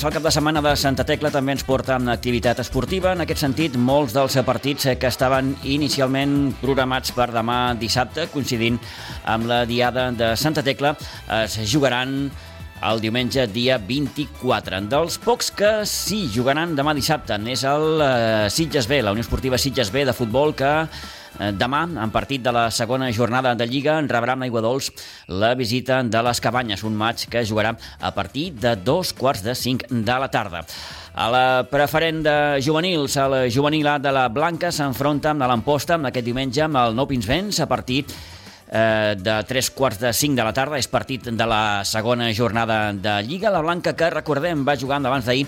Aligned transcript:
Doncs 0.00 0.14
el 0.14 0.14
cap 0.16 0.24
de 0.24 0.30
setmana 0.32 0.60
de 0.64 0.70
Santa 0.80 1.04
Tecla 1.04 1.28
també 1.28 1.52
ens 1.52 1.62
porta 1.68 1.92
amb 1.98 2.08
activitat 2.08 2.62
esportiva. 2.62 3.10
En 3.12 3.20
aquest 3.20 3.42
sentit, 3.42 3.74
molts 3.76 4.14
dels 4.16 4.38
partits 4.46 4.86
que 4.96 5.10
estaven 5.12 5.50
inicialment 5.68 6.54
programats 6.62 7.12
per 7.12 7.26
demà 7.34 7.74
dissabte, 7.76 8.24
coincidint 8.32 8.78
amb 9.28 9.44
la 9.50 9.58
diada 9.68 10.06
de 10.16 10.30
Santa 10.40 10.64
Tecla, 10.64 10.94
es 11.42 11.58
jugaran 11.68 12.30
el 12.80 13.04
diumenge 13.04 13.44
dia 13.52 13.76
24. 13.76 14.80
Dels 14.88 15.20
pocs 15.20 15.52
que 15.52 15.76
sí 15.84 16.22
jugaran 16.32 16.72
demà 16.78 16.96
dissabte 16.96 17.36
és 17.52 17.68
el 17.68 18.00
eh, 18.00 18.48
Sitges 18.48 18.88
B, 18.88 19.02
la 19.04 19.12
Unió 19.12 19.20
Esportiva 19.20 19.60
Sitges 19.60 19.92
B 19.92 20.06
de 20.08 20.16
futbol 20.16 20.56
que 20.56 20.70
eh, 20.80 21.19
Demà, 21.38 21.84
en 21.86 22.10
partit 22.10 22.42
de 22.42 22.52
la 22.52 22.66
segona 22.74 23.10
jornada 23.14 23.54
de 23.54 23.66
Lliga, 23.68 23.94
rebrà 24.02 24.34
amb 24.34 24.44
Aigua 24.44 24.62
Dols 24.64 24.90
la 25.28 25.54
visita 25.54 26.02
de 26.02 26.22
les 26.26 26.40
Cabanyes, 26.42 26.82
un 26.84 26.96
maig 26.98 27.22
que 27.30 27.44
jugarà 27.46 27.76
a 28.00 28.10
partir 28.12 28.50
de 28.52 28.74
dos 28.76 29.12
quarts 29.14 29.44
de 29.46 29.54
cinc 29.54 29.86
de 29.90 30.18
la 30.18 30.28
tarda. 30.28 30.64
A 31.14 31.30
la 31.30 31.44
preferent 31.70 32.20
de 32.22 32.34
juvenils, 32.62 33.16
el 33.16 33.50
juvenil 33.50 33.86
A 33.86 33.98
de 33.98 34.12
la 34.14 34.28
Blanca 34.28 34.70
s'enfronta 34.70 35.32
amb 35.32 35.46
l'Amposta 35.46 35.98
aquest 36.10 36.26
diumenge 36.26 36.62
amb 36.66 36.78
el 36.82 36.94
Nou 36.98 37.08
Pinsbens 37.10 37.60
a 37.60 37.66
partir 37.66 38.04
eh, 38.70 39.16
de 39.18 39.36
tres 39.44 39.70
quarts 39.70 40.00
de 40.00 40.12
cinc 40.14 40.38
de 40.38 40.46
la 40.46 40.54
tarda. 40.54 40.78
És 40.78 40.88
partit 40.88 41.28
de 41.28 41.46
la 41.46 41.82
segona 41.84 42.30
jornada 42.32 42.92
de 42.92 43.20
Lliga. 43.26 43.50
La 43.50 43.60
Blanca, 43.60 43.96
que 43.98 44.10
recordem, 44.10 44.64
va 44.66 44.78
jugar 44.78 45.02
abans 45.02 45.26
d'ahir 45.26 45.46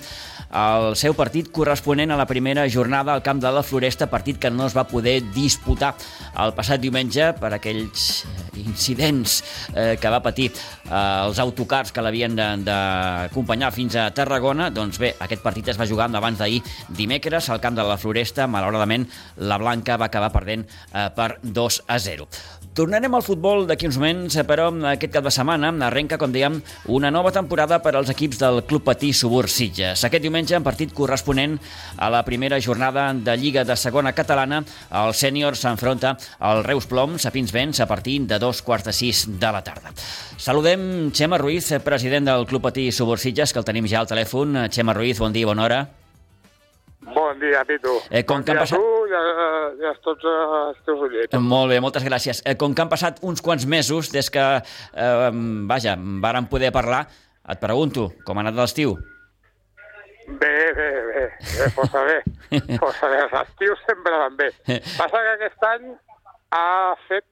el 0.52 0.92
seu 1.00 1.14
partit 1.16 1.48
corresponent 1.54 2.12
a 2.12 2.18
la 2.20 2.26
primera 2.28 2.66
jornada 2.68 3.14
al 3.14 3.22
camp 3.24 3.40
de 3.40 3.50
la 3.50 3.62
Floresta, 3.64 4.10
partit 4.12 4.38
que 4.38 4.50
no 4.52 4.66
es 4.66 4.76
va 4.76 4.84
poder 4.84 5.22
disputar 5.32 5.94
el 6.44 6.52
passat 6.52 6.82
diumenge 6.82 7.30
per 7.40 7.54
aquells 7.56 8.24
incidents 8.60 9.38
eh, 9.72 9.96
que 10.00 10.12
va 10.12 10.20
patir 10.24 10.50
eh, 10.50 10.92
els 10.92 11.40
autocars 11.40 11.92
que 11.92 12.04
l'havien 12.04 12.36
d'acompanyar 12.36 13.72
fins 13.72 13.96
a 13.96 14.10
Tarragona. 14.12 14.68
Doncs 14.70 15.00
bé, 15.00 15.14
aquest 15.24 15.44
partit 15.44 15.72
es 15.72 15.80
va 15.80 15.88
jugar 15.88 16.10
abans 16.12 16.38
d'ahir 16.38 16.60
dimecres 16.88 17.48
al 17.48 17.62
camp 17.62 17.78
de 17.78 17.86
la 17.88 17.96
Floresta. 17.96 18.46
Malauradament, 18.46 19.08
la 19.40 19.56
Blanca 19.62 19.96
va 19.96 20.10
acabar 20.12 20.32
perdent 20.36 20.66
eh, 20.68 21.08
per 21.16 21.38
2 21.42 21.82
a 21.88 21.98
0. 21.98 22.28
Tornarem 22.72 23.12
al 23.12 23.20
futbol 23.20 23.66
d'aquí 23.68 23.84
uns 23.84 23.98
moments, 24.00 24.38
però 24.48 24.70
aquest 24.88 25.12
cap 25.12 25.26
de 25.26 25.30
setmana 25.34 25.68
arrenca, 25.84 26.16
com 26.16 26.32
dèiem, 26.32 26.54
una 26.88 27.10
nova 27.12 27.28
temporada 27.28 27.82
per 27.84 27.92
als 27.98 28.08
equips 28.08 28.40
del 28.40 28.62
Club 28.64 28.86
Patí 28.86 29.10
Subur 29.12 29.44
Sitges. 29.52 30.06
Aquest 30.08 30.24
diumenge, 30.24 30.56
en 30.56 30.64
partit 30.64 30.94
corresponent 30.96 31.58
a 31.98 32.08
la 32.08 32.22
primera 32.24 32.56
jornada 32.64 33.10
de 33.12 33.36
Lliga 33.36 33.66
de 33.68 33.76
Segona 33.76 34.14
Catalana, 34.16 34.64
el 35.04 35.12
sènior 35.12 35.52
s'enfronta 35.52 36.16
al 36.40 36.64
Reus 36.64 36.88
Ploms 36.88 37.28
a 37.28 37.36
Pinsbens 37.36 37.84
a 37.84 37.90
partir 37.90 38.22
de 38.24 38.40
dos 38.40 38.64
quarts 38.64 38.88
de 38.88 38.96
sis 38.96 39.26
de 39.28 39.52
la 39.52 39.60
tarda. 39.60 39.92
Saludem 40.40 41.10
Xema 41.12 41.36
Ruiz, 41.36 41.74
president 41.84 42.32
del 42.32 42.48
Club 42.48 42.70
Patí 42.70 42.88
Subur 42.90 43.20
Sitges, 43.20 43.52
que 43.52 43.60
el 43.60 43.68
tenim 43.68 43.84
ja 43.84 44.00
al 44.00 44.08
telèfon. 44.08 44.70
Xema 44.72 44.96
Ruiz, 44.96 45.20
bon 45.20 45.36
dia, 45.36 45.44
bona 45.44 45.68
hora. 45.68 45.88
Bon 47.02 47.38
dia, 47.40 47.64
Pitu. 47.66 47.96
Eh, 48.10 48.22
com 48.24 48.36
bon 48.38 48.44
que 48.46 48.52
dia 48.52 48.60
passat- 48.62 48.78
a 48.78 48.82
tu 48.82 49.06
i 49.10 49.14
a, 49.18 49.22
i 49.82 49.86
a 49.90 49.94
tots 50.04 50.24
els 50.24 50.78
teus 50.86 51.00
oients. 51.08 51.34
Molt 51.40 51.70
bé, 51.72 51.80
moltes 51.80 52.04
gràcies. 52.04 52.42
Eh, 52.46 52.54
Com 52.56 52.74
que 52.74 52.82
han 52.82 52.88
passat 52.88 53.18
uns 53.22 53.42
quants 53.42 53.66
mesos 53.66 54.10
des 54.12 54.30
que, 54.30 54.38
eh, 54.94 55.30
vaja, 55.66 55.96
vàrem 55.98 56.46
poder 56.48 56.70
parlar, 56.72 57.06
et 57.48 57.58
pregunto, 57.60 58.12
com 58.24 58.38
ha 58.38 58.40
anat 58.46 58.54
l'estiu? 58.54 58.96
Bé, 60.28 60.72
bé, 60.72 60.88
bé, 61.02 61.26
bé, 61.58 61.70
força 61.74 62.04
bé. 62.06 62.22
Força 62.78 63.08
bé, 63.08 63.18
els 63.24 63.32
estius 63.42 63.78
sempre 63.88 64.12
van 64.16 64.36
bé. 64.36 64.50
Passa 64.96 65.18
que 65.18 65.32
aquest 65.34 65.64
any 65.66 65.88
ha 66.52 66.94
fet 67.08 67.24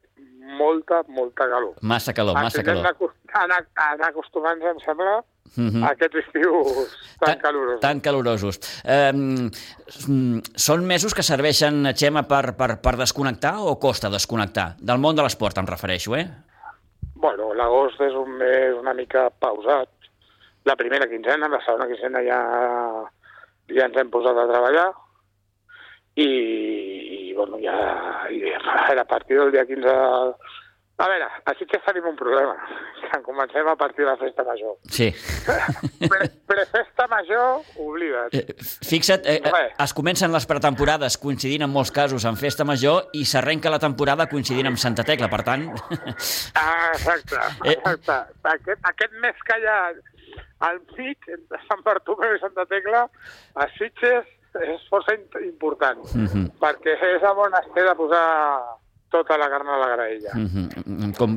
molta, 0.58 1.02
molta 1.08 1.46
calor. 1.48 1.74
Massa 1.82 2.12
calor, 2.12 2.34
massa 2.34 2.58
Ens 2.60 2.66
calor. 2.66 3.14
anar, 3.34 3.60
anar 3.76 4.08
acostumant 4.08 4.60
em 4.62 4.80
sembla, 4.84 5.20
Mhm. 5.56 5.82
a 5.82 5.90
aquests 5.92 6.20
estius 6.22 6.92
tan 7.18 7.38
calorosos. 7.38 7.80
Tan 7.80 8.00
calorosos. 8.00 8.60
Eh, 8.84 9.12
mm, 9.12 10.54
són 10.54 10.86
mesos 10.86 11.14
que 11.14 11.24
serveixen, 11.26 11.82
Xema, 11.94 12.22
per, 12.28 12.54
per, 12.56 12.78
per 12.80 12.94
desconnectar 12.96 13.56
o 13.60 13.78
costa 13.82 14.10
desconnectar? 14.12 14.76
Del 14.78 15.02
món 15.02 15.16
de 15.16 15.26
l'esport 15.26 15.58
em 15.58 15.68
refereixo, 15.68 16.16
eh? 16.16 16.28
Bueno, 17.20 17.52
l'agost 17.54 18.00
és 18.00 18.14
un 18.16 18.38
mes 18.38 18.78
una 18.78 18.94
mica 18.94 19.28
pausat. 19.30 19.90
La 20.64 20.76
primera 20.76 21.08
quinzena, 21.08 21.48
la 21.48 21.60
segona 21.64 21.88
quinzena 21.90 22.22
ja, 22.24 22.40
ja 23.68 23.86
ens 23.88 24.00
hem 24.00 24.10
posat 24.12 24.38
a 24.38 24.48
treballar 24.48 24.88
i, 26.16 26.30
i 27.30 27.34
bueno, 27.34 27.58
ja, 27.60 27.76
i, 28.32 28.42
a 28.54 29.04
partir 29.04 29.38
del 29.40 29.52
dia 29.52 29.66
15... 29.66 29.94
A 31.00 31.06
veure, 31.08 31.26
a 31.48 31.52
Sitges 31.56 31.80
tenim 31.86 32.04
un 32.10 32.16
problema, 32.18 32.52
que 33.00 33.20
comencem 33.28 33.66
a 33.68 33.74
partir 33.80 34.04
de 34.04 34.10
la 34.10 34.16
festa 34.20 34.44
major. 34.44 34.74
Sí. 34.92 35.08
Pre, 36.10 36.26
prefesta 36.50 37.06
major, 37.08 37.62
oblida't. 37.80 38.34
Eh, 38.36 38.54
Fixa't, 38.90 39.24
eh, 39.24 39.38
eh, 39.40 39.62
es 39.80 39.94
comencen 39.96 40.32
les 40.34 40.44
pretemporades 40.50 41.16
coincidint 41.22 41.64
en 41.64 41.72
molts 41.72 41.92
casos 41.96 42.26
amb 42.28 42.36
festa 42.40 42.66
major 42.68 43.08
i 43.16 43.24
s'arrenca 43.24 43.72
la 43.72 43.78
temporada 43.80 44.28
coincidint 44.28 44.68
amb 44.68 44.80
Santa 44.82 45.04
Tecla, 45.08 45.30
per 45.32 45.40
tant... 45.46 45.64
Ah, 46.54 46.90
exacte, 46.92 47.40
Eh. 47.70 47.78
exacte. 47.78 48.18
Aquest, 48.52 48.84
aquest 48.92 49.16
mes 49.24 49.40
que 49.48 49.56
hi 49.62 49.66
ha 49.72 49.78
al 50.68 50.82
mig, 50.98 51.16
entre 51.32 51.62
Sant 51.64 51.80
Bartomeu 51.86 52.36
i 52.36 52.42
Santa 52.42 52.66
Tecla, 52.68 53.06
a 53.56 53.66
Sitges 53.78 54.28
és 54.60 54.82
força 54.90 55.14
important, 55.46 56.00
Mhm. 56.12 56.48
perquè 56.60 56.96
és 57.14 57.22
on 57.30 57.54
es 57.54 57.68
té 57.72 57.84
de 57.86 57.94
posar 57.96 58.24
tota 59.10 59.36
la 59.38 59.48
carn 59.50 59.68
a 59.68 59.78
la 59.80 59.88
graella. 59.94 60.32
Mhm. 60.34 61.12
Com, 61.18 61.36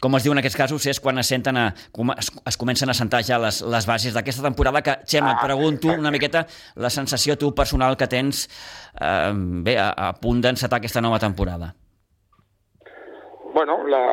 com 0.00 0.16
es 0.16 0.24
diu 0.24 0.32
en 0.32 0.38
aquests 0.38 0.56
casos 0.56 0.86
és 0.86 1.00
quan 1.00 1.18
es, 1.18 1.26
senten 1.28 1.56
a, 1.56 1.66
com 1.92 2.12
es, 2.14 2.30
es 2.46 2.56
comencen 2.56 2.90
a 2.90 2.94
sentar 2.94 3.22
ja 3.26 3.38
les, 3.42 3.60
les 3.62 3.86
bases 3.86 4.14
d'aquesta 4.14 4.42
temporada 4.46 4.82
que, 4.82 4.96
Xema, 5.04 5.32
et 5.32 5.38
Ah, 5.38 5.46
pregunto 5.46 5.88
exacte. 5.88 6.00
una 6.00 6.10
miqueta 6.10 6.46
la 6.76 6.90
sensació 6.90 7.36
tu 7.36 7.54
personal 7.54 7.96
que 7.96 8.06
tens 8.06 8.46
eh, 9.00 9.32
bé, 9.34 9.76
a, 9.78 9.90
a 10.08 10.12
punt 10.14 10.40
d'encetar 10.40 10.78
aquesta 10.78 11.00
nova 11.00 11.18
temporada. 11.18 11.74
Bueno, 13.52 13.86
la, 13.88 14.04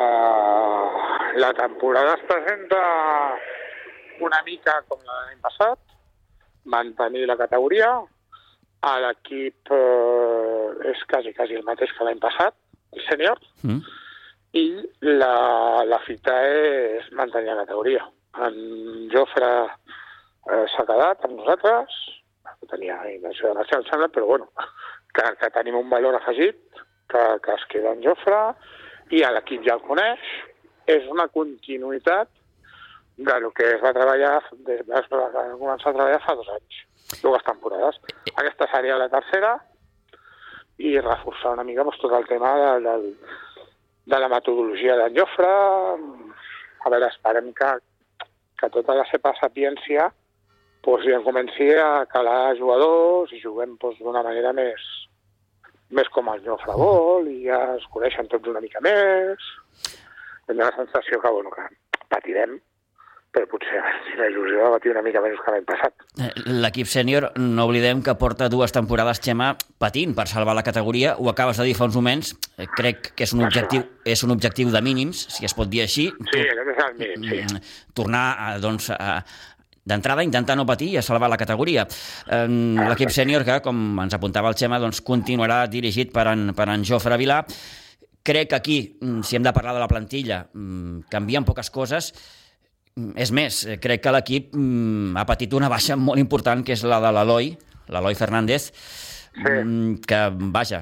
la 1.36 1.52
temporada 1.54 2.14
es 2.14 2.22
presenta 2.26 2.80
una 4.20 4.42
mica 4.42 4.82
com 4.88 4.98
la 5.04 5.12
de 5.20 5.26
l'any 5.28 5.40
passat, 5.44 5.78
mantenir 6.64 7.26
la 7.28 7.36
categoria, 7.36 7.90
a 8.86 8.94
l'equip 9.02 9.70
eh, 9.72 10.90
és 10.92 11.02
quasi, 11.10 11.32
quasi 11.36 11.58
el 11.58 11.66
mateix 11.66 11.92
que 11.96 12.06
l'any 12.06 12.18
passat, 12.22 12.54
sènior, 13.08 13.40
Mm? 13.62 13.80
i 14.56 14.66
la, 15.02 15.84
la 15.84 15.98
fita 16.06 16.32
és 16.48 17.08
mantenir 17.12 17.52
la 17.52 17.64
categoria. 17.64 18.04
En 18.46 18.54
Jofre 19.12 19.50
eh, 19.66 20.64
s'ha 20.72 20.84
quedat 20.88 21.24
amb 21.26 21.40
nosaltres, 21.40 21.96
tenia 22.70 22.96
intenció 23.10 23.50
de 23.50 23.58
marxar, 23.58 23.80
em 23.82 23.86
sembla, 23.90 24.08
però 24.12 24.26
bueno, 24.26 24.48
que, 25.14 25.26
que 25.40 25.50
tenim 25.54 25.76
un 25.78 25.90
valor 25.90 26.16
afegit, 26.18 26.58
que, 27.10 27.22
que 27.44 27.54
es 27.54 27.66
queda 27.70 27.92
en 27.94 28.02
Jofre, 28.04 28.40
i 29.14 29.22
a 29.22 29.30
l'equip 29.34 29.62
ja 29.66 29.76
el 29.76 29.84
coneix, 29.86 30.24
és 30.90 31.06
una 31.10 31.28
continuïtat 31.34 32.30
de 33.16 33.38
lo 33.40 33.50
que 33.56 33.68
es 33.76 33.82
va 33.82 33.94
treballar, 33.96 34.40
des 34.66 34.82
de, 34.86 34.98
es 34.98 35.06
va 35.12 35.28
començar 35.56 35.92
a 35.92 35.96
treballar 35.96 36.20
fa 36.24 36.34
dos 36.38 36.48
anys, 36.56 36.82
dues 37.22 37.46
temporades. 37.46 38.00
Aquesta 38.34 38.68
seria 38.72 38.98
la 39.00 39.08
tercera, 39.12 39.56
i 40.78 40.98
reforçar 41.00 41.54
una 41.56 41.64
mica 41.64 41.84
doncs, 41.84 41.98
tot 42.02 42.12
el 42.16 42.26
tema 42.28 42.52
de, 42.60 42.70
del, 42.84 43.06
de 44.12 44.20
la 44.22 44.28
metodologia 44.32 44.96
d'en 45.00 45.16
Jofre. 45.16 45.50
A 46.86 46.92
veure, 46.92 47.08
esperem 47.08 47.50
que, 47.56 47.72
que 48.60 48.70
tota 48.74 48.96
la 48.98 49.06
seva 49.10 49.32
sapiència 49.40 50.10
doncs, 50.86 51.08
ja 51.08 51.22
comenci 51.24 51.72
a 51.82 52.06
calar 52.12 52.56
jugadors 52.60 53.32
i 53.34 53.42
juguem 53.42 53.74
doncs, 53.82 53.98
d'una 54.02 54.22
manera 54.26 54.52
més, 54.56 54.84
més 55.90 56.08
com 56.14 56.28
el 56.32 56.44
Jofre 56.44 56.76
vol 56.78 57.26
i 57.32 57.40
ja 57.48 57.58
es 57.74 57.88
coneixen 57.94 58.28
tots 58.30 58.52
una 58.52 58.62
mica 58.62 58.82
més. 58.84 59.50
Tinc 60.46 60.60
la 60.60 60.70
sensació 60.76 61.18
que, 61.22 61.32
bueno, 61.34 61.50
que 61.50 62.04
patirem, 62.12 62.60
però 63.36 63.48
potser 63.52 63.80
si 64.06 64.16
la 64.16 64.30
il·lusió 64.30 64.62
de 64.64 64.68
patir 64.72 64.92
una 64.94 65.02
mica 65.04 65.20
menys 65.20 65.40
que 65.44 65.52
l'any 65.52 65.64
passat. 65.68 66.04
Eh, 66.24 66.30
L'equip 66.64 66.88
sènior, 66.88 67.28
no 67.36 67.66
oblidem 67.68 68.00
que 68.04 68.14
porta 68.16 68.48
dues 68.52 68.72
temporades, 68.72 69.20
Xema, 69.20 69.50
patint 69.82 70.14
per 70.16 70.24
salvar 70.30 70.54
la 70.56 70.64
categoria. 70.64 71.16
Ho 71.20 71.28
acabes 71.28 71.60
de 71.60 71.66
dir 71.68 71.74
fa 71.76 71.84
uns 71.84 71.98
moments. 71.98 72.32
Eh, 72.56 72.64
Crec 72.78 73.12
que 73.12 73.26
és 73.28 73.34
un 73.36 73.44
objectiu, 73.44 73.84
és 74.08 74.24
un 74.24 74.32
objectiu 74.32 74.72
de 74.72 74.80
mínims, 74.80 75.26
si 75.36 75.44
es 75.44 75.54
pot 75.56 75.68
dir 75.68 75.84
així. 75.84 76.08
Sí, 76.32 76.46
aquest 76.46 76.72
és 76.72 76.80
el 76.86 76.96
mínim, 77.02 77.28
sí. 77.28 77.42
Mm, 77.44 77.74
tornar 78.00 78.24
a, 78.40 78.48
doncs, 78.62 78.88
a, 78.96 79.18
d'entrada 79.84 80.24
intentar 80.24 80.56
no 80.56 80.64
patir 80.66 80.94
i 80.94 80.96
a 80.96 81.04
salvar 81.04 81.28
la 81.28 81.38
categoria. 81.40 81.84
L'equip 82.32 83.12
sènior 83.12 83.44
que, 83.44 83.60
com 83.66 84.00
ens 84.02 84.16
apuntava 84.16 84.48
el 84.48 84.56
Xema, 84.56 84.80
doncs, 84.80 85.04
continuarà 85.04 85.66
dirigit 85.68 86.08
per 86.14 86.30
en, 86.32 86.48
per 86.56 86.70
en 86.72 86.88
Jofre 86.88 87.20
Vilà. 87.20 87.42
Crec 88.26 88.48
que 88.50 88.56
aquí, 88.56 88.80
mm, 88.96 89.20
si 89.22 89.36
hem 89.36 89.44
de 89.44 89.52
parlar 89.52 89.76
de 89.76 89.84
la 89.84 89.92
plantilla, 89.92 90.46
mm, 90.54 91.06
canvien 91.12 91.44
poques 91.44 91.70
coses. 91.70 92.14
Mm, 92.96 93.12
És 93.20 93.28
més, 93.28 93.56
eh, 93.68 93.76
crec 93.76 94.00
que 94.00 94.12
l'equip 94.14 94.54
mm, 94.56 95.16
ha 95.20 95.26
patit 95.28 95.52
una 95.52 95.68
baixa 95.68 95.96
molt 96.08 96.16
important, 96.16 96.62
que 96.64 96.72
és 96.72 96.84
la 96.88 96.96
de 97.04 97.10
l'Eloi, 97.12 97.50
l'Eloi 97.92 98.16
Fernández, 98.16 98.70
mm, 99.36 99.98
que, 100.08 100.20
vaja, 100.54 100.78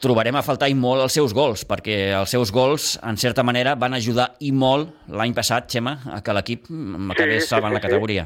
trobarem 0.00 0.38
a 0.40 0.42
faltar 0.46 0.70
i 0.72 0.74
molt 0.78 1.04
els 1.04 1.18
seus 1.18 1.34
gols, 1.36 1.66
perquè 1.68 1.98
els 2.16 2.32
seus 2.32 2.48
gols, 2.52 2.94
en 3.04 3.20
certa 3.20 3.44
manera, 3.44 3.74
van 3.76 3.92
ajudar 3.92 4.30
i 4.40 4.54
molt 4.56 4.94
l'any 5.12 5.36
passat, 5.36 5.68
Xema, 5.68 5.98
a 6.16 6.22
que 6.24 6.32
l'equip 6.38 6.64
acabés 6.64 7.42
Sí, 7.42 7.44
sí, 7.44 7.50
salvant 7.52 7.74
sí, 7.74 7.76
la 7.76 7.82
sí. 7.82 7.88
categoria. 7.90 8.24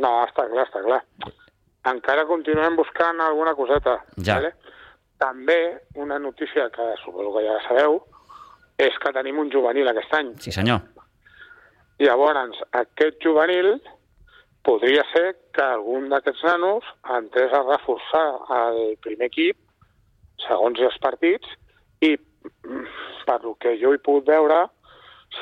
No, 0.00 0.14
està 0.24 0.48
clar, 0.48 0.64
està 0.64 0.80
clar. 0.88 1.02
Encara 1.92 2.24
continuem 2.24 2.80
buscant 2.80 3.20
alguna 3.20 3.52
coseta. 3.54 3.98
Ja. 4.16 4.40
Vale? 4.40 4.54
També 5.20 5.60
una 6.00 6.16
notícia 6.18 6.70
que 6.72 6.94
suposo 7.04 7.36
que 7.36 7.44
ja 7.44 7.60
sabeu 7.68 8.00
és 8.80 8.96
que 8.98 9.12
tenim 9.12 9.36
un 9.38 9.52
juvenil 9.52 9.92
aquest 9.92 10.16
any. 10.16 10.32
Sí, 10.40 10.50
senyor. 10.50 10.80
Llavors, 12.02 12.58
aquest 12.74 13.20
juvenil 13.22 13.76
podria 14.66 15.04
ser 15.12 15.34
que 15.54 15.62
algun 15.62 16.08
d'aquests 16.10 16.42
nanos 16.48 16.86
entrés 17.16 17.52
a 17.52 17.62
reforçar 17.66 18.24
el 18.56 18.96
primer 19.04 19.28
equip 19.30 19.58
segons 20.46 20.80
els 20.80 20.96
partits 21.04 21.50
i 22.02 22.14
mm, 22.16 22.86
per 23.28 23.38
lo 23.44 23.54
que 23.60 23.76
jo 23.82 23.92
he 23.94 24.00
pogut 24.02 24.26
veure 24.32 24.64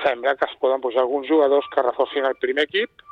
sembla 0.02 0.34
que 0.36 0.48
es 0.48 0.58
poden 0.60 0.82
posar 0.82 1.04
alguns 1.04 1.28
jugadors 1.30 1.68
que 1.72 1.86
reforcin 1.86 2.28
el 2.28 2.36
primer 2.42 2.66
equip 2.68 3.06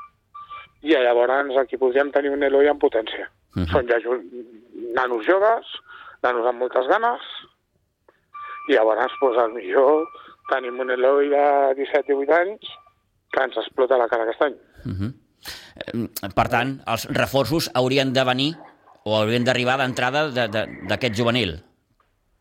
i 0.82 0.96
llavors 0.96 1.56
aquí 1.60 1.78
podríem 1.80 2.10
tenir 2.12 2.32
un 2.32 2.42
Eloi 2.42 2.68
en 2.68 2.78
potència. 2.80 3.28
Mhm. 3.54 3.66
Són 3.72 3.88
ja 3.88 3.98
nanos 4.96 5.26
joves, 5.26 5.66
nanos 6.22 6.46
amb 6.46 6.60
moltes 6.60 6.86
ganes, 6.88 7.20
i 8.68 8.76
llavors, 8.76 9.12
doncs, 9.20 9.38
al 9.38 9.52
millor 9.52 10.06
tenim 10.50 10.80
un 10.80 10.90
Eloi 10.90 11.28
de 11.28 11.44
17 11.76 12.12
i 12.12 12.16
18 12.16 12.38
anys 12.40 12.70
que 13.32 13.42
ens 13.44 13.56
explota 13.62 13.98
la 13.98 14.08
cara 14.08 14.24
aquest 14.24 14.42
any. 14.42 14.56
Uh 14.84 14.92
-huh. 14.98 15.12
Per 16.34 16.48
tant, 16.48 16.80
els 16.86 17.06
reforços 17.16 17.70
haurien 17.74 18.12
de 18.12 18.24
venir 18.24 18.56
o 19.04 19.16
haurien 19.16 19.44
d'arribar 19.44 19.78
d'entrada 19.78 20.28
de- 20.30 20.48
de- 20.48 20.66
d'aquest 20.88 21.16
juvenil. 21.16 21.62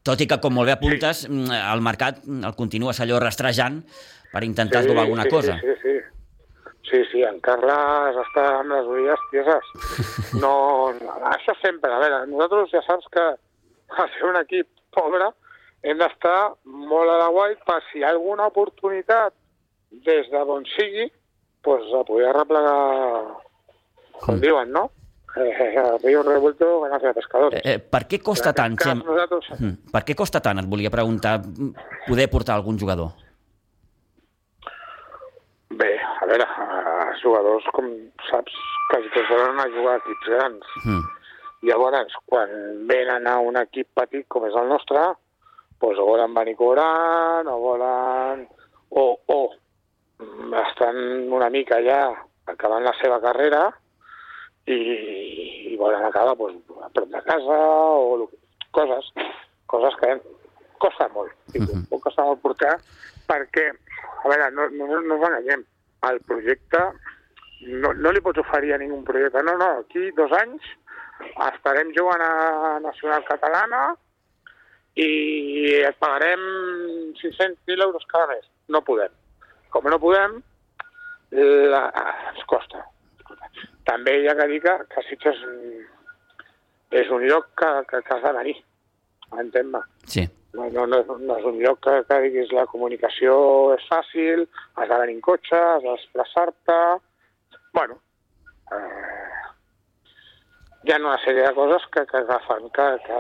Tot 0.04 0.20
i 0.22 0.28
que, 0.28 0.40
com 0.40 0.54
molt 0.54 0.66
bé 0.68 0.74
apuntes, 0.74 1.18
sí. 1.28 1.28
el 1.74 1.82
mercat 1.82 2.20
el 2.26 2.56
continues 2.56 3.00
allò 3.00 3.20
rastrejant 3.20 3.84
per 4.32 4.44
intentar 4.44 4.84
trobar 4.84 5.04
alguna 5.04 5.24
sí, 5.24 5.30
cosa. 5.30 5.60
Sí, 5.60 5.68
sí, 5.68 5.76
sí. 5.82 6.00
Sí, 6.90 7.04
sí, 7.12 7.22
en 7.24 7.40
Carles 7.40 8.16
està 8.18 8.60
amb 8.60 8.72
les 8.72 8.86
orelles 8.88 9.20
tieses. 9.32 9.64
No, 10.42 10.92
no, 10.94 11.12
això 11.30 11.54
sempre. 11.62 11.92
A 11.94 12.00
veure, 12.00 12.26
nosaltres 12.28 12.72
ja 12.72 12.82
saps 12.82 13.06
que 13.12 13.22
al 13.22 14.10
ser 14.14 14.24
un 14.26 14.36
equip 14.38 14.68
pobre 14.92 15.30
hem 15.84 15.98
d'estar 15.98 16.54
molt 16.66 17.10
a 17.10 17.18
la 17.18 17.28
guai 17.30 17.56
per 17.66 17.82
si 17.92 18.00
hi 18.00 18.04
ha 18.04 18.10
alguna 18.10 18.48
oportunitat 18.48 19.34
des 19.92 20.30
de 20.32 20.38
d'on 20.46 20.66
sigui, 20.78 21.12
pues, 21.62 21.82
a 21.94 22.04
poder 22.04 22.34
replegar, 22.34 23.38
com 24.22 24.36
Mm. 24.36 24.42
diuen, 24.42 24.72
no? 24.72 24.92
Eh, 25.36 25.54
eh, 25.60 25.98
río 26.04 26.24
revuelto, 26.24 26.82
ganancia 26.82 27.10
de 27.10 27.14
pescadores. 27.14 27.62
Eh, 27.64 27.74
eh, 27.76 27.80
per 27.80 28.08
què 28.08 28.22
costa 28.22 28.52
tant, 28.54 28.76
cas, 28.76 28.88
Xem? 28.88 29.04
nosaltres, 29.06 29.50
Mhm. 29.60 29.92
Per 29.92 30.04
què 30.04 30.16
costa 30.16 30.42
tant, 30.42 30.58
et 30.60 30.66
volia 30.66 30.90
preguntar, 30.90 31.42
poder 32.08 32.30
portar 32.30 32.56
algun 32.56 32.78
jugador? 32.80 33.12
Bé, 35.70 36.00
a 36.22 36.26
veure, 36.26 36.46
els 37.12 37.22
jugadors, 37.22 37.64
com 37.74 37.86
saps, 38.30 38.52
quasi 38.90 39.10
tots 39.14 39.30
volen 39.30 39.60
a 39.60 39.68
jugar 39.70 39.94
a 39.94 39.98
equips 40.02 40.28
grans. 40.34 40.66
Mm. 40.86 41.04
Llavors, 41.70 42.14
quan 42.26 42.50
venen 42.88 43.28
a 43.28 43.38
un 43.40 43.58
equip 43.58 43.88
petit 43.94 44.26
com 44.28 44.46
és 44.48 44.56
el 44.56 44.68
nostre, 44.72 45.04
doncs 45.80 46.00
o 46.00 46.06
volen 46.08 46.34
venir 46.34 46.56
cobrant, 46.56 47.48
o 47.48 47.58
volen... 47.60 48.48
o, 48.90 49.04
o 49.28 49.40
mm, 49.54 49.58
estan 50.20 50.98
una 51.32 51.50
mica 51.50 51.80
ja 51.86 52.10
acabant 52.50 52.84
la 52.84 52.94
seva 53.00 53.20
carrera 53.24 53.70
i, 54.66 54.76
i 55.72 55.76
volen 55.80 56.04
acabar 56.06 56.36
doncs, 56.38 56.64
a 56.84 56.90
prop 56.94 57.10
de 57.14 57.22
casa 57.28 57.58
o 57.60 58.30
coses, 58.76 59.12
coses 59.68 59.96
que 60.02 60.16
costa 60.80 61.08
molt. 61.14 61.32
I 61.54 61.60
Mhm. 61.60 61.88
pot 61.90 62.02
costar 62.02 62.26
molt 62.26 62.42
portar 62.42 62.78
perquè, 63.28 63.70
a 64.24 64.28
veure, 64.28 64.52
no, 64.52 64.68
no, 64.70 64.88
no 65.02 65.16
ens 65.16 65.28
enganyem, 65.28 65.64
el 66.10 66.20
projecte 66.22 66.84
no, 67.62 67.92
no 67.94 68.12
li 68.12 68.22
pots 68.22 68.40
oferir 68.40 68.74
a 68.74 68.78
ningú 68.78 69.04
projecte. 69.04 69.44
No, 69.44 69.58
no, 69.58 69.84
aquí 69.84 70.12
dos 70.12 70.32
anys 70.32 70.64
estarem 71.50 71.92
jugant 71.96 72.22
a 72.24 72.80
Nacional 72.80 73.26
Catalana 73.28 73.96
i 74.96 75.82
et 75.84 75.96
pagarem 76.00 76.40
500.000 77.20 77.82
euros 77.84 78.06
cada 78.08 78.28
mes. 78.28 78.46
No 78.68 78.82
podem. 78.82 79.12
Com 79.70 79.86
no 79.90 80.00
podem, 80.02 80.40
la, 81.72 81.84
ens 82.32 82.44
costa. 82.50 82.82
També 83.86 84.16
hi 84.22 84.28
ha 84.30 84.36
que 84.38 84.48
dir 84.52 84.60
que, 84.64 84.74
que 84.90 85.04
Sitges 85.08 85.40
és 86.92 87.10
un 87.14 87.22
lloc 87.30 87.52
que, 87.58 87.70
que, 87.90 88.02
que 88.06 88.16
has 88.16 88.24
de 88.26 88.34
venir, 88.40 88.56
entén-me. 89.38 89.82
Sí. 90.10 90.26
No, 90.58 90.66
no, 90.74 90.88
no, 90.90 91.04
no 91.22 91.36
és 91.38 91.46
un 91.46 91.60
lloc 91.62 91.84
que, 91.86 92.00
que 92.10 92.18
diguis 92.24 92.50
la 92.58 92.64
comunicació 92.72 93.36
és 93.76 93.84
fàcil, 93.92 94.48
has 94.82 94.90
de 94.90 94.98
venir 95.04 95.18
en 95.20 95.22
cotxe, 95.26 95.58
has 95.58 95.84
de 95.86 95.92
desplaçar-te... 95.94 96.78
Bueno, 97.78 98.00
eh, 98.74 99.28
hi 100.88 100.94
ha 100.96 100.98
una 100.98 101.20
sèrie 101.22 101.46
de 101.46 101.54
coses 101.54 101.86
que, 101.94 102.06
que 102.10 102.24
agafen 102.24 102.66
que, 102.74 102.88
que, 103.06 103.20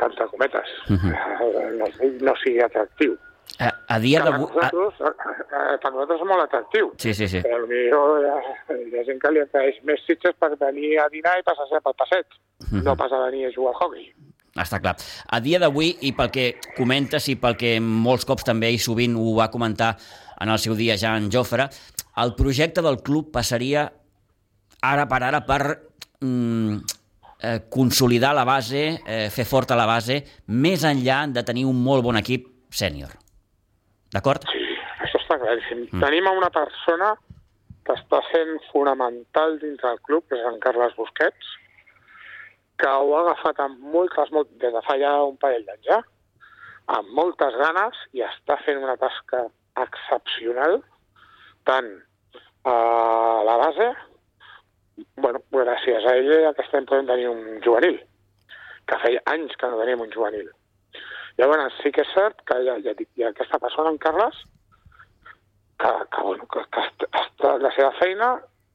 que 0.00 0.08
entre 0.08 0.28
cometes, 0.32 0.72
Mhm. 0.88 1.12
eh, 1.12 1.70
no, 1.82 1.86
no 2.30 2.36
sigui 2.40 2.60
atractiu. 2.64 3.18
A, 3.58 3.68
a 3.94 3.98
dia 4.02 4.22
Per 4.22 4.30
d'avui... 4.32 4.48
A... 4.50 4.70
nosaltres, 4.74 5.00
eh, 5.54 5.76
per 5.82 5.92
nosaltres 5.92 6.20
és 6.20 6.28
molt 6.28 6.42
atractiu. 6.42 6.92
Sí, 6.98 7.14
sí, 7.14 7.28
sí. 7.30 7.42
Però 7.44 7.60
potser 7.62 7.82
hi 7.84 8.30
ha, 8.32 8.38
hi 8.74 8.98
ha 8.98 9.04
gent 9.06 9.20
que 9.22 9.30
li 9.30 9.42
atraeix 9.44 9.80
més 9.86 10.02
Sitges 10.08 10.34
per 10.40 10.50
venir 10.58 10.96
a 10.98 11.08
dinar 11.12 11.36
i 11.38 11.44
passar-se 11.46 11.80
pel 11.84 11.96
passeig, 11.98 12.26
Mhm. 12.64 12.82
no 12.82 12.96
pas 12.96 13.12
a 13.12 13.20
venir 13.26 13.46
a 13.46 13.52
jugar 13.54 13.74
al 13.74 13.80
hockey. 13.82 14.12
Està 14.54 14.78
clar. 14.80 14.94
A 15.26 15.40
dia 15.40 15.58
d'avui, 15.58 15.96
i 16.06 16.12
pel 16.14 16.30
que 16.30 16.44
comentes 16.76 17.28
i 17.28 17.34
pel 17.36 17.56
que 17.58 17.80
molts 17.80 18.24
cops 18.24 18.44
també 18.46 18.70
i 18.70 18.78
sovint 18.78 19.16
ho 19.18 19.34
va 19.34 19.50
comentar 19.50 19.96
en 20.40 20.48
el 20.48 20.58
seu 20.58 20.74
dia 20.74 20.96
ja 20.96 21.16
en 21.16 21.30
Jofre, 21.30 21.68
el 22.22 22.34
projecte 22.38 22.82
del 22.82 23.02
club 23.02 23.32
passaria 23.34 23.92
ara 24.82 25.08
per 25.10 25.22
ara 25.22 25.40
per 25.46 25.60
mm, 26.20 26.76
eh, 27.42 27.60
consolidar 27.68 28.34
la 28.34 28.44
base, 28.44 29.00
eh, 29.06 29.28
fer 29.30 29.44
forta 29.44 29.74
la 29.76 29.86
base, 29.86 30.22
més 30.46 30.84
enllà 30.84 31.24
de 31.32 31.42
tenir 31.42 31.64
un 31.66 31.82
molt 31.82 32.04
bon 32.04 32.16
equip 32.16 32.46
sènior. 32.70 33.10
D'acord? 34.14 34.46
Sí, 34.52 34.62
això 35.02 35.18
està 35.18 35.38
claríssim. 35.42 35.86
Mm. 35.90 36.02
Tenim 36.04 36.28
a 36.30 36.36
una 36.38 36.50
persona 36.54 37.12
que 37.84 37.96
està 37.98 38.20
sent 38.30 38.56
fonamental 38.70 39.58
dintre 39.60 39.90
del 39.90 40.00
club, 40.06 40.24
que 40.28 40.38
és 40.38 40.46
en 40.48 40.60
Carles 40.62 40.94
Busquets, 40.96 41.52
que 42.80 42.90
ho 42.90 43.12
ha 43.14 43.20
agafat 43.24 43.60
amb 43.64 43.82
moltes, 43.94 44.32
molt, 44.34 44.50
des 44.62 44.72
de 44.74 44.82
fa 44.86 44.96
ja 45.00 45.12
un 45.26 45.36
parell 45.42 45.66
d'anys 45.66 45.90
ja, 45.90 46.00
amb 46.94 47.12
moltes 47.16 47.54
ganes 47.60 48.00
i 48.16 48.24
està 48.24 48.56
fent 48.64 48.80
una 48.82 48.96
tasca 49.00 49.44
excepcional, 49.84 50.80
tant 51.68 51.90
a 52.70 52.74
la 53.46 53.56
base, 53.60 53.92
bueno, 55.20 55.40
gràcies 55.52 56.04
a 56.06 56.16
ell 56.20 56.50
aquest 56.50 56.74
any 56.76 56.88
podem 56.88 57.08
tenir 57.10 57.30
un 57.30 57.62
juvenil, 57.64 57.98
que 58.88 59.00
feia 59.04 59.22
anys 59.32 59.56
que 59.60 59.70
no 59.70 59.80
teníem 59.80 60.04
un 60.04 60.12
juvenil. 60.14 60.50
Llavors, 61.38 61.74
sí 61.82 61.90
que 61.90 62.02
és 62.04 62.10
cert 62.14 62.42
que 62.46 62.56
hi 62.62 62.68
ha, 62.70 62.76
hi 62.78 62.88
ha, 62.88 62.94
hi 63.00 63.24
ha 63.24 63.30
aquesta 63.32 63.58
persona, 63.58 63.90
en 63.90 63.98
Carles, 63.98 64.36
que, 65.78 65.90
que, 66.14 66.22
bueno, 66.22 66.46
que, 66.46 66.60
que 66.70 66.80
est- 66.86 67.06
est- 67.20 67.46
la 67.62 67.70
seva 67.74 67.92
feina 67.98 68.28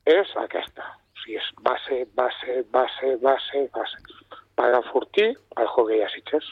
és 0.05 0.33
aquesta. 0.37 0.83
O 1.15 1.21
sigui, 1.23 1.37
és 1.39 1.51
base, 1.63 2.01
base, 2.15 2.57
base, 2.71 3.13
base, 3.23 3.61
base. 3.75 4.01
Per 4.59 4.73
enfortir 4.75 5.29
el 5.55 5.67
hockey 5.71 6.01
a 6.03 6.09
Sitges. 6.11 6.49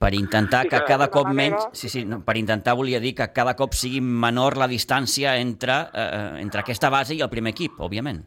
Per 0.00 0.10
intentar 0.16 0.64
I 0.64 0.68
que 0.70 0.78
que 0.80 0.84
cada 0.88 1.06
cop 1.12 1.26
manera- 1.28 1.56
menys... 1.60 1.78
Sí, 1.78 1.88
sí, 1.92 2.04
no, 2.08 2.22
per 2.24 2.36
intentar, 2.40 2.74
volia 2.74 2.98
dir, 3.00 3.14
que 3.14 3.28
cada 3.32 3.54
cop 3.54 3.74
sigui 3.76 4.00
menor 4.00 4.56
la 4.56 4.66
distància 4.66 5.36
entre, 5.38 5.76
eh, 5.92 6.40
entre 6.40 6.60
aquesta 6.64 6.90
base 6.90 7.14
i 7.14 7.20
el 7.22 7.30
primer 7.30 7.52
equip, 7.52 7.78
òbviament. 7.78 8.24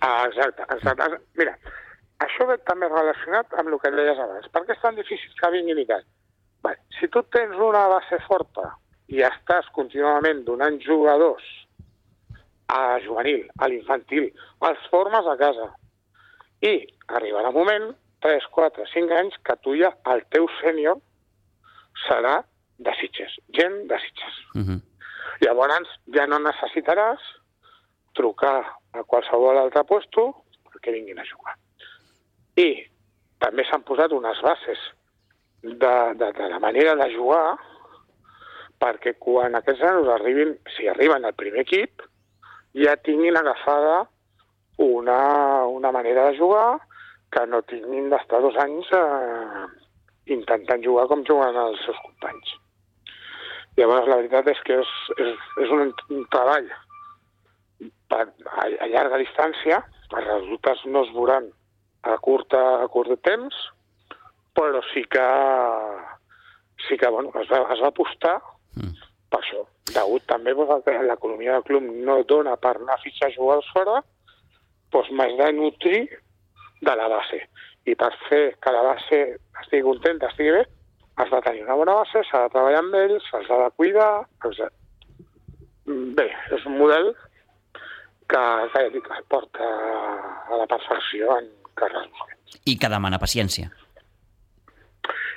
Ah, 0.00 0.24
exacte, 0.28 0.62
exacte. 0.74 1.18
Mira, 1.36 1.56
això 2.18 2.46
ve 2.48 2.56
també 2.64 2.88
relacionat 2.88 3.52
amb 3.58 3.68
el 3.74 3.78
que 3.82 3.90
deies 3.90 4.18
abans. 4.18 4.48
Per 4.54 4.62
què 4.64 4.72
és 4.76 4.80
tan 4.80 4.94
difícil 4.96 5.34
que 5.38 5.50
vinguin 5.50 5.78
i 5.82 5.86
tal? 5.86 6.04
Vale. 6.62 6.78
Si 6.98 7.08
tu 7.08 7.22
tens 7.34 7.58
una 7.58 7.86
base 7.90 8.18
forta 8.28 8.68
i 9.12 9.22
estàs 9.26 9.68
contínuament 9.76 10.44
donant 10.46 10.78
jugadors 10.84 11.44
a 12.72 12.98
juvenil, 13.04 13.44
a 13.60 13.68
l'infantil, 13.68 14.30
els 14.68 14.86
formes 14.92 15.26
a 15.28 15.36
casa. 15.40 15.68
I 16.64 16.72
arribarà 17.18 17.50
un 17.50 17.58
moment, 17.58 17.90
3, 18.24 18.46
4, 18.54 18.86
5 18.94 19.18
anys, 19.18 19.36
que 19.44 19.56
tu 19.64 19.74
ja, 19.76 19.90
el 20.14 20.22
teu 20.32 20.46
sènior, 20.60 21.00
serà 22.06 22.38
de 22.82 22.94
Sitges, 23.00 23.34
gent 23.58 23.82
de 23.90 23.98
Sitges. 24.04 24.38
Uh 24.54 24.62
-huh. 24.62 24.80
Llavors 25.42 25.88
ja 26.14 26.26
no 26.26 26.38
necessitaràs 26.38 27.20
trucar 28.14 28.62
a 28.92 29.02
qualsevol 29.04 29.58
altre 29.58 29.84
puesto 29.84 30.44
perquè 30.68 30.92
vinguin 30.92 31.18
a 31.18 31.24
jugar. 31.24 31.56
I 32.56 32.86
també 33.38 33.64
s'han 33.64 33.82
posat 33.82 34.12
unes 34.12 34.40
bases 34.40 34.78
de, 35.62 35.94
de, 36.18 36.32
de 36.32 36.48
la 36.50 36.58
manera 36.62 36.94
de 36.98 37.08
jugar 37.14 37.56
perquè 38.82 39.14
quan 39.22 39.54
aquests 39.54 39.82
nanos 39.84 40.08
arribin, 40.10 40.56
si 40.74 40.88
arriben 40.90 41.24
al 41.24 41.36
primer 41.38 41.62
equip, 41.62 42.02
ja 42.74 42.96
tinguin 43.06 43.38
agafada 43.38 44.08
una, 44.82 45.66
una 45.70 45.92
manera 45.94 46.30
de 46.30 46.38
jugar 46.38 46.80
que 47.32 47.46
no 47.46 47.62
tinguin 47.62 48.10
d'estar 48.10 48.42
dos 48.42 48.58
anys 48.60 48.90
eh, 48.96 49.62
intentant 50.34 50.82
jugar 50.84 51.06
com 51.10 51.22
juguen 51.28 51.56
els 51.56 51.80
seus 51.86 52.00
companys. 52.02 52.56
Llavors, 53.78 54.08
la 54.10 54.18
veritat 54.20 54.50
és 54.52 54.60
que 54.66 54.80
és, 54.82 54.90
és, 55.16 55.44
és 55.64 55.70
un, 55.72 55.92
un 56.12 56.26
treball 56.34 56.66
per, 58.10 58.26
a, 58.26 58.66
a 58.66 58.88
llarga 58.90 59.20
distància, 59.22 59.80
els 60.12 60.26
resultats 60.28 60.82
no 60.90 61.06
es 61.06 61.14
veuran 61.14 61.48
a 62.02 62.18
curt, 62.20 62.52
a 62.52 62.88
curt 62.92 63.14
temps, 63.24 63.56
però 64.56 64.82
sí 64.92 65.04
que, 65.10 65.26
sí 66.88 66.98
que 66.98 67.08
bueno, 67.08 67.32
es, 67.40 67.48
va, 67.50 67.62
es 67.72 67.80
va 67.80 67.92
apostar 67.92 68.36
mm. 68.76 68.92
per 69.32 69.40
això. 69.40 69.64
Degut 69.92 70.26
també 70.30 70.54
pues, 70.54 70.72
que 70.86 70.96
l'economia 71.06 71.56
del 71.56 71.66
club 71.68 71.88
no 72.06 72.20
dona 72.28 72.56
per 72.60 72.76
anar 72.76 72.98
a 72.98 73.02
fitxar 73.04 73.32
jugadors 73.36 73.70
fora, 73.74 74.00
doncs 74.92 75.10
m'has 75.16 75.34
de 75.40 75.48
nutrir 75.56 76.02
de 76.82 76.94
la 76.98 77.08
base. 77.08 77.40
I 77.88 77.96
per 77.98 78.12
fer 78.28 78.44
que 78.62 78.74
la 78.74 78.84
base 78.92 79.22
estigui 79.64 79.82
contenta, 79.88 80.30
estigui 80.30 80.54
bé, 80.58 80.62
has 81.16 81.30
de 81.30 81.40
tenir 81.44 81.64
una 81.64 81.76
bona 81.78 81.96
base, 82.02 82.22
s'ha 82.28 82.44
de 82.44 82.54
treballar 82.54 82.84
amb 82.84 82.96
ells, 83.02 83.28
s'ha 83.32 83.58
de 83.64 83.68
cuidar... 83.76 84.12
Etc. 84.48 84.70
Bé, 86.16 86.28
és 86.54 86.64
un 86.70 86.76
model 86.78 87.10
que, 88.30 88.42
que, 88.72 89.00
que 89.02 89.16
es 89.18 89.24
porta 89.28 89.70
a 90.48 90.60
la 90.60 90.66
perfecció 90.70 91.34
en 91.40 91.48
Carles 91.74 92.06
Busquets. 92.12 92.60
I 92.70 92.76
que 92.78 92.90
demana 92.92 93.18
paciència. 93.18 93.72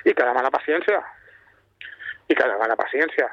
I 0.06 0.14
que 0.14 0.24
demana 0.24 0.52
paciència. 0.54 1.02
I 2.30 2.34
que 2.34 2.48
demana 2.48 2.78
paciència. 2.78 3.28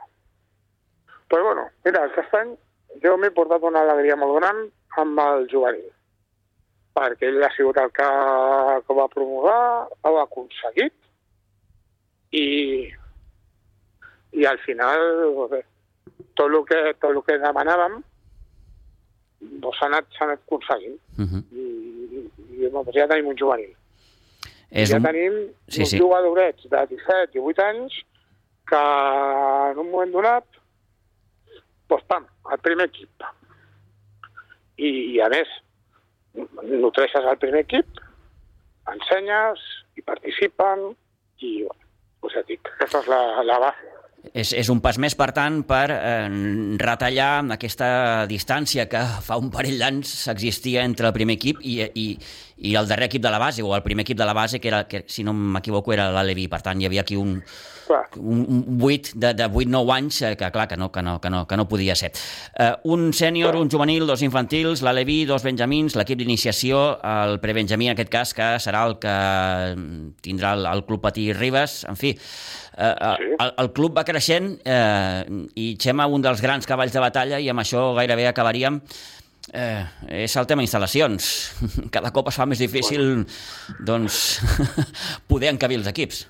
Però 1.30 1.44
bueno, 1.46 1.68
mira, 1.86 2.06
aquest 2.10 2.34
any 2.38 2.56
jo 3.04 3.18
m'he 3.18 3.34
portat 3.34 3.66
una 3.66 3.82
alegria 3.86 4.18
molt 4.20 4.40
gran 4.40 4.66
amb 5.02 5.22
el 5.24 5.48
juvenil 5.52 5.92
perquè 6.94 7.30
ell 7.30 7.44
ha 7.44 7.50
sigut 7.56 7.78
el 7.82 7.92
que, 7.98 8.08
que 8.86 8.98
va 8.98 9.10
promoure, 9.10 9.54
ho 10.06 10.18
ha 10.18 10.26
aconseguit 10.28 10.94
i, 12.38 12.46
i 14.38 14.46
al 14.50 14.60
final 14.66 15.02
bé, 15.52 15.64
tot 16.38 16.50
el 16.50 16.60
que, 16.70 16.82
tot 17.02 17.12
el 17.12 17.22
que 17.26 17.40
demanàvem 17.42 18.02
doncs 19.64 19.80
s'ha 19.80 19.90
anat, 19.90 20.08
anat 20.24 20.40
aconseguint. 20.46 21.00
Uh 21.18 21.26
-huh. 21.26 21.42
I, 21.52 21.64
i, 22.18 22.66
i 22.66 22.70
doncs 22.70 22.94
ja 22.96 23.08
tenim 23.08 23.28
un 23.34 23.38
juvenil. 23.38 23.74
És 24.74 24.90
ja 24.90 24.98
un... 24.98 25.06
tenim 25.06 25.38
sí, 25.68 25.84
uns 25.84 25.94
sí. 25.94 26.02
jugadorets 26.02 26.66
de 26.72 26.82
17 26.96 27.38
i 27.38 27.42
18 27.44 27.66
anys 27.68 28.00
que 28.70 28.82
en 29.72 29.82
un 29.84 29.92
moment 29.92 30.14
donat 30.16 30.48
doncs 31.92 32.06
pam, 32.10 32.26
el 32.52 32.62
primer 32.66 32.88
equip. 32.90 33.26
I, 34.82 34.90
i 35.14 35.20
a 35.22 35.30
més, 35.30 35.50
nutreixes 36.66 37.28
al 37.30 37.38
primer 37.42 37.62
equip, 37.68 38.02
ensenyes 38.90 39.62
i 40.00 40.06
participen 40.06 40.88
i, 41.44 41.52
bueno, 41.62 41.90
us 42.26 42.34
ja 42.34 42.42
dic, 42.48 42.66
aquesta 42.74 43.04
és 43.04 43.12
la, 43.12 43.22
la 43.46 43.60
base. 43.68 43.92
És, 44.32 44.54
és 44.56 44.70
un 44.72 44.80
pas 44.80 44.96
més, 45.04 45.18
per 45.20 45.34
tant, 45.36 45.60
per 45.68 45.90
eh, 45.92 46.30
retallar 46.80 47.44
aquesta 47.52 47.90
distància 48.30 48.86
que 48.88 49.02
fa 49.26 49.36
un 49.42 49.50
parell 49.52 49.82
d'anys 49.82 50.14
existia 50.32 50.86
entre 50.88 51.10
el 51.10 51.16
primer 51.16 51.36
equip 51.36 51.60
i, 51.60 51.82
i, 51.84 52.06
i 52.64 52.76
el 52.80 52.88
darrer 52.88 53.10
equip 53.12 53.26
de 53.26 53.34
la 53.34 53.42
base, 53.44 53.66
o 53.68 53.76
el 53.76 53.84
primer 53.84 54.08
equip 54.08 54.18
de 54.18 54.30
la 54.30 54.34
base, 54.38 54.62
que, 54.64 54.72
era, 54.72 54.86
que 54.88 55.04
si 55.12 55.28
no 55.28 55.36
m'equivoco 55.36 55.92
era 55.92 56.08
l'Alevi. 56.16 56.48
Per 56.48 56.62
tant, 56.64 56.80
hi 56.80 56.88
havia 56.88 57.04
aquí 57.04 57.20
un, 57.20 57.36
un, 58.18 58.44
un 58.50 58.80
8 58.82 59.14
de, 59.16 59.34
de 59.34 59.48
8-9 59.48 59.94
anys 59.96 60.22
eh, 60.22 60.36
que, 60.38 60.50
clar, 60.52 60.68
que 60.68 60.78
no, 60.78 60.92
que 60.92 61.02
no, 61.02 61.20
que 61.22 61.30
no, 61.30 61.46
que 61.48 61.58
no 61.58 61.68
podia 61.68 61.96
ser. 61.96 62.12
Uh, 62.58 62.76
un 62.96 63.14
sènior, 63.14 63.58
un 63.60 63.72
juvenil, 63.72 64.06
dos 64.08 64.24
infantils, 64.26 64.84
l'Alevi, 64.86 65.24
dos 65.30 65.44
benjamins, 65.46 65.98
l'equip 66.00 66.20
d'iniciació, 66.22 66.84
el 67.04 67.40
prebenjamí, 67.44 67.90
en 67.90 67.98
aquest 67.98 68.12
cas, 68.14 68.36
que 68.38 68.50
serà 68.64 68.86
el 68.90 68.98
que 69.04 69.16
tindrà 70.26 70.54
el, 70.58 70.68
el 70.70 70.86
Club 70.88 71.04
Patí 71.04 71.32
Ribes. 71.34 71.82
En 71.90 72.00
fi, 72.00 72.14
uh, 72.14 72.94
sí. 73.18 73.34
el, 73.38 73.58
el 73.66 73.74
club 73.76 73.98
va 73.98 74.06
creixent 74.08 74.56
uh, 74.64 75.42
i 75.60 75.74
Xema, 75.82 76.08
un 76.08 76.24
dels 76.24 76.44
grans 76.44 76.70
cavalls 76.70 76.96
de 76.96 77.04
batalla, 77.04 77.42
i 77.42 77.52
amb 77.52 77.66
això 77.66 77.92
gairebé 77.98 78.30
acabaríem, 78.30 78.82
eh, 79.52 79.84
és 80.24 80.36
el 80.40 80.48
tema 80.48 80.64
instal·lacions. 80.64 81.32
Cada 81.96 82.14
cop 82.16 82.30
es 82.32 82.40
fa 82.40 82.48
més 82.50 82.62
difícil 82.62 83.04
bueno. 83.04 83.26
doncs, 83.80 84.40
poder 85.32 85.52
encabir 85.54 85.82
els 85.82 85.90
equips. 85.92 86.28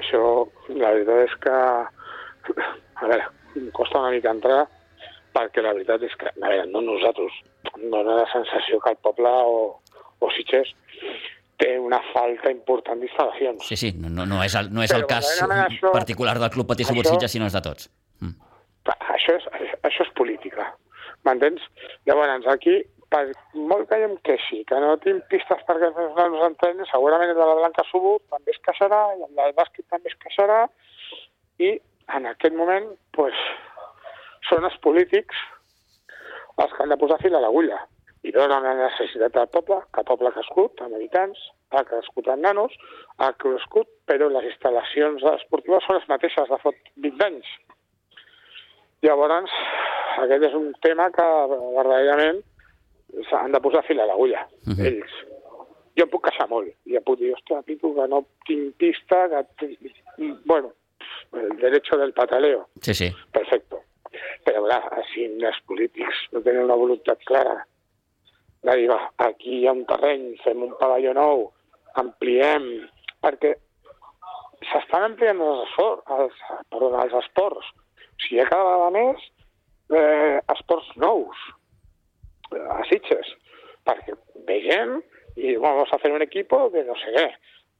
Això, 0.00 0.22
la 0.72 0.94
veritat 0.96 1.26
és 1.28 1.34
que... 1.42 1.56
A 3.02 3.08
veure, 3.08 3.26
costa 3.76 4.00
una 4.00 4.12
mica 4.14 4.32
entrar 4.32 4.62
perquè 5.32 5.62
la 5.64 5.72
veritat 5.76 6.02
és 6.06 6.14
que, 6.20 6.28
a 6.30 6.48
veure, 6.48 6.66
no 6.70 6.82
nosaltres, 6.84 7.38
dona 7.80 8.18
la 8.20 8.26
sensació 8.32 8.80
que 8.82 8.92
el 8.92 8.98
poble 9.04 9.30
o, 9.48 9.62
o 10.20 10.30
Sitges 10.36 10.72
té 11.62 11.74
una 11.78 12.00
falta 12.12 12.50
important 12.52 13.00
d'instal·lacions. 13.00 13.64
Sí, 13.68 13.78
sí, 13.78 13.92
no, 13.96 14.26
no, 14.26 14.40
és 14.44 14.56
el, 14.58 14.70
no 14.74 14.84
és 14.84 14.92
el 14.96 15.06
cas 15.10 15.28
això, 15.44 15.92
particular 15.94 16.36
del 16.40 16.50
Club 16.54 16.68
Patí 16.72 16.86
Subur 16.88 17.06
Sitges, 17.06 17.32
sinó 17.34 17.48
és 17.48 17.56
de 17.56 17.62
tots. 17.64 17.88
Mm. 18.22 18.34
Això, 19.14 19.36
és, 19.38 19.76
això 19.86 20.06
és 20.06 20.12
política. 20.18 20.72
M'entens? 21.26 21.62
Llavors, 22.08 22.48
aquí, 22.50 22.80
per 23.12 23.22
molt 23.54 23.90
que 23.90 23.98
em 24.06 24.16
queixi, 24.26 24.62
que 24.68 24.78
no 24.80 24.96
tinc 25.04 25.26
pistes 25.32 25.64
perquè 25.68 25.90
els 25.90 26.16
nanos 26.16 26.44
entrenin, 26.48 26.88
segurament 26.88 27.32
el 27.32 27.38
de 27.38 27.48
la 27.48 27.58
Blanca 27.60 27.84
Subur 27.90 28.16
també 28.32 28.54
es 28.54 28.60
queixarà, 28.66 29.02
i 29.18 29.26
el 29.26 29.34
del 29.38 29.56
bàsquet 29.58 29.86
també 29.92 30.12
es 30.12 30.18
queixarà, 30.24 30.60
i 31.60 31.74
en 32.16 32.28
aquest 32.30 32.56
moment, 32.56 32.88
pues, 33.16 33.36
són 34.48 34.64
els 34.68 34.78
polítics 34.84 35.38
els 36.62 36.72
que 36.72 36.84
han 36.84 36.92
de 36.92 36.98
posar 37.00 37.20
fil 37.22 37.36
a 37.36 37.40
l'agulla 37.40 37.78
i 38.22 38.32
donen 38.34 38.64
la 38.64 38.74
necessitat 38.78 39.34
del 39.34 39.48
poble, 39.54 39.80
que 39.92 40.02
el 40.02 40.08
poble 40.08 40.30
ha 40.30 40.36
crescut 40.36 40.80
amb 40.84 40.94
habitants, 40.98 41.40
ha 41.74 41.82
crescut 41.88 42.28
amb 42.30 42.44
nanos, 42.46 42.74
ha 43.18 43.32
crescut, 43.44 43.88
però 44.06 44.28
les 44.30 44.46
instal·lacions 44.52 45.24
esportives 45.32 45.88
són 45.88 45.98
les 45.98 46.08
mateixes 46.12 46.52
de 46.52 46.58
fot 46.62 46.92
20 47.06 47.26
anys. 47.26 47.50
Llavors, 49.02 49.56
aquest 50.22 50.46
és 50.46 50.54
un 50.54 50.70
tema 50.86 51.08
que 51.16 51.26
verdaderament 51.50 52.42
s'han 53.28 53.52
de 53.52 53.60
posar 53.60 53.84
fil 53.86 54.00
a 54.00 54.06
l'agulla, 54.06 54.46
uh. 54.66 54.72
-huh. 54.72 54.86
ells. 54.86 55.14
Jo 55.96 56.04
em 56.04 56.10
puc 56.10 56.24
queixar 56.24 56.48
molt, 56.48 56.68
i 56.84 56.96
em 56.96 57.04
puc 57.04 57.18
dir, 57.18 57.32
ostres, 57.34 57.64
Pitu, 57.64 57.94
que 57.94 58.08
no 58.08 58.24
tinc 58.46 58.76
pista, 58.76 59.44
que... 59.58 59.76
Bueno, 60.44 60.72
el 61.32 61.56
derecho 61.56 61.98
del 61.98 62.12
pataleo. 62.12 62.68
Sí, 62.80 62.94
sí. 62.94 63.08
Perfecto. 63.32 63.82
Però, 64.44 64.64
clar, 64.64 65.04
si 65.12 65.24
els 65.24 65.60
polítics 65.66 66.16
no 66.32 66.40
tenen 66.40 66.64
una 66.64 66.74
voluntat 66.74 67.18
clara 67.24 67.66
de 68.62 68.76
dir, 68.76 68.88
va, 68.90 69.10
aquí 69.18 69.60
hi 69.60 69.66
ha 69.66 69.72
un 69.72 69.84
terreny, 69.86 70.36
fem 70.44 70.62
un 70.62 70.74
pavelló 70.78 71.12
nou, 71.14 71.52
ampliem, 71.94 72.88
perquè 73.22 73.56
s'estan 74.70 75.08
ampliant 75.10 75.40
els, 75.42 75.62
esports, 75.68 76.12
els, 76.16 76.42
perdó, 76.70 76.92
els 77.02 77.16
esports 77.22 77.72
si 78.22 78.36
hi 78.36 78.42
ha 78.42 78.48
cada 78.50 78.68
vegada 78.68 78.90
més 78.94 79.24
eh, 79.98 80.38
esports 80.54 80.92
nous 81.02 81.42
a 82.58 82.82
Sitges, 82.88 83.32
perquè 83.86 84.16
vegem 84.48 85.00
i 85.36 85.56
vamos 85.56 85.90
a 85.90 85.96
hacer 85.96 86.12
un 86.12 86.22
equipo 86.22 86.68
de 86.70 86.84
no 86.84 86.96
sé 87.00 87.14
què, 87.16 87.26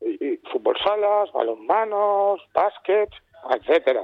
i, 0.09 0.17
i 0.17 0.33
futbol 0.51 0.79
sales, 0.83 1.31
balonmanos, 1.35 2.43
bàsquets, 2.57 3.21
etc. 3.57 4.03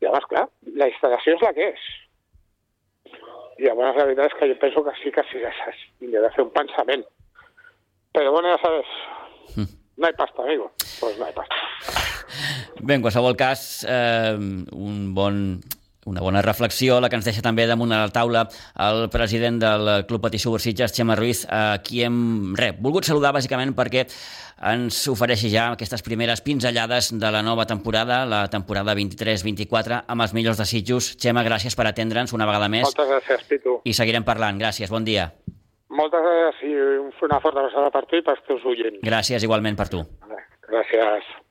I 0.00 0.06
llavors, 0.06 0.28
clar, 0.30 0.46
la 0.78 0.88
instal·lació 0.90 1.36
és 1.36 1.44
la 1.46 1.52
que 1.56 1.72
és. 1.72 1.88
I 3.60 3.66
llavors 3.68 3.98
la 3.98 4.06
veritat 4.08 4.30
és 4.30 4.38
que 4.38 4.50
jo 4.52 4.60
penso 4.60 4.84
que 4.86 4.96
sí 5.00 5.12
que 5.14 5.24
sí, 5.30 5.42
hi 5.42 6.16
ha 6.16 6.24
de 6.24 6.32
fer 6.34 6.44
un 6.44 6.54
pensament. 6.54 7.04
Però 8.12 8.32
bueno, 8.34 8.52
ja 8.52 8.60
sabes, 8.60 8.96
hm. 9.56 9.68
no 9.96 10.06
hay 10.06 10.16
pasta, 10.18 10.42
amigo. 10.42 10.72
Pues 11.00 11.18
no 11.18 11.26
hay 11.26 11.32
pasta. 11.32 11.56
Bé, 12.80 12.94
en 12.94 13.02
qualsevol 13.02 13.36
cas, 13.36 13.86
eh, 13.88 14.34
un 14.36 15.14
bon 15.14 15.60
una 16.06 16.20
bona 16.20 16.42
reflexió, 16.42 17.00
la 17.00 17.08
que 17.08 17.18
ens 17.18 17.26
deixa 17.28 17.42
també 17.44 17.66
damunt 17.70 17.92
de 17.92 17.98
la 17.98 18.10
taula 18.10 18.46
el 18.82 19.08
president 19.12 19.60
del 19.62 19.90
Club 20.08 20.24
Patí 20.24 20.40
Subursitges, 20.42 20.94
Xema 20.96 21.16
Ruiz, 21.18 21.44
a 21.48 21.78
qui 21.84 22.02
hem 22.02 22.54
re, 22.58 22.72
volgut 22.78 23.06
saludar 23.06 23.32
bàsicament 23.36 23.74
perquè 23.78 24.06
ens 24.72 24.98
ofereixi 25.10 25.50
ja 25.50 25.68
aquestes 25.72 26.02
primeres 26.06 26.42
pinzellades 26.42 27.12
de 27.18 27.30
la 27.34 27.42
nova 27.42 27.66
temporada, 27.66 28.22
la 28.26 28.44
temporada 28.50 28.94
23-24, 28.98 30.02
amb 30.06 30.26
els 30.26 30.34
millors 30.34 30.60
desitjos. 30.62 31.12
Xema, 31.18 31.42
gràcies 31.46 31.78
per 31.78 31.88
atendre'ns 31.90 32.34
una 32.34 32.46
vegada 32.50 32.70
més. 32.70 32.86
Moltes 32.86 33.10
gràcies, 33.10 33.46
Pitu. 33.50 33.80
I 33.84 33.94
seguirem 33.94 34.26
parlant. 34.26 34.58
Gràcies, 34.62 34.90
bon 34.90 35.06
dia. 35.06 35.30
Moltes 35.92 36.22
gràcies 36.24 36.70
i 36.70 37.26
una 37.26 37.40
forta 37.42 37.60
abraçada 37.60 37.90
per 37.94 38.06
tu 38.08 38.18
i 38.18 38.26
pels 38.26 38.42
teus 38.48 38.64
oients. 38.64 39.02
Gràcies, 39.06 39.42
igualment 39.44 39.78
per 39.78 39.90
tu. 39.92 40.06
Gràcies. 40.70 41.41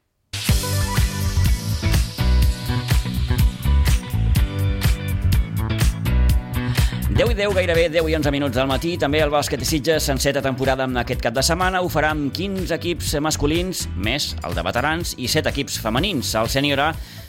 Deu 7.21 7.29
i 7.29 7.35
10, 7.37 7.51
gairebé 7.53 7.83
10 7.93 8.07
i 8.09 8.15
11 8.17 8.31
minuts 8.33 8.57
del 8.57 8.65
matí. 8.65 8.95
També 8.97 9.19
el 9.21 9.29
bàsquet 9.29 9.61
de 9.61 9.65
Sitges 9.69 10.07
s'enceta 10.07 10.41
temporada 10.41 10.87
amb 10.87 10.97
aquest 10.97 11.21
cap 11.21 11.35
de 11.35 11.43
setmana. 11.45 11.83
Ho 11.85 11.89
farà 11.93 12.09
amb 12.15 12.31
15 12.33 12.73
equips 12.73 13.11
masculins, 13.21 13.83
més 13.93 14.31
el 14.41 14.55
de 14.57 14.63
veterans, 14.65 15.11
i 15.21 15.29
7 15.29 15.51
equips 15.53 15.77
femenins. 15.83 16.31
El 16.39 16.49
sènior 16.49 16.81
A 16.81 16.87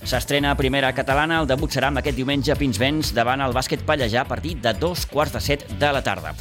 s'estrena 0.09 0.55
a 0.55 0.57
primera 0.57 0.95
catalana. 0.97 1.43
El 1.43 1.51
debut 1.51 1.77
serà 1.77 1.91
amb 1.93 2.01
aquest 2.01 2.17
diumenge 2.17 2.55
a 2.55 2.57
Pinsbens 2.57 3.13
davant 3.13 3.45
el 3.45 3.53
bàsquet 3.53 3.85
pallejà 3.85 4.23
a 4.25 4.31
partir 4.31 4.55
de 4.65 4.73
dos 4.81 5.05
quarts 5.05 5.37
de 5.37 5.45
set 5.45 5.67
de 5.77 5.93
la 5.93 6.01
tarda. 6.01 6.33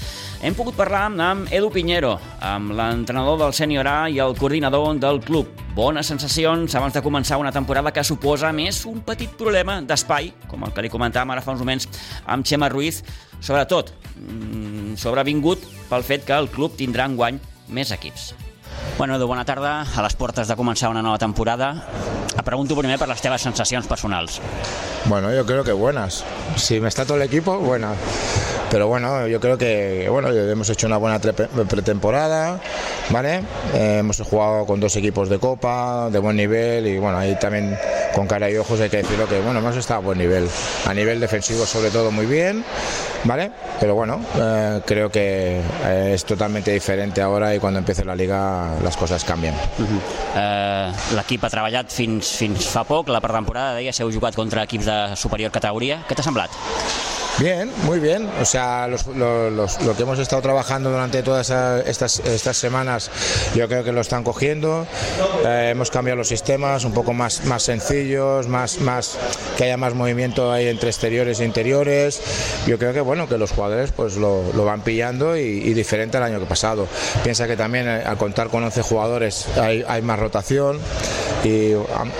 Hem 0.41 0.55
pogut 0.55 0.79
parlar 0.79 1.09
amb 1.11 1.51
Edu 1.51 1.73
Pinheiro, 1.75 2.15
amb 2.39 2.71
l'entrenador 2.71 3.35
del 3.43 3.51
sènior 3.51 3.91
A 3.91 3.97
i 4.07 4.23
el 4.23 4.37
coordinador 4.39 4.95
del 4.95 5.19
club. 5.27 5.51
Bones 5.75 6.07
sensacions 6.07 6.75
abans 6.75 6.93
de 6.93 7.01
començar 7.03 7.39
una 7.39 7.51
temporada 7.55 7.93
que 7.95 8.03
suposa 8.03 8.51
més 8.55 8.83
un 8.89 8.99
petit 9.07 9.31
problema 9.39 9.79
d'espai, 9.81 10.31
com 10.51 10.67
el 10.67 10.75
que 10.75 10.83
li 10.83 10.91
comentàvem 10.91 11.31
ara 11.31 11.43
fa 11.45 11.55
uns 11.55 11.63
moments 11.63 11.87
amb 12.27 12.47
Xema 12.47 12.69
Ruiz, 12.69 13.01
sobretot 13.39 13.93
mm, 14.17 14.99
sobrevingut 14.99 15.63
pel 15.89 16.07
fet 16.07 16.27
que 16.27 16.35
el 16.35 16.51
club 16.51 16.75
tindrà 16.79 17.07
en 17.07 17.19
guany 17.19 17.39
més 17.71 17.95
equips. 17.95 18.33
Bueno, 18.97 19.15
Edu, 19.15 19.27
bona 19.27 19.45
tarda. 19.45 19.81
A 19.95 20.03
les 20.05 20.15
portes 20.15 20.47
de 20.47 20.55
començar 20.55 20.89
una 20.91 21.01
nova 21.01 21.17
temporada. 21.17 21.73
Et 22.31 22.43
pregunto 22.45 22.77
primer 22.77 22.97
per 22.99 23.09
les 23.09 23.21
teves 23.21 23.43
sensacions 23.43 23.87
personals. 23.87 24.39
Bueno, 25.05 25.33
yo 25.33 25.45
creo 25.45 25.63
que 25.63 25.73
buenas. 25.73 26.23
Si 26.55 26.79
me 26.79 26.87
está 26.87 27.05
todo 27.05 27.17
el 27.17 27.23
equipo, 27.23 27.57
buenas. 27.59 27.97
Pero 28.69 28.87
bueno, 28.87 29.27
yo 29.27 29.41
creo 29.41 29.57
que 29.57 30.07
bueno, 30.09 30.29
hemos 30.29 30.69
hecho 30.69 30.87
una 30.87 30.95
buena 30.95 31.19
pretemporada, 31.19 32.57
¿vale? 33.09 33.43
Eh, 33.73 33.97
hemos 33.99 34.21
jugado 34.21 34.65
con 34.65 34.79
dos 34.79 34.95
equipos 34.95 35.27
de 35.27 35.39
Copa, 35.39 36.09
de 36.09 36.19
buen 36.19 36.37
nivel 36.37 36.87
y 36.87 36.97
bueno, 36.97 37.17
ahí 37.17 37.37
también 37.37 37.77
con 38.15 38.27
cara 38.27 38.49
y 38.49 38.55
ojos 38.55 38.79
hay 38.79 38.89
que 38.89 38.97
decirlo 38.97 39.27
que 39.27 39.41
bueno, 39.41 39.59
hemos 39.59 39.75
estado 39.75 39.99
a 39.99 40.03
buen 40.03 40.19
nivel. 40.19 40.47
A 40.85 40.93
nivel 40.93 41.19
defensivo 41.19 41.65
sobre 41.65 41.89
todo 41.89 42.11
muy 42.11 42.25
bien, 42.25 42.63
¿vale? 43.23 43.51
Pero 43.79 43.95
bueno, 43.95 44.19
eh, 44.35 44.81
creo 44.85 45.09
que 45.09 45.61
eh, 45.83 46.11
es 46.13 46.25
totalmente 46.25 46.71
diferente 46.71 47.21
ahora 47.21 47.53
y 47.55 47.59
cuando 47.59 47.79
empiece 47.79 48.05
la 48.05 48.15
liga 48.15 48.75
les 48.83 48.95
coses 48.97 49.23
canvien. 49.23 49.53
Uh 49.53 49.83
-huh. 49.83 50.01
eh, 50.35 51.15
L'equip 51.15 51.43
ha 51.43 51.49
treballat 51.49 51.89
fins, 51.89 52.37
fins 52.37 52.67
fa 52.67 52.83
poc, 52.83 53.09
la 53.09 53.21
pretemporada, 53.21 53.75
deia, 53.75 53.91
heu 53.91 54.11
jugat 54.11 54.35
contra 54.35 54.63
equips 54.63 54.85
de 54.85 55.15
superior 55.15 55.51
categoria. 55.51 56.03
Què 56.07 56.15
t'ha 56.15 56.23
semblat? 56.23 56.49
Bien, 57.41 57.71
muy 57.85 57.99
bien. 57.99 58.29
O 58.39 58.45
sea, 58.45 58.87
los, 58.87 59.07
los, 59.07 59.81
lo 59.81 59.95
que 59.95 60.03
hemos 60.03 60.19
estado 60.19 60.43
trabajando 60.43 60.91
durante 60.91 61.23
todas 61.23 61.49
estas, 61.87 62.19
estas 62.19 62.55
semanas, 62.55 63.09
yo 63.55 63.67
creo 63.67 63.83
que 63.83 63.91
lo 63.91 64.01
están 64.01 64.23
cogiendo. 64.23 64.85
Eh, 65.43 65.69
hemos 65.71 65.89
cambiado 65.89 66.17
los 66.17 66.27
sistemas, 66.27 66.85
un 66.85 66.93
poco 66.93 67.13
más, 67.13 67.43
más 67.45 67.63
sencillos, 67.63 68.47
más, 68.47 68.79
más 68.81 69.17
que 69.57 69.63
haya 69.63 69.75
más 69.75 69.95
movimiento 69.95 70.51
ahí 70.51 70.67
entre 70.67 70.89
exteriores 70.89 71.39
e 71.39 71.45
interiores. 71.45 72.21
Yo 72.67 72.77
creo 72.77 72.93
que 72.93 73.01
bueno, 73.01 73.27
que 73.27 73.39
los 73.39 73.49
jugadores 73.49 73.91
pues 73.91 74.17
lo, 74.17 74.43
lo 74.53 74.63
van 74.63 74.81
pillando 74.81 75.35
y, 75.35 75.41
y, 75.41 75.73
diferente 75.73 76.17
al 76.17 76.23
año 76.23 76.39
que 76.39 76.45
pasado. 76.45 76.87
Piensa 77.23 77.47
que 77.47 77.57
también 77.57 77.87
eh, 77.87 78.03
al 78.05 78.17
contar 78.17 78.49
con 78.49 78.63
11 78.63 78.83
jugadores 78.83 79.47
hay, 79.57 79.83
hay 79.87 80.03
más 80.03 80.19
rotación 80.19 80.79
y 81.43 81.73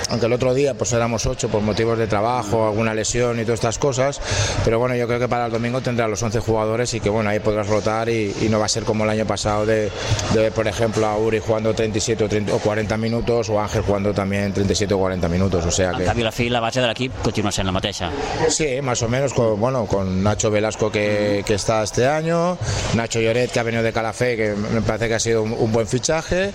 aunque 0.09 0.25
el 0.25 0.33
otro 0.33 0.55
día 0.55 0.73
pues 0.73 0.93
éramos 0.93 1.27
8 1.27 1.49
por 1.49 1.61
motivos 1.61 1.97
de 1.99 2.07
trabajo, 2.07 2.67
alguna 2.67 2.95
lesión 2.95 3.39
y 3.39 3.43
todas 3.43 3.59
estas 3.59 3.77
cosas, 3.77 4.19
pero 4.65 4.79
bueno, 4.79 4.95
yo 4.95 5.07
creo 5.11 5.19
que 5.19 5.27
para 5.27 5.47
el 5.47 5.51
domingo 5.51 5.81
tendrá 5.81 6.07
los 6.07 6.23
11 6.23 6.39
jugadores 6.39 6.93
y 6.93 7.01
que 7.01 7.09
bueno, 7.09 7.29
ahí 7.29 7.39
podrás 7.41 7.67
rotar 7.67 8.07
y, 8.07 8.33
y 8.41 8.47
no 8.47 8.59
va 8.59 8.65
a 8.65 8.69
ser 8.69 8.83
como 8.83 9.03
el 9.03 9.09
año 9.09 9.25
pasado 9.25 9.65
de, 9.65 9.91
de, 10.33 10.51
por 10.51 10.67
ejemplo, 10.69 11.05
a 11.05 11.17
Uri 11.17 11.39
jugando 11.39 11.73
37 11.73 12.23
o, 12.23 12.29
30, 12.29 12.55
o 12.55 12.59
40 12.59 12.95
minutos 12.97 13.49
o 13.49 13.59
Ángel 13.59 13.81
jugando 13.81 14.13
también 14.13 14.53
37 14.53 14.93
o 14.93 14.99
40 14.99 15.27
minutos. 15.27 15.65
O 15.65 15.71
sea 15.71 15.91
que... 15.91 16.03
En 16.03 16.07
canvi, 16.07 16.23
la 16.23 16.31
fi, 16.31 16.47
la 16.47 16.61
base 16.61 16.79
de 16.79 16.87
l'equip 16.87 17.11
continua 17.21 17.51
sent 17.51 17.65
la 17.65 17.73
mateixa. 17.73 18.09
Sí, 18.47 18.81
más 18.81 19.01
o 19.01 19.09
menos, 19.09 19.33
con, 19.33 19.59
bueno, 19.59 19.85
con 19.85 20.23
Nacho 20.23 20.49
Velasco 20.49 20.89
que, 20.89 21.43
que 21.45 21.55
está 21.55 21.83
este 21.83 22.07
año, 22.07 22.57
Nacho 22.95 23.19
Lloret 23.19 23.51
que 23.51 23.59
ha 23.59 23.63
venido 23.63 23.83
de 23.83 23.91
Calafé, 23.91 24.37
que 24.37 24.53
me 24.55 24.81
parece 24.81 25.09
que 25.09 25.15
ha 25.15 25.19
sido 25.19 25.43
un, 25.43 25.51
un 25.51 25.73
buen 25.73 25.87
fichaje, 25.87 26.51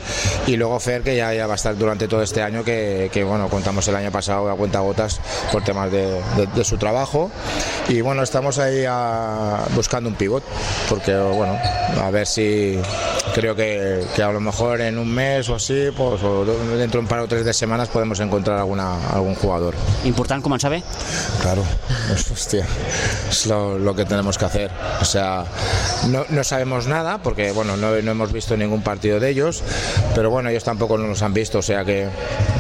y 0.47 0.57
luego 0.57 0.81
Fer 0.81 1.03
que 1.03 1.15
ya, 1.15 1.35
ya 1.35 1.47
va 1.47 1.53
a 1.53 1.57
estar 1.57 1.77
durante 1.77 2.09
todo 2.09 2.23
este 2.23 2.41
año, 2.41 2.65
que, 2.65 3.11
que 3.13 3.23
bueno, 3.23 3.51
contamos 3.51 3.87
el 3.89 3.97
año 3.97 4.11
pasado 4.11 4.51
a 4.51 4.57
cuenta 4.57 4.81
gotas 4.81 5.21
por 5.53 5.63
temas 5.63 5.91
de, 5.93 6.07
de, 6.37 6.47
de 6.55 6.65
su 6.65 6.79
trabajo. 6.79 7.31
Y 7.89 8.01
bueno, 8.01 8.23
estamos 8.37 8.59
ahí 8.59 8.85
a, 8.87 9.65
buscando 9.75 10.11
un 10.11 10.15
pivot, 10.15 10.45
porque 10.91 11.17
bueno, 11.17 11.59
a 12.03 12.11
ver 12.11 12.27
si 12.27 12.79
creo 13.35 13.57
que, 13.57 14.05
que, 14.15 14.23
a 14.23 14.31
lo 14.31 14.41
mejor 14.41 14.83
en 14.83 14.99
un 14.99 15.09
mes 15.09 15.49
o 15.49 15.55
así, 15.55 15.89
pues, 15.97 16.23
o 16.23 16.45
dentro 16.77 17.01
de 17.01 17.05
un 17.05 17.07
par 17.07 17.21
o 17.21 17.29
tres 17.29 17.47
de 17.47 17.55
semanas 17.55 17.89
podemos 17.89 18.21
encontrar 18.21 18.59
alguna, 18.59 19.09
algún 19.09 19.35
jugador. 19.37 19.75
Important 20.05 20.43
començar 20.43 20.71
bé? 20.71 20.83
Claro, 21.41 21.63
hostia, 22.13 22.67
es 23.31 23.47
lo, 23.47 23.79
lo, 23.79 23.95
que 23.95 24.05
tenemos 24.05 24.37
que 24.37 24.45
hacer. 24.45 24.71
O 25.01 25.05
sea, 25.07 25.47
no, 26.09 26.27
no 26.29 26.45
sabemos 26.45 26.87
nada 26.87 27.23
porque 27.23 27.53
bueno, 27.53 27.79
no, 27.79 27.89
no, 28.03 28.11
hemos 28.11 28.33
visto 28.33 28.55
ningún 28.55 28.83
partido 28.83 29.19
de 29.19 29.31
ellos, 29.31 29.63
pero 30.15 30.29
bueno, 30.29 30.51
ellos 30.51 30.65
tampoco 30.65 30.99
nos 30.99 31.23
han 31.23 31.33
visto, 31.33 31.61
o 31.61 31.63
sea 31.63 31.87
que 31.87 32.07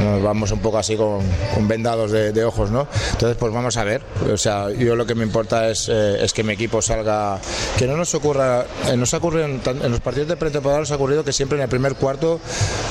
nos 0.03 0.23
vamos 0.23 0.53
un 0.53 0.61
poco 0.61 0.79
así 0.79 0.97
con, 0.97 1.21
con 1.55 1.69
vendados 1.69 2.12
de, 2.12 2.33
de, 2.33 2.45
ojos, 2.45 2.71
¿no? 2.71 2.89
Entonces, 3.12 3.37
pues 3.37 3.53
vamos 3.53 3.77
a 3.77 3.85
ver. 3.85 4.01
O 4.33 4.39
sea, 4.39 4.71
yo 4.71 4.97
lo 4.97 5.05
que 5.05 5.15
me 5.15 5.25
importa 5.25 5.65
es, 5.70 5.88
eh, 5.88 6.24
es 6.24 6.33
que 6.33 6.42
mi 6.42 6.52
equipo 6.52 6.81
salga, 6.83 7.40
que 7.79 7.87
no 7.87 7.96
nos 7.96 8.14
ocurra, 8.14 8.64
eh, 8.88 8.96
nos 8.96 9.12
ocurre 9.14 9.44
en, 9.44 9.61
en 9.66 9.90
los 9.90 10.00
partidos 10.00 10.29
de 10.29 10.37
pretemporada 10.37 10.81
nos 10.81 10.90
ha 10.90 10.96
ocurrido 10.96 11.24
que 11.24 11.33
siempre 11.33 11.59
en 11.59 11.62
el 11.62 11.68
primer 11.68 11.94
cuarto 11.94 12.40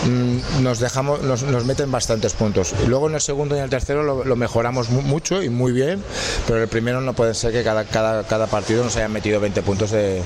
mmm, 0.05 0.63
nos 0.63 0.79
dejamos, 0.79 1.21
nos, 1.21 1.43
nos, 1.43 1.65
meten 1.65 1.91
bastantes 1.91 2.33
puntos. 2.33 2.73
Y 2.83 2.87
luego 2.87 3.07
en 3.09 3.15
el 3.15 3.21
segundo 3.21 3.55
y 3.55 3.59
en 3.59 3.65
el 3.65 3.69
tercero 3.69 4.03
lo, 4.03 4.23
lo 4.23 4.35
mejoramos 4.35 4.89
mu 4.89 5.01
mucho 5.01 5.41
y 5.41 5.49
muy 5.49 5.71
bien, 5.71 6.03
pero 6.47 6.61
el 6.61 6.67
primero 6.67 7.01
no 7.01 7.13
puede 7.13 7.33
ser 7.33 7.51
que 7.51 7.63
cada, 7.63 7.85
cada, 7.85 8.23
cada 8.23 8.47
partido 8.47 8.83
nos 8.83 8.95
hayan 8.97 9.11
metido 9.11 9.39
20 9.39 9.61
puntos 9.61 9.91
de, 9.91 10.21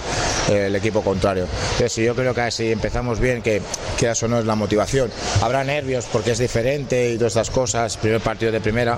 el 0.50 0.76
equipo 0.76 1.02
contrario. 1.02 1.46
Entonces, 1.74 1.96
yo 2.04 2.16
creo 2.16 2.34
que 2.34 2.50
si 2.52 2.72
empezamos 2.72 3.20
bien, 3.20 3.42
que, 3.42 3.62
que 3.98 4.10
eso 4.10 4.28
no 4.28 4.40
es 4.40 4.46
la 4.46 4.56
motivación. 4.56 5.12
Habrá 5.42 5.64
nervios 5.64 6.06
porque 6.12 6.32
es 6.32 6.40
diferente 6.40 7.12
y 7.12 7.18
todas 7.18 7.34
estas 7.34 7.50
cosas, 7.50 7.98
primer 7.98 8.22
partido 8.22 8.52
de 8.52 8.62
primera, 8.62 8.98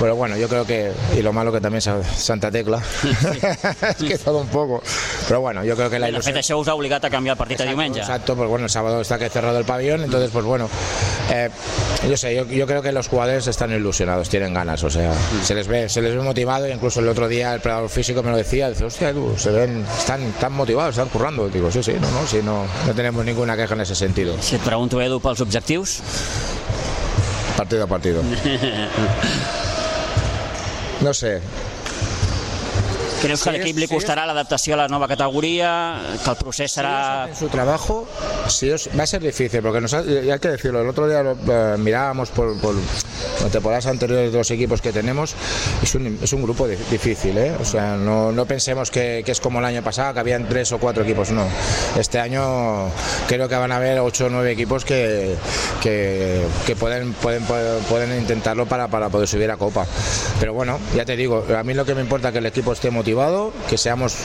pero 0.00 0.16
bueno, 0.16 0.36
yo 0.36 0.48
creo 0.48 0.66
que, 0.66 0.92
y 1.16 1.22
lo 1.22 1.32
malo 1.32 1.52
que 1.52 1.60
también 1.60 1.82
Santa 1.82 2.50
Tecla, 2.50 2.75
es 3.88 3.96
que 3.96 4.18
todo 4.18 4.38
un 4.38 4.48
poco. 4.48 4.82
Pero 5.28 5.40
bueno, 5.40 5.64
yo 5.64 5.76
creo 5.76 5.90
que 5.90 5.98
la 5.98 6.08
ilusión... 6.08 6.34
De 6.34 6.40
fet, 6.40 6.44
això 6.44 6.60
us 6.60 6.68
ha 6.68 6.74
obligat 6.74 7.04
a 7.04 7.10
canviar 7.10 7.34
el 7.34 7.38
partit 7.38 7.60
exacto, 7.60 7.70
diumenge. 7.70 8.00
Exacto, 8.00 8.36
pues 8.36 8.48
bueno, 8.48 8.66
el 8.66 8.70
sábado 8.70 9.00
está 9.00 9.18
que 9.18 9.28
cerrado 9.28 9.58
el 9.58 9.64
pabellón, 9.64 10.04
entonces 10.04 10.30
pues 10.30 10.44
bueno, 10.44 10.68
eh, 11.30 11.50
yo 12.08 12.16
sé, 12.16 12.34
yo, 12.34 12.46
yo, 12.46 12.66
creo 12.66 12.82
que 12.82 12.92
los 12.92 13.08
jugadores 13.08 13.46
están 13.46 13.72
ilusionados, 13.72 14.28
tienen 14.28 14.54
ganas, 14.54 14.82
o 14.84 14.90
sea, 14.90 15.12
mm. 15.12 15.44
se 15.44 15.54
les 15.54 15.66
ve, 15.66 15.88
se 15.88 16.02
les 16.02 16.14
ve 16.14 16.22
motivado, 16.22 16.68
incluso 16.68 17.00
el 17.00 17.08
otro 17.08 17.28
día 17.28 17.54
el 17.54 17.60
preparador 17.60 17.90
físico 17.90 18.22
me 18.22 18.30
lo 18.30 18.36
decía, 18.36 18.68
dice, 18.68 18.84
hostia, 18.84 19.10
Edu, 19.10 19.36
se 19.36 19.50
ven, 19.50 19.84
están 19.98 20.32
tan 20.32 20.52
motivados, 20.52 20.96
están 20.96 21.08
currando. 21.08 21.48
Digo, 21.48 21.70
sí, 21.70 21.82
sí, 21.82 21.94
no, 22.00 22.10
no, 22.10 22.26
sí, 22.26 22.40
no, 22.42 22.64
no 22.86 22.94
tenemos 22.94 23.24
ninguna 23.24 23.56
queja 23.56 23.74
en 23.74 23.80
ese 23.80 23.94
sentido. 23.94 24.36
Si 24.40 24.56
et 24.56 24.62
pregunto, 24.62 25.00
Edu, 25.00 25.20
pels 25.20 25.40
objectius? 25.40 26.00
Partido 27.56 27.84
a 27.84 27.86
partido. 27.86 28.22
no 31.00 31.14
sé, 31.14 31.40
¿Crees 33.20 33.42
que 33.42 33.48
al 33.48 33.56
equipo 33.56 33.80
le 33.80 33.88
costará 33.88 34.26
la 34.26 34.32
adaptación 34.32 34.78
a 34.78 34.82
la 34.82 34.88
nueva 34.88 35.08
categoría? 35.08 36.00
¿Que 36.22 36.30
el 36.30 36.36
procés 36.36 36.72
será...? 36.72 37.28
Si 37.32 37.40
su 37.40 37.48
trabajo 37.48 38.06
es, 38.46 38.88
va 38.98 39.02
a 39.04 39.06
ser 39.06 39.22
difícil, 39.22 39.62
porque 39.62 39.80
nos 39.80 39.94
ha, 39.94 39.98
hay 39.98 40.38
que 40.38 40.48
decirlo, 40.48 40.82
el 40.82 40.88
otro 40.88 41.08
día 41.08 41.22
lo, 41.22 41.32
eh, 41.32 41.76
mirábamos 41.78 42.30
por, 42.30 42.58
por 42.60 42.74
las 43.42 43.50
temporadas 43.50 43.86
anteriores 43.86 44.32
de 44.32 44.38
los 44.38 44.50
equipos 44.50 44.80
que 44.80 44.92
tenemos, 44.92 45.34
es 45.82 45.94
un, 45.94 46.18
es 46.22 46.32
un 46.32 46.42
grupo 46.42 46.66
difícil, 46.66 47.36
¿eh? 47.38 47.52
o 47.60 47.64
sea, 47.64 47.96
no, 47.96 48.32
no 48.32 48.46
pensemos 48.46 48.90
que, 48.90 49.22
que, 49.24 49.32
es 49.32 49.40
como 49.40 49.58
el 49.58 49.64
año 49.64 49.82
pasado, 49.82 50.14
que 50.14 50.20
habían 50.20 50.48
tres 50.48 50.72
o 50.72 50.78
cuatro 50.78 51.02
equipos, 51.04 51.30
no. 51.30 51.46
Este 51.98 52.18
año 52.18 52.88
creo 53.26 53.48
que 53.48 53.54
van 53.54 53.72
a 53.72 53.76
haber 53.76 54.00
ocho 54.00 54.26
o 54.26 54.28
nueve 54.28 54.52
equipos 54.52 54.84
que, 54.84 55.34
que, 55.82 56.42
que 56.66 56.76
pueden, 56.76 57.12
pueden, 57.14 57.42
pueden 57.44 58.18
intentarlo 58.18 58.66
para, 58.66 58.88
para 58.88 59.08
poder 59.08 59.28
subir 59.28 59.50
a 59.50 59.56
Copa. 59.56 59.86
Pero 60.40 60.54
bueno, 60.54 60.78
ya 60.94 61.04
te 61.04 61.16
digo, 61.16 61.44
a 61.56 61.62
mí 61.62 61.74
lo 61.74 61.84
que 61.84 61.94
me 61.94 62.00
importa 62.00 62.28
es 62.28 62.32
que 62.32 62.38
el 62.38 62.46
equipo 62.46 62.72
esté 62.72 62.90
motivado, 62.90 63.52
que 63.68 63.78
seamos 63.78 64.16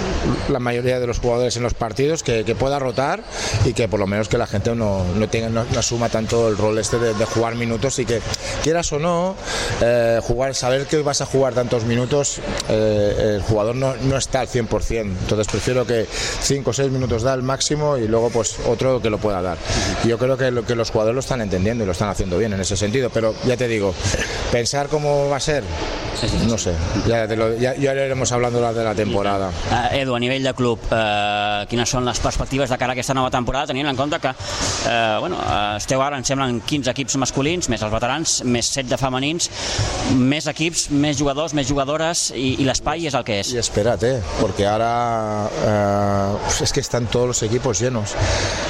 la 0.50 0.60
mayoría 0.60 1.00
de 1.00 1.08
los 1.08 1.20
jugadores 1.20 1.58
en 1.58 1.64
los 1.64 1.74
partidos, 1.74 2.24
que, 2.24 2.44
que 2.44 2.56
pueda 2.56 2.80
rotar 2.80 3.24
y 3.66 3.74
que 3.74 3.88
por 3.88 4.00
lo 4.00 4.08
menos 4.08 4.28
que 4.30 4.38
la 4.38 4.48
gente 4.48 4.76
no, 4.76 5.04
no, 5.16 5.30
tenga, 5.30 5.50
no, 5.50 5.66
no 5.66 5.80
asuma 5.80 6.10
tanto 6.10 6.48
el 6.48 6.58
rol 6.58 6.78
este 6.78 7.00
de, 7.00 7.14
de, 7.14 7.26
jugar 7.26 7.56
minutos 7.56 8.00
y 8.00 8.06
que 8.06 8.22
quieras 8.64 8.91
o 8.94 9.00
no, 9.00 9.36
eh, 9.82 10.20
jugar, 10.24 10.56
saber 10.56 10.86
que 10.86 11.02
vas 11.02 11.22
a 11.22 11.26
jugar 11.26 11.54
tantos 11.54 11.86
minutos, 11.86 12.40
eh, 12.70 13.36
el 13.36 13.42
jugador 13.42 13.76
no, 13.76 13.96
no, 13.96 14.18
está 14.18 14.42
al 14.42 14.48
100%. 14.48 15.02
Entonces 15.02 15.48
prefiero 15.48 15.86
que 15.86 16.06
5 16.06 16.70
o 16.70 16.74
6 16.74 16.92
minutos 16.92 17.24
da 17.24 17.34
el 17.34 17.44
máximo 17.44 17.98
y 17.98 18.08
luego 18.08 18.30
pues 18.30 18.58
otro 18.68 19.02
que 19.02 19.10
lo 19.10 19.18
pueda 19.18 19.42
dar. 19.42 19.58
Yo 20.06 20.18
creo 20.18 20.38
que, 20.38 20.52
lo, 20.52 20.66
que 20.66 20.76
los 20.76 20.92
jugadores 20.92 21.16
lo 21.16 21.22
están 21.22 21.42
entendiendo 21.42 21.84
y 21.84 21.88
lo 21.88 21.94
están 21.94 22.10
haciendo 22.10 22.38
bien 22.38 22.54
en 22.54 22.62
ese 22.62 22.78
sentido. 22.78 23.10
Pero 23.10 23.34
ya 23.46 23.58
te 23.58 23.68
digo, 23.68 23.94
pensar 24.52 24.88
cómo 24.88 25.30
va 25.30 25.38
a 25.38 25.42
ser, 25.42 25.64
no 26.48 26.58
sé, 26.58 26.74
ya, 27.08 27.26
lo, 27.28 27.56
ya, 27.58 27.76
ya 27.76 27.94
iremos 27.94 28.32
hablando 28.32 28.60
de 28.74 28.84
la 28.84 28.96
temporada. 28.96 29.52
Uh, 29.72 29.96
Edu, 29.96 30.16
a 30.16 30.20
nivell 30.20 30.44
de 30.44 30.54
club, 30.54 30.80
uh, 30.92 31.66
quines 31.70 31.90
són 31.90 32.06
les 32.08 32.20
perspectives 32.22 32.70
de 32.70 32.78
cara 32.78 32.94
a 32.94 32.98
aquesta 32.98 33.16
nova 33.18 33.32
temporada, 33.34 33.72
tenint 33.72 33.90
en 33.90 33.98
compte 33.98 34.20
que 34.22 34.32
eh, 34.32 35.18
bueno, 35.20 35.38
esteu 35.78 36.02
ara, 36.04 36.18
em 36.20 36.26
semblen 36.28 36.62
15 36.68 36.92
equips 36.92 37.18
masculins, 37.22 37.70
més 37.72 37.82
els 37.82 37.94
veterans, 37.94 38.36
més 38.46 38.70
7 38.76 38.90
de 38.92 39.00
femenins, 39.00 39.50
més 40.18 40.48
equips, 40.52 40.90
més 40.92 41.18
jugadors, 41.20 41.56
més 41.58 41.68
jugadores 41.68 42.30
i, 42.36 42.56
y 42.62 42.68
l'espai 42.68 43.08
és 43.10 43.18
el 43.18 43.26
que 43.28 43.40
és. 43.42 43.54
Y 43.54 43.58
espérate, 43.62 44.20
porque 44.40 44.68
ahora 44.68 45.50
eh, 45.66 46.64
es 46.64 46.74
que 46.74 46.80
están 46.80 47.08
todos 47.08 47.28
los 47.28 47.44
equipos 47.44 47.80
llenos. 47.80 48.16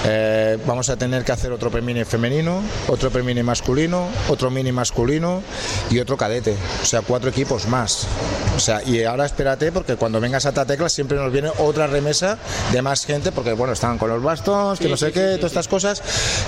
Eh, 0.05 0.57
vamos 0.65 0.89
a 0.89 0.97
tener 0.97 1.23
que 1.23 1.31
hacer 1.31 1.51
otro 1.51 1.69
premini 1.71 2.05
femenino, 2.05 2.61
otro 2.87 3.09
premini 3.09 3.43
masculino, 3.43 4.07
otro 4.29 4.49
mini 4.49 4.71
masculino 4.71 5.41
y 5.89 5.99
otro 5.99 6.17
cadete. 6.17 6.55
O 6.81 6.85
sea, 6.85 7.01
cuatro 7.01 7.29
equipos 7.29 7.40
equipos 7.41 7.67
más. 7.67 8.07
O 8.55 8.59
sea, 8.59 8.83
y 8.83 9.03
ahora 9.03 9.25
espérate 9.25 9.71
porque 9.71 9.95
cuando 9.95 10.19
venga 10.19 10.39
Santa 10.39 10.63
Tecla 10.65 10.89
siempre 10.89 11.17
nos 11.17 11.31
viene 11.31 11.49
otra 11.57 11.87
remesa 11.87 12.37
de 12.71 12.81
más 12.83 13.05
gente 13.05 13.31
porque, 13.31 13.53
bueno, 13.53 13.73
estaban 13.73 13.97
con 13.97 14.09
los 14.09 14.21
bastones, 14.21 14.79
que 14.79 14.87
no 14.87 14.97
sé 14.97 15.11
qué, 15.11 15.37
todas 15.37 15.51
estas 15.51 15.67
cosas. 15.67 16.03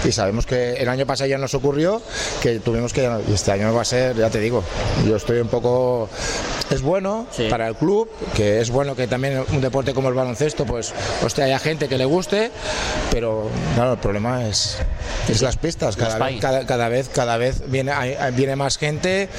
Y 0.06 0.12
sabemos 0.12 0.46
que 0.46 0.74
el 0.74 0.88
año 0.88 1.08
pasado 1.08 1.30
ya 1.30 1.40
nos 1.40 1.56
ocurrió 1.56 2.02
que 2.44 2.60
tuvimos 2.60 2.94
que, 2.94 3.10
y 3.28 3.34
este 3.34 3.52
año 3.52 3.74
va 3.74 3.82
a 3.82 3.86
ser, 3.86 4.16
ya 4.16 4.30
te 4.30 4.40
digo, 4.40 4.64
yo 5.08 5.16
estoy 5.16 5.40
un 5.40 5.48
poco 5.48 6.10
es 6.70 6.82
bueno 6.82 7.28
para 7.50 7.68
el 7.68 7.76
club, 7.76 8.10
que 8.36 8.60
es 8.60 8.70
bueno 8.70 8.96
que 8.96 9.08
también 9.08 9.44
un 9.52 9.62
deporte 9.62 9.94
como 9.94 10.10
el 10.10 10.16
baloncesto, 10.16 10.66
pues, 10.66 10.94
hostia, 11.24 11.46
haya 11.46 11.60
gente 11.60 11.88
que 11.88 11.98
le 11.98 12.06
guste, 12.06 12.52
pero 13.12 13.50
claro, 13.76 13.94
el 13.94 14.00
problema 14.00 14.48
es, 14.48 14.78
es 15.30 15.42
las 15.42 15.58
pistas. 15.58 15.96
Cada 15.96 16.18
vez, 16.18 16.40
cada, 16.40 16.90
vez, 16.90 17.10
cada 17.10 17.38
vez 17.38 17.70
viene, 17.70 17.94
viene 18.34 18.56
más 18.56 18.78
gente 18.78 19.30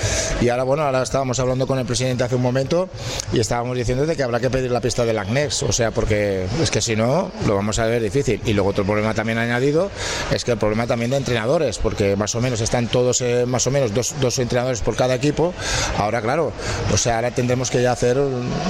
y 0.41 0.49
ahora, 0.49 0.63
bueno, 0.65 0.85
ahora 0.85 1.03
estábamos 1.03 1.39
hablando 1.45 1.67
con 1.67 1.79
el 1.79 1.87
presidente 1.87 2.25
hace 2.25 2.35
un 2.35 2.43
momento 2.43 2.89
y 3.33 3.41
estábamos 3.41 3.77
diciendo 3.77 4.05
que 4.15 4.23
habrá 4.23 4.41
que 4.41 4.51
pedir 4.51 4.71
la 4.71 4.81
pista 4.81 5.05
del 5.05 5.19
ACNEX, 5.19 5.63
o 5.63 5.73
sea, 5.73 5.91
porque 5.91 6.47
es 6.63 6.71
que 6.71 6.81
si 6.81 6.97
no, 6.97 7.31
lo 7.47 7.55
vamos 7.55 7.79
a 7.79 7.87
ver 7.87 8.03
difícil. 8.03 8.41
Y 8.45 8.53
luego 8.53 8.71
otro 8.71 8.85
problema 8.85 9.15
también 9.15 9.39
añadido 9.39 9.91
es 10.33 10.45
que 10.45 10.53
el 10.53 10.59
problema 10.59 10.87
también 10.87 11.11
de 11.11 11.19
entrenadores, 11.19 11.79
porque 11.79 12.17
más 12.17 12.35
o 12.35 12.41
menos 12.41 12.61
están 12.61 12.89
todos, 12.89 13.21
eh, 13.21 13.47
más 13.47 13.67
o 13.67 13.71
menos 13.71 13.95
dos, 13.95 14.15
dos 14.21 14.39
entrenadores 14.39 14.81
por 14.81 14.97
cada 14.97 15.15
equipo. 15.15 15.55
Ahora, 15.99 16.21
claro, 16.21 16.53
o 16.93 16.97
sea, 16.97 17.17
ahora 17.17 17.31
tendremos 17.31 17.71
que 17.71 17.83
ya 17.83 17.93
hacer 17.93 18.19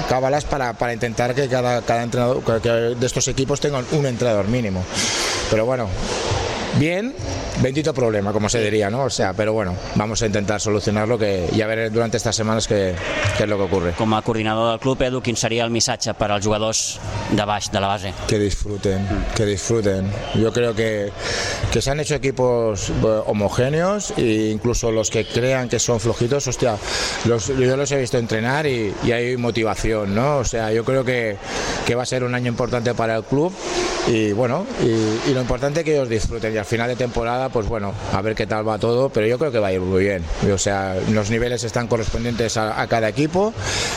cábalas 0.09 0.45
para, 0.45 0.73
para 0.75 0.93
intentar 0.93 1.35
que 1.35 1.49
cada, 1.49 1.83
cada 1.83 2.03
entrenador 2.03 2.63
de 2.63 3.07
estos 3.07 3.29
equipos 3.29 3.61
tengan 3.61 3.85
un 3.93 4.07
entrenador 4.07 4.49
mínimo. 4.49 4.85
Pero 5.51 5.67
bueno, 5.67 5.89
bien, 6.79 7.15
bendito 7.63 7.95
problema, 7.95 8.33
como 8.33 8.49
se 8.49 8.61
diría, 8.63 8.91
¿no? 8.91 9.05
O 9.05 9.11
sea, 9.11 9.33
pero 9.33 9.53
bueno, 9.53 9.75
vamos 9.95 10.23
a 10.23 10.27
intentar 10.27 10.61
solucionarlo 10.61 11.19
que, 11.19 11.49
i 11.55 11.63
a 11.63 11.69
veure 11.71 11.89
durant 11.91 12.13
estas 12.15 12.37
setmanes 12.37 12.67
què, 12.69 12.81
què 13.37 13.45
és 13.45 13.51
lo 13.51 13.59
que 13.61 13.69
ocurre. 13.69 13.93
Com 13.99 14.15
a 14.15 14.23
coordinador 14.27 14.71
del 14.73 14.81
club, 14.83 15.03
Edu, 15.07 15.21
quin 15.23 15.39
seria 15.39 15.65
el 15.65 15.73
missatge 15.75 16.15
per 16.19 16.31
als 16.35 16.45
jugadors 16.45 16.83
de 17.31 17.47
baix, 17.47 17.71
de 17.73 17.81
la 17.83 17.91
base? 17.91 18.13
Que 18.29 18.39
disfruten, 18.39 19.07
que 19.37 19.47
disfruten. 19.47 20.11
Yo 20.35 20.53
creo 20.53 20.75
que, 20.75 21.13
que 21.73 21.83
se 21.83 21.91
han 21.91 22.01
hecho 22.01 22.17
equipos 22.17 22.91
eh, 22.91 23.21
homogéneos 23.27 24.13
e 24.17 24.51
incluso 24.53 24.91
los 24.91 25.11
que 25.11 25.27
crean 25.27 25.69
que 25.69 25.79
son 25.79 26.01
flojitos, 26.01 26.47
hostia, 26.49 26.77
los, 27.25 27.49
yo 27.49 27.77
los 27.77 27.93
he 27.93 27.99
visto 27.99 28.19
entrenar 28.19 28.67
y, 28.67 28.93
y 29.05 29.13
hay 29.13 29.37
motivación, 29.37 30.15
¿no? 30.15 30.39
O 30.39 30.45
sea, 30.45 30.73
yo 30.73 30.85
creo 30.85 31.05
que, 31.05 31.37
que 31.87 31.95
va 31.95 32.03
a 32.03 32.07
ser 32.07 32.25
un 32.25 32.35
año 32.35 32.49
importante 32.49 32.95
para 32.95 33.17
el 33.17 33.25
club 33.25 33.53
y 34.07 34.33
bueno, 34.33 34.67
y, 34.83 35.31
y 35.31 35.35
lo 35.35 35.41
importante 35.41 35.81
es 35.81 35.85
que 35.85 35.95
ellos 35.95 36.09
disfruten 36.09 36.55
y 36.55 36.59
al 36.65 36.69
final 36.71 36.89
de 36.89 36.97
temporada, 36.97 37.51
pues 37.51 37.69
bueno, 37.69 37.93
a 38.15 38.23
ver 38.23 38.35
qué 38.35 38.47
tal 38.47 38.67
va 38.67 38.79
todo, 38.79 39.11
pero 39.11 39.27
yo 39.27 39.39
creo 39.39 39.53
que 39.53 39.59
va 39.59 39.67
a 39.67 39.73
ir 39.75 39.81
muy 39.81 40.05
bien. 40.05 40.25
O 40.51 40.57
sea, 40.57 40.97
los 41.11 41.29
niveles 41.29 41.63
están 41.63 41.89
correspondientes 41.89 42.57
a, 42.57 42.81
a 42.81 42.87
cada 42.87 43.07
equipo 43.07 43.53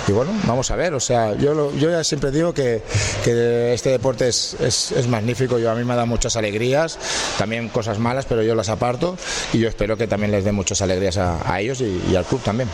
y 0.05 0.11
bueno, 0.11 0.33
vamos 0.45 0.69
a 0.69 0.75
ver. 0.75 0.93
O 0.93 0.99
sea, 0.99 1.33
yo, 1.35 1.53
lo, 1.53 1.73
yo 1.77 1.89
ya 1.89 2.03
siempre 2.03 2.29
digo 2.29 2.53
que, 2.53 2.83
que 3.23 3.73
este 3.73 3.91
deporte 3.91 4.27
es, 4.27 4.57
es, 4.59 4.91
es, 4.91 5.07
magnífico, 5.07 5.57
yo 5.59 5.71
a 5.71 5.75
mí 5.75 5.85
me 5.85 5.95
da 5.95 6.03
muchas 6.03 6.35
alegrías, 6.35 6.99
también 7.37 7.69
cosas 7.69 7.99
malas, 7.99 8.25
pero 8.25 8.43
yo 8.43 8.53
las 8.53 8.67
aparto 8.67 9.17
y 9.53 9.59
yo 9.59 9.69
espero 9.69 9.95
que 9.95 10.07
también 10.07 10.33
les 10.33 10.43
dé 10.43 10.51
muchas 10.51 10.81
alegrías 10.81 11.15
a, 11.15 11.39
a 11.49 11.61
ellos 11.61 11.79
y, 11.79 12.03
y, 12.11 12.17
al 12.17 12.25
club 12.25 12.43
también. 12.43 12.67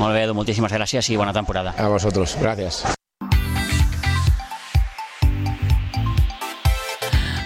Molt 0.00 0.16
bé, 0.16 0.24
moltíssimes 0.32 0.72
gràcies 0.72 1.12
i 1.12 1.20
bona 1.20 1.36
temporada. 1.36 1.76
A 1.76 1.88
vosotros, 1.88 2.38
gracias. 2.40 3.03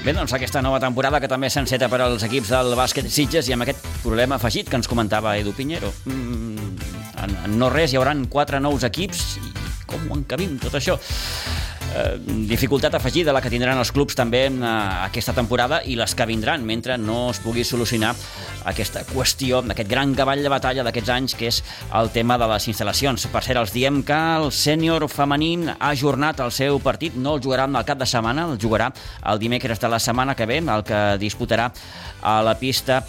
Bé, 0.08 0.14
doncs 0.16 0.32
aquesta 0.32 0.62
nova 0.64 0.78
temporada 0.80 1.18
que 1.20 1.28
també 1.28 1.50
s'enceta 1.52 1.84
per 1.92 1.98
als 2.00 2.22
equips 2.24 2.48
del 2.54 2.70
bàsquet 2.78 3.10
Sitges 3.12 3.50
i 3.50 3.52
amb 3.52 3.66
aquest 3.66 3.82
problema 4.00 4.38
afegit 4.38 4.70
que 4.72 4.78
ens 4.80 4.88
comentava 4.88 5.34
Edu 5.36 5.52
Pinheiro. 5.52 5.90
Mm, 6.08 6.78
en, 7.26 7.34
en 7.44 7.58
no 7.60 7.68
res 7.68 7.92
hi 7.92 7.98
hauran 8.00 8.22
quatre 8.32 8.56
nous 8.56 8.86
equips 8.88 9.26
i 9.42 9.52
com 9.84 10.08
ho 10.08 10.16
encabim 10.16 10.56
tot 10.62 10.80
això? 10.80 10.96
Eh, 11.94 12.18
dificultat 12.48 12.94
afegida 12.94 13.32
la 13.32 13.40
que 13.44 13.50
tindran 13.52 13.78
els 13.78 13.92
clubs 13.94 14.16
també 14.18 14.46
eh, 14.48 14.72
aquesta 15.06 15.34
temporada 15.36 15.80
i 15.84 15.96
les 15.98 16.14
que 16.14 16.26
vindran 16.28 16.64
mentre 16.66 16.98
no 16.98 17.30
es 17.32 17.40
pugui 17.44 17.64
solucionar 17.64 18.14
aquesta 18.68 19.04
qüestió, 19.08 19.62
aquest 19.62 19.88
gran 19.90 20.14
cavall 20.18 20.42
de 20.44 20.52
batalla 20.52 20.84
d'aquests 20.86 21.12
anys 21.14 21.36
que 21.38 21.48
és 21.48 21.62
el 21.94 22.10
tema 22.14 22.38
de 22.38 22.48
les 22.50 22.68
instal·lacions. 22.70 23.28
Per 23.32 23.42
cert, 23.44 23.60
els 23.62 23.72
diem 23.72 24.02
que 24.06 24.18
el 24.38 24.50
sènior 24.52 25.08
femení 25.08 25.68
ha 25.78 25.92
ajornat 25.92 26.40
el 26.44 26.52
seu 26.52 26.78
partit, 26.82 27.16
no 27.16 27.36
el 27.36 27.42
jugarà 27.44 27.68
al 27.68 27.86
cap 27.88 27.98
de 27.98 28.06
setmana, 28.08 28.46
el 28.52 28.58
jugarà 28.60 28.92
el 29.24 29.38
dimecres 29.40 29.80
de 29.80 29.88
la 29.88 29.98
setmana 29.98 30.34
que 30.36 30.46
ve, 30.46 30.58
el 30.58 30.84
que 30.84 31.18
disputarà 31.20 31.72
a 32.22 32.42
la 32.42 32.54
pista 32.58 33.02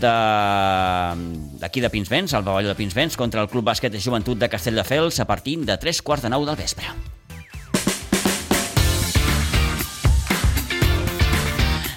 d'aquí 0.00 1.80
de, 1.80 1.86
de 1.86 1.90
Pinsbens, 1.90 2.34
al 2.34 2.44
pavelló 2.44 2.68
de 2.70 2.78
Pinsbens, 2.78 3.16
contra 3.16 3.42
el 3.42 3.48
Club 3.48 3.66
Bàsquet 3.66 3.92
de 3.92 4.00
Joventut 4.00 4.38
de 4.38 4.48
Castelldefels 4.48 5.20
a 5.20 5.26
partir 5.26 5.58
de 5.66 5.76
3 5.76 6.02
quarts 6.02 6.22
de 6.22 6.30
9 6.30 6.46
del 6.46 6.56
vespre. 6.56 6.86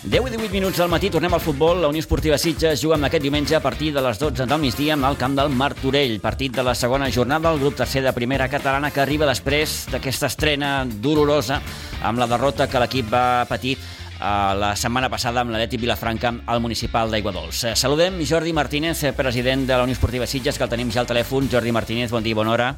10 0.06 0.28
i 0.28 0.38
18 0.38 0.54
minuts 0.54 0.78
del 0.78 0.89
matí, 0.91 1.10
tornem 1.10 1.34
al 1.34 1.41
futbol. 1.41 1.80
La 1.82 1.88
Unió 1.89 1.98
Esportiva 2.04 2.38
Sitges 2.38 2.78
juga 2.78 2.94
amb 2.94 3.08
aquest 3.08 3.24
diumenge 3.26 3.56
a 3.58 3.62
partir 3.62 3.88
de 3.91 4.04
les 4.06 4.20
12 4.22 4.46
del 4.46 4.62
migdia 4.62 4.94
amb 4.94 5.08
el 5.10 5.18
camp 5.18 5.34
del 5.34 5.50
Martorell. 5.50 6.20
Partit 6.22 6.54
de 6.54 6.62
la 6.62 6.76
segona 6.78 7.10
jornada 7.10 7.50
del 7.50 7.63
grup 7.63 7.80
tercer 7.80 8.04
de 8.06 8.13
primera 8.13 8.46
catalana 8.48 8.91
que 8.94 9.02
arriba 9.02 9.26
després 9.26 9.88
d'aquesta 9.89 10.30
estrena 10.30 10.86
dolorosa 10.86 11.58
amb 12.06 12.22
la 12.22 12.28
derrota 12.30 12.68
que 12.70 12.84
l'equip 12.84 13.10
va 13.10 13.48
patir 13.50 13.80
uh, 13.80 14.54
la 14.54 14.76
setmana 14.78 15.10
passada 15.10 15.41
amb 15.41 15.56
l'Atleti 15.56 15.82
Vilafranca 15.82 16.36
al 16.46 16.62
municipal 16.62 17.10
d'Aiguadols. 17.10 17.65
Saludem 17.74 18.22
Jordi 18.30 18.54
Martínez, 18.54 19.02
president 19.18 19.65
de 19.65 19.74
la 19.74 19.89
Unió 19.89 19.98
Esportiva 19.98 20.30
Sitges, 20.30 20.62
que 20.62 20.70
el 20.70 20.76
tenim 20.76 20.94
ja 20.94 21.02
al 21.02 21.10
telèfon. 21.10 21.50
Jordi 21.50 21.74
Martínez, 21.74 22.13
bon 22.13 22.22
dia, 22.22 22.38
bona 22.38 22.54
hora. 22.54 22.70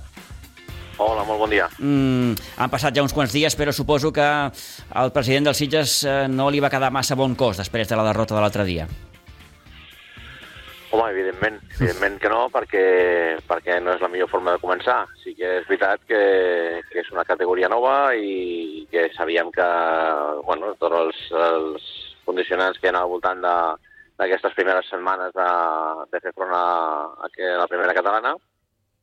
Hola, 0.98 1.24
molt 1.28 1.44
bon 1.44 1.52
dia. 1.54 1.68
Mm, 1.78 2.34
han 2.58 2.72
passat 2.74 2.96
ja 2.96 3.04
uns 3.06 3.14
quants 3.14 3.34
dies, 3.34 3.54
però 3.58 3.74
suposo 3.74 4.10
que 4.14 4.26
al 4.26 5.12
president 5.14 5.50
dels 5.50 5.62
Sitges 5.62 6.00
eh, 6.10 6.24
no 6.32 6.50
li 6.50 6.62
va 6.64 6.72
quedar 6.74 6.90
massa 6.94 7.18
bon 7.20 7.36
cos 7.38 7.62
després 7.62 7.90
de 7.90 8.00
la 8.00 8.08
derrota 8.08 8.34
de 8.34 8.42
l'altre 8.42 8.66
dia. 8.66 8.88
Home, 10.88 11.12
evidentment, 11.12 11.60
evidentment 11.76 12.18
que 12.18 12.32
no, 12.32 12.48
perquè, 12.50 12.84
perquè 13.46 13.78
no 13.84 13.94
és 13.94 14.02
la 14.02 14.10
millor 14.10 14.32
forma 14.32 14.56
de 14.56 14.62
començar. 14.64 15.04
Sí 15.22 15.36
que 15.38 15.60
és 15.60 15.70
veritat 15.70 16.02
que, 16.10 16.22
que 16.90 17.02
és 17.04 17.14
una 17.14 17.28
categoria 17.28 17.70
nova 17.70 18.16
i 18.16 18.88
que 18.90 19.10
sabíem 19.14 19.52
que 19.54 19.68
bueno, 20.48 20.74
tots 20.82 20.98
els, 21.04 21.24
els 21.52 21.90
condicionants 22.26 22.80
que 22.80 22.90
hi 22.90 22.96
ha 22.96 23.04
al 23.04 23.12
voltant 23.12 23.44
d'aquestes 23.44 24.56
primeres 24.58 24.90
setmanes 24.90 25.36
de, 25.38 25.50
de 26.10 26.24
fer 26.24 26.34
front 26.34 26.56
a, 26.56 26.68
a, 27.22 27.30
a 27.30 27.58
la 27.62 27.70
primera 27.70 27.94
catalana, 27.94 28.34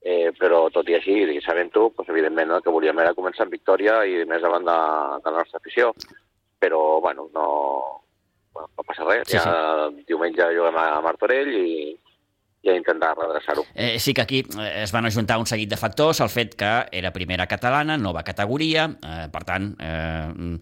eh, 0.04 0.30
però 0.38 0.68
tot 0.70 0.88
i 0.92 0.98
així, 0.98 1.16
i 1.32 1.40
sabent-ho, 1.40 1.88
doncs, 1.96 2.12
evidentment 2.12 2.52
el 2.52 2.62
que 2.62 2.72
volíem 2.74 3.00
era 3.00 3.16
començar 3.16 3.46
amb 3.46 3.56
victòria 3.56 4.02
i 4.04 4.20
més 4.28 4.44
davant 4.44 4.66
de, 4.68 4.78
de 5.24 5.32
la 5.32 5.40
nostra 5.40 5.60
afició. 5.62 5.90
Però, 6.60 7.00
bueno, 7.04 7.28
no, 7.34 7.46
bueno, 8.52 8.68
no 8.76 8.84
passa 8.84 9.08
res. 9.08 9.26
Sí, 9.28 9.38
ja 9.38 9.44
sí. 9.48 10.04
diumenge 10.08 10.50
juguem 10.56 10.76
a 10.80 10.88
Martorell 11.04 11.50
i, 11.56 11.94
i 12.64 12.70
a 12.72 12.76
intentar 12.78 13.12
redreçar-ho. 13.18 13.66
Eh, 13.74 13.98
sí 14.00 14.14
que 14.14 14.22
aquí 14.22 14.40
eh, 14.58 14.82
es 14.82 14.92
van 14.92 15.06
ajuntar 15.06 15.38
un 15.38 15.46
seguit 15.46 15.70
de 15.70 15.76
factors, 15.76 16.20
el 16.24 16.32
fet 16.32 16.56
que 16.58 16.72
era 16.92 17.12
primera 17.12 17.46
catalana, 17.46 17.98
nova 18.00 18.24
categoria, 18.24 18.88
eh, 18.88 19.26
per 19.32 19.44
tant, 19.44 19.70
eh, 19.78 20.56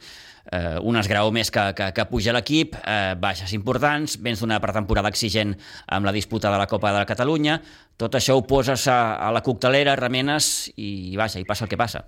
eh, 0.50 0.78
un 0.82 0.98
esgrau 0.98 1.30
més 1.34 1.52
que, 1.54 1.68
que, 1.78 1.92
que 1.94 2.08
puja 2.10 2.34
l'equip, 2.34 2.74
eh, 2.82 3.14
baixes 3.22 3.54
importants, 3.54 4.18
vens 4.22 4.42
d'una 4.42 4.60
pretemporada 4.62 5.12
exigent 5.12 5.54
amb 5.86 6.08
la 6.08 6.16
disputa 6.16 6.50
de 6.50 6.58
la 6.58 6.66
Copa 6.70 6.90
de 6.90 7.04
la 7.04 7.08
Catalunya, 7.08 7.60
tot 7.96 8.18
això 8.18 8.36
ho 8.38 8.46
poses 8.48 8.88
a, 8.90 9.14
a 9.22 9.30
la 9.34 9.44
coctelera, 9.46 9.96
remenes 9.96 10.72
i, 10.74 11.12
i 11.12 11.16
vaja, 11.20 11.38
i 11.38 11.46
passa 11.46 11.68
el 11.68 11.70
que 11.70 11.80
passa. 11.80 12.06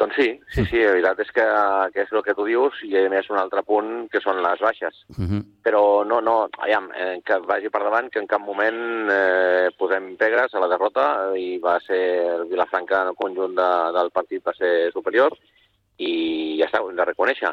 Doncs 0.00 0.16
sí, 0.16 0.28
sí, 0.48 0.62
sí, 0.64 0.78
la 0.80 0.94
veritat 0.94 1.18
és 1.20 1.30
que, 1.36 1.44
que 1.92 2.04
és 2.06 2.12
el 2.14 2.22
que 2.24 2.34
tu 2.36 2.46
dius 2.48 2.78
i 2.86 2.94
a 2.96 3.02
més 3.12 3.26
un 3.28 3.36
altre 3.36 3.60
punt 3.68 4.06
que 4.08 4.22
són 4.24 4.38
les 4.40 4.60
baixes. 4.64 5.02
Uh 5.12 5.26
-huh. 5.28 5.40
Però 5.66 5.82
no, 6.08 6.22
no, 6.24 6.48
aviam, 6.58 6.88
eh, 6.96 7.20
que 7.20 7.36
vagi 7.44 7.68
per 7.68 7.82
davant 7.84 8.08
que 8.08 8.18
en 8.18 8.26
cap 8.26 8.40
moment 8.40 9.10
eh, 9.12 9.68
posem 9.76 10.16
pegres 10.16 10.54
a 10.54 10.60
la 10.60 10.68
derrota 10.72 11.36
i 11.36 11.58
va 11.58 11.78
ser 11.80 12.00
el 12.36 12.44
Vilafranca 12.48 13.02
en 13.02 13.08
el 13.08 13.14
conjunt 13.14 13.54
de, 13.54 13.70
del 13.98 14.10
partit 14.10 14.42
va 14.46 14.54
ser 14.54 14.90
superior 14.92 15.36
i 15.98 16.56
ja 16.58 16.66
està, 16.66 16.80
ho 16.80 16.88
hem 16.88 16.96
de 16.96 17.04
reconèixer. 17.04 17.52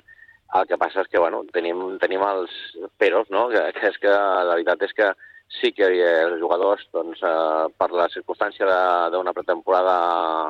El 0.55 0.67
que 0.67 0.77
passa 0.77 1.01
és 1.01 1.07
que, 1.07 1.19
bueno, 1.19 1.43
tenim, 1.51 1.97
tenim 1.99 2.21
els 2.21 2.51
peros, 2.97 3.29
no?, 3.29 3.49
que, 3.49 3.73
que 3.73 3.87
és 3.87 3.97
que 3.97 4.07
la 4.07 4.55
veritat 4.55 4.81
és 4.83 4.93
que 4.93 5.11
sí 5.49 5.73
que 5.73 5.83
els 5.83 6.39
jugadors, 6.39 6.87
doncs, 6.93 7.19
eh, 7.23 7.67
per 7.77 7.91
la 7.91 8.07
circumstància 8.07 9.09
d'una 9.11 9.33
pretemporada 9.33 10.49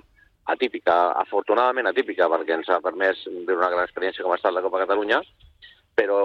atípica, 0.54 0.96
afortunadament 1.24 1.90
atípica, 1.90 2.30
perquè 2.32 2.56
ens 2.56 2.70
ha 2.72 2.80
permès 2.84 3.26
viure 3.28 3.60
una 3.60 3.74
gran 3.74 3.88
experiència 3.88 4.24
com 4.24 4.34
ha 4.34 4.40
estat 4.40 4.56
la 4.56 4.64
Copa 4.66 4.84
Catalunya, 4.86 5.20
però 5.98 6.22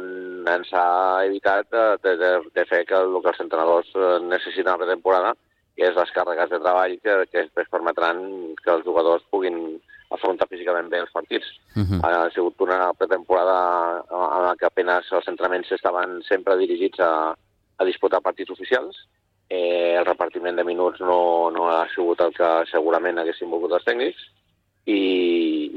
ens 0.00 0.72
ha 0.72 1.22
evitat 1.28 1.68
de, 2.02 2.16
de, 2.16 2.30
de 2.56 2.66
fer 2.66 2.82
que 2.88 2.98
el 2.98 3.14
que 3.20 3.32
els 3.32 3.42
entrenadors 3.44 3.94
necessiten 4.24 4.72
a 4.72 4.76
la 4.76 4.82
pretemporada, 4.84 5.32
que 5.76 5.88
és 5.88 5.96
les 5.96 6.12
càrregues 6.16 6.50
de 6.50 6.60
treball 6.60 6.98
que, 7.00 7.16
que 7.30 7.44
després 7.44 7.70
permetran 7.72 8.20
que 8.60 8.72
els 8.74 8.84
jugadors 8.88 9.24
puguin 9.32 9.58
afrontar 10.12 10.48
físicament 10.50 10.90
bé 10.92 11.00
els 11.00 11.12
partits. 11.12 11.46
Uh 11.76 11.84
-huh. 11.84 12.00
Ha 12.04 12.30
sigut 12.34 12.60
una 12.60 12.92
pretemporada 12.92 14.04
en 14.10 14.42
la 14.48 14.56
que 14.58 14.66
apenas 14.66 15.10
els 15.12 15.28
entrenaments 15.28 15.72
estaven 15.72 16.22
sempre 16.22 16.56
dirigits 16.56 17.00
a, 17.00 17.34
a 17.78 17.84
disputar 17.84 18.20
partits 18.20 18.50
oficials 18.50 18.96
eh, 19.52 19.96
el 19.98 20.06
repartiment 20.06 20.56
de 20.56 20.64
minuts 20.64 21.00
no, 21.04 21.50
no 21.54 21.68
ha 21.70 21.82
sigut 21.94 22.22
el 22.24 22.32
que 22.36 22.52
segurament 22.70 23.20
haguessin 23.20 23.50
volgut 23.52 23.74
els 23.76 23.84
tècnics, 23.88 24.22
i, 24.86 24.98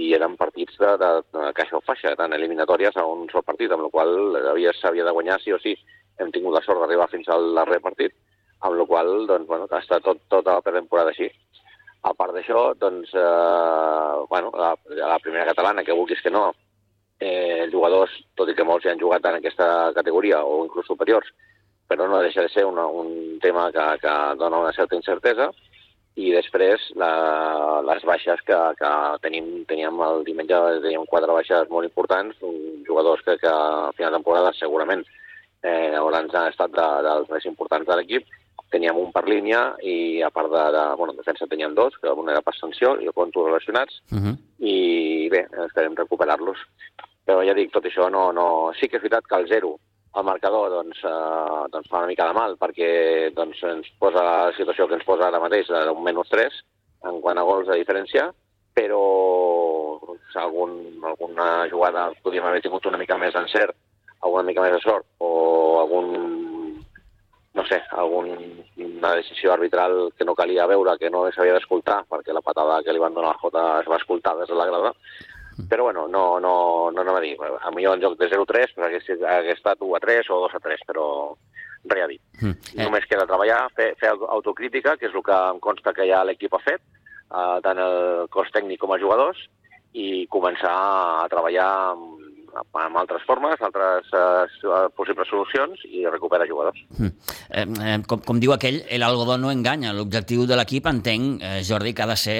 i 0.01 0.13
eren 0.17 0.37
partits 0.39 0.77
de, 0.81 0.91
de, 1.01 1.09
de 1.35 1.51
caixa 1.57 1.77
o 1.77 1.83
faixa, 1.85 2.15
tant 2.17 2.33
eliminatòries 2.33 2.95
a 2.97 3.05
un 3.05 3.27
sol 3.31 3.43
partit, 3.45 3.71
amb 3.71 3.85
la 3.85 3.91
qual 3.93 4.39
s'havia 4.79 5.05
de 5.05 5.13
guanyar 5.13 5.39
sí 5.41 5.53
o 5.53 5.59
sí. 5.61 5.75
Hem 6.17 6.31
tingut 6.31 6.55
la 6.55 6.63
sort 6.65 6.81
d'arribar 6.81 7.09
fins 7.11 7.27
al 7.29 7.51
darrer 7.57 7.81
partit, 7.83 8.15
amb 8.61 8.79
la 8.79 8.85
qual 8.89 9.27
doncs, 9.27 9.47
bueno, 9.47 9.67
estat 9.69 10.03
tot, 10.03 10.23
tota 10.31 10.57
la 10.57 10.65
pretemporada 10.65 11.13
així. 11.13 11.29
A 12.05 12.13
part 12.13 12.33
d'això, 12.33 12.71
doncs, 12.79 13.11
eh, 13.17 14.25
bueno, 14.29 14.51
la, 14.55 14.75
la 15.01 15.19
primera 15.19 15.45
catalana, 15.51 15.83
que 15.83 15.97
vulguis 15.97 16.21
que 16.21 16.31
no, 16.33 16.47
eh, 17.19 17.67
jugadors, 17.73 18.13
tot 18.37 18.49
i 18.49 18.55
que 18.55 18.65
molts 18.65 18.85
ja 18.85 18.93
han 18.93 19.01
jugat 19.01 19.25
en 19.25 19.39
aquesta 19.39 19.91
categoria 19.97 20.43
o 20.45 20.63
inclús 20.65 20.87
superiors, 20.89 21.29
però 21.87 22.07
no 22.09 22.21
deixa 22.23 22.41
de 22.45 22.49
ser 22.49 22.65
una, 22.65 22.85
un 22.87 23.39
tema 23.41 23.71
que, 23.71 23.85
que 24.01 24.13
dona 24.39 24.63
una 24.63 24.73
certa 24.73 24.97
incertesa, 24.97 25.51
i 26.15 26.31
després 26.31 26.79
la, 26.95 27.11
les 27.83 28.05
baixes 28.07 28.39
que, 28.47 28.57
que 28.79 28.91
tenim, 29.25 29.49
teníem 29.67 29.99
el 30.05 30.23
diumenge, 30.27 30.61
teníem 30.85 31.03
quatre 31.11 31.33
baixes 31.35 31.67
molt 31.69 31.87
importants, 31.87 32.39
jugadors 32.87 33.21
que, 33.25 33.35
que 33.41 33.51
a 33.51 33.91
final 33.97 34.13
de 34.13 34.19
temporada 34.21 34.53
segurament 34.55 35.03
eh, 35.61 35.91
hauran 35.99 36.31
estat 36.45 36.71
de, 36.71 36.87
dels 37.09 37.31
més 37.33 37.47
importants 37.51 37.87
de 37.89 37.97
l'equip, 37.99 38.29
teníem 38.71 38.97
un 38.97 39.11
per 39.15 39.25
línia 39.27 39.61
i 39.83 40.21
a 40.23 40.31
part 40.33 40.51
de, 40.51 40.63
de 40.75 40.83
bueno, 40.99 41.13
en 41.13 41.19
defensa 41.19 41.47
teníem 41.51 41.75
dos, 41.75 41.97
que 42.01 42.11
un 42.11 42.31
era 42.31 42.41
per 42.45 42.55
sanció 42.55 42.95
i 43.01 43.09
el 43.11 43.15
conto 43.17 43.45
relacionats, 43.45 43.99
uh 44.11 44.21
-huh. 44.21 44.35
i 44.59 45.27
bé, 45.29 45.47
esperem 45.65 45.95
recuperar-los. 45.95 46.59
Però 47.25 47.43
ja 47.43 47.53
dic, 47.53 47.71
tot 47.73 47.85
això 47.85 48.09
no, 48.09 48.31
no... 48.31 48.71
Sí 48.79 48.87
que 48.87 48.97
és 48.97 49.03
veritat 49.03 49.25
que 49.27 49.35
el 49.35 49.47
zero 49.47 49.79
el 50.15 50.23
marcador 50.23 50.71
doncs, 50.71 51.01
eh, 51.03 51.67
doncs 51.71 51.89
fa 51.91 51.99
una 52.03 52.11
mica 52.11 52.27
de 52.29 52.35
mal 52.37 52.55
perquè 52.61 52.89
doncs, 53.35 53.61
ens 53.71 53.91
posa 53.99 54.23
la 54.23 54.53
situació 54.57 54.87
que 54.87 54.97
ens 54.99 55.07
posa 55.07 55.27
ara 55.27 55.41
mateix 55.43 55.67
d'un 55.71 56.03
menys 56.03 56.31
3 56.31 56.61
en 57.09 57.21
quant 57.21 57.37
a 57.37 57.43
gols 57.45 57.67
de 57.67 57.77
diferència, 57.81 58.29
però 58.75 59.01
doncs, 60.01 60.37
algun, 60.41 60.71
alguna 61.03 61.67
jugada 61.71 62.07
podríem 62.23 62.47
haver 62.47 62.63
tingut 62.63 62.87
una 62.89 62.99
mica 63.01 63.17
més 63.17 63.35
d'encert, 63.35 63.75
alguna 64.21 64.43
mica 64.47 64.63
més 64.63 64.73
de 64.73 64.81
sort, 64.83 65.05
o 65.19 65.29
algun, 65.83 66.09
no 67.55 67.65
sé, 67.69 67.81
alguna 67.91 69.13
decisió 69.19 69.53
arbitral 69.53 70.11
que 70.17 70.25
no 70.25 70.35
calia 70.35 70.67
veure, 70.71 70.97
que 70.97 71.11
no 71.13 71.27
s'havia 71.31 71.59
d'escoltar, 71.59 72.01
perquè 72.09 72.33
la 72.33 72.43
patada 72.43 72.81
que 72.83 72.95
li 72.95 73.03
van 73.03 73.13
donar 73.13 73.35
a 73.35 73.41
Jota 73.43 73.65
es 73.83 73.91
va 73.91 74.01
escoltar 74.01 74.35
des 74.39 74.49
de 74.49 74.57
la 74.57 74.67
grada, 74.71 74.95
però 75.69 75.83
bueno, 75.87 76.07
no, 76.07 76.39
no, 76.39 76.91
no 76.91 77.03
no 77.03 77.15
a 77.15 77.21
dir. 77.21 77.35
A 77.39 77.71
millor 77.71 77.95
en 77.95 78.03
joc 78.03 78.17
de 78.19 78.29
0-3 78.29 78.73
pues, 78.75 78.87
hagués, 78.87 79.09
hagués 79.23 79.55
estat 79.55 79.79
1-3 79.79 80.31
o 80.35 80.41
2-3, 80.47 80.83
però 80.87 81.07
res 81.85 82.03
a 82.03 82.07
dir. 82.11 82.19
Mm. 82.41 82.55
Eh. 82.75 82.83
Només 82.83 83.07
queda 83.09 83.27
treballar, 83.29 83.65
fer, 83.77 83.93
fer 83.99 84.11
autocrítica, 84.11 84.97
que 84.97 85.09
és 85.09 85.15
el 85.15 85.23
que 85.23 85.39
em 85.53 85.61
consta 85.63 85.93
que 85.95 86.07
ja 86.09 86.23
l'equip 86.27 86.53
ha 86.57 86.63
fet, 86.65 86.81
eh, 86.81 87.57
tant 87.63 87.81
el 87.81 88.27
cos 88.33 88.51
tècnic 88.53 88.81
com 88.81 88.93
a 88.93 88.99
jugadors, 89.01 89.39
i 89.95 90.25
començar 90.27 90.75
a 91.23 91.27
treballar 91.31 91.69
amb, 91.93 92.25
amb 92.55 92.97
altres 92.99 93.23
formes, 93.27 93.61
altres 93.63 94.09
eh, 94.11 94.87
possibles 94.95 95.29
solucions 95.31 95.85
i 95.87 96.03
recuperar 96.09 96.47
jugadors. 96.49 96.81
Mm. 96.97 97.13
Eh, 97.49 97.67
eh, 97.93 97.99
com, 98.07 98.23
com 98.25 98.41
diu 98.41 98.55
aquell, 98.55 98.81
el 98.89 99.05
algodó 99.07 99.37
no 99.39 99.53
enganya. 99.53 99.93
L'objectiu 99.95 100.43
de 100.49 100.59
l'equip, 100.59 100.89
entenc, 100.91 101.39
eh, 101.39 101.61
Jordi, 101.67 101.95
que 101.95 102.03
ha 102.03 102.11
de 102.11 102.19
ser 102.19 102.39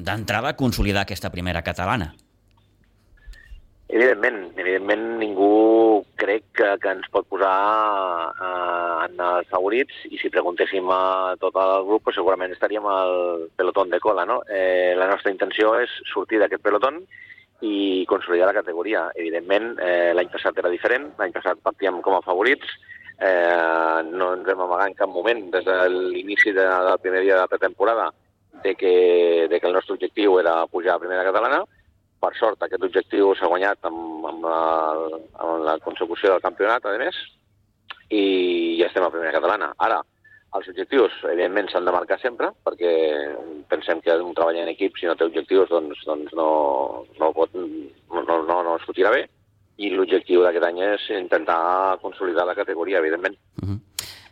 d'entrada 0.00 0.56
consolidar 0.56 1.04
aquesta 1.06 1.30
primera 1.30 1.62
catalana. 1.62 2.14
Evidentment, 3.90 4.52
evidentment 4.54 5.00
ningú 5.18 6.04
crec 6.14 6.44
que, 6.54 6.66
que 6.78 6.90
ens 6.94 7.08
pot 7.10 7.26
posar 7.26 7.54
eh, 8.30 9.08
en 9.08 9.22
favorits 9.50 10.04
i 10.06 10.20
si 10.20 10.30
preguntéssim 10.30 10.86
a 10.94 11.34
tot 11.42 11.58
el 11.58 11.88
grup 11.88 12.04
pues 12.06 12.14
segurament 12.14 12.54
estaríem 12.54 12.86
al 12.86 13.48
pelotón 13.58 13.90
de 13.90 13.98
cola. 13.98 14.22
No? 14.28 14.44
Eh, 14.46 14.94
la 14.94 15.08
nostra 15.10 15.32
intenció 15.34 15.74
és 15.80 15.90
sortir 16.12 16.38
d'aquest 16.38 16.62
pelotón 16.62 17.00
i 17.66 18.06
consolidar 18.06 18.52
la 18.52 18.60
categoria. 18.60 19.08
Evidentment, 19.18 19.74
eh, 19.82 20.14
l'any 20.14 20.30
passat 20.30 20.62
era 20.62 20.70
diferent, 20.70 21.10
l'any 21.18 21.34
passat 21.34 21.58
partíem 21.58 21.98
com 22.00 22.14
a 22.14 22.22
favorits, 22.22 22.70
eh, 23.18 24.06
no 24.06 24.30
ens 24.36 24.48
hem 24.48 24.64
amagat 24.68 24.92
en 24.92 24.96
cap 25.02 25.10
moment 25.10 25.50
des 25.50 25.66
de 25.66 25.80
l'inici 25.90 26.54
de, 26.54 26.62
del 26.62 27.02
primer 27.02 27.26
dia 27.26 27.34
de 27.34 27.42
la 27.42 27.50
pretemporada 27.50 28.08
de 28.62 28.74
que, 28.76 29.48
de 29.50 29.58
que 29.58 29.66
el 29.66 29.74
nostre 29.74 29.98
objectiu 29.98 30.38
era 30.38 30.66
pujar 30.70 30.94
a 30.94 31.02
primera 31.02 31.26
catalana, 31.26 31.64
per 32.20 32.32
sort, 32.36 32.62
aquest 32.62 32.84
objectiu 32.84 33.34
s'ha 33.34 33.48
guanyat 33.48 33.88
amb, 33.88 34.24
amb, 34.28 34.44
la, 34.44 34.62
amb 35.40 35.66
la 35.66 35.76
consecució 35.84 36.34
del 36.34 36.44
campionat, 36.44 36.84
a 36.84 36.96
més, 37.00 37.18
i 38.10 38.24
ja 38.80 38.88
estem 38.88 39.06
a 39.06 39.12
primera 39.12 39.34
catalana. 39.36 39.70
Ara, 39.86 40.00
els 40.58 40.70
objectius, 40.72 41.14
evidentment, 41.30 41.68
s'han 41.70 41.86
de 41.86 41.94
marcar 41.94 42.18
sempre, 42.20 42.50
perquè 42.66 42.92
pensem 43.70 44.00
que 44.04 44.16
un 44.18 44.34
treball 44.34 44.58
en 44.58 44.72
equip, 44.72 44.98
si 44.98 45.06
no 45.06 45.14
té 45.16 45.28
objectius, 45.28 45.70
doncs, 45.70 46.02
doncs 46.08 46.34
no, 46.38 46.48
no, 47.20 47.30
pot, 47.36 47.54
no, 47.54 48.24
no, 48.26 48.62
no 48.66 48.78
sortirà 48.84 49.14
bé, 49.14 49.26
i 49.80 49.92
l'objectiu 49.94 50.42
d'aquest 50.44 50.66
any 50.66 50.82
és 50.90 51.06
intentar 51.16 52.00
consolidar 52.02 52.44
la 52.48 52.58
categoria, 52.58 52.98
evidentment. 52.98 53.38
Uh 53.62 53.66
mhm. 53.66 53.72
-huh. 53.76 53.89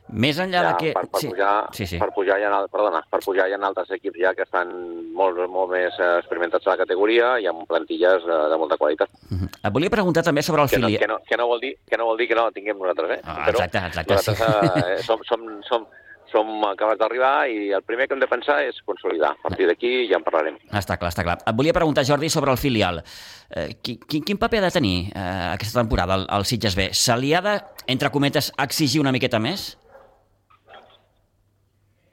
Més 0.08 0.38
enllà 0.40 0.62
ja, 0.62 0.68
de 0.70 0.76
que... 0.80 0.92
Per, 0.96 1.04
per, 1.12 1.20
sí. 1.20 1.28
pujar, 1.28 1.52
sí, 1.76 1.86
sí. 1.90 1.98
per 2.00 2.08
pujar 2.16 2.38
ja, 2.40 2.50
perdona, 2.72 3.02
per 3.10 3.20
pujar 3.24 3.48
ja 3.50 3.58
en 3.58 3.66
altres 3.68 3.90
equips 3.98 4.20
ja 4.22 4.32
que 4.36 4.46
estan 4.46 4.72
molt, 5.16 5.40
molt 5.52 5.72
més 5.74 5.98
experimentats 6.18 6.66
a 6.66 6.74
la 6.74 6.80
categoria 6.82 7.34
i 7.42 7.48
amb 7.50 7.66
plantilles 7.68 8.24
de, 8.24 8.38
de 8.52 8.60
molta 8.60 8.78
qualitat. 8.80 9.12
Uh 9.28 9.42
-huh. 9.42 9.50
Et 9.58 9.72
volia 9.72 9.90
preguntar 9.90 10.22
també 10.22 10.42
sobre 10.42 10.62
el 10.62 10.68
filial... 10.68 10.92
No, 10.92 10.98
que, 10.98 11.06
no, 11.06 11.18
que, 11.28 11.36
no 11.36 11.46
vol 11.46 11.60
dir, 11.60 11.74
que 11.88 11.96
no 11.96 12.04
vol 12.06 12.16
dir 12.16 12.28
que 12.28 12.34
no 12.34 12.44
la 12.44 12.52
tinguem 12.52 12.78
nosaltres, 12.78 13.18
eh? 13.18 13.20
Ah, 13.24 13.44
Però 13.46 13.58
exacte, 13.58 13.78
exacte. 13.78 14.14
Nosaltres 14.14 14.38
sí. 14.38 14.92
eh, 14.92 15.02
som, 15.02 15.20
som, 15.24 15.40
som, 15.62 15.86
som 16.30 16.64
acabats 16.68 17.00
d'arribar 17.00 17.48
i 17.48 17.72
el 17.72 17.82
primer 17.82 18.06
que 18.06 18.14
hem 18.14 18.20
de 18.20 18.28
pensar 18.28 18.62
és 18.64 18.80
consolidar. 18.84 19.32
A 19.32 19.48
partir 19.48 19.66
d'aquí 19.66 20.08
ja 20.10 20.16
en 20.20 20.24
parlarem. 20.24 20.58
Està 20.70 20.96
clar, 21.00 21.10
està 21.10 21.24
clar. 21.24 21.38
Et 21.44 21.56
volia 21.56 21.72
preguntar, 21.72 22.04
Jordi, 22.04 22.30
sobre 22.30 22.50
el 22.50 22.58
filial. 22.58 23.02
Eh, 23.50 23.78
quin, 23.82 24.22
quin 24.24 24.38
paper 24.38 24.62
ha 24.62 24.68
de 24.68 24.70
tenir 24.70 24.96
eh, 25.08 25.52
aquesta 25.54 25.80
temporada 25.80 26.14
el, 26.14 26.26
el 26.38 26.44
Sitges 26.44 26.76
B? 26.76 26.90
Se 26.92 27.16
li 27.16 27.34
ha 27.34 27.42
de, 27.44 27.58
entre 27.86 28.10
cometes, 28.10 28.52
exigir 28.58 29.00
una 29.00 29.12
miqueta 29.12 29.40
més? 29.42 29.76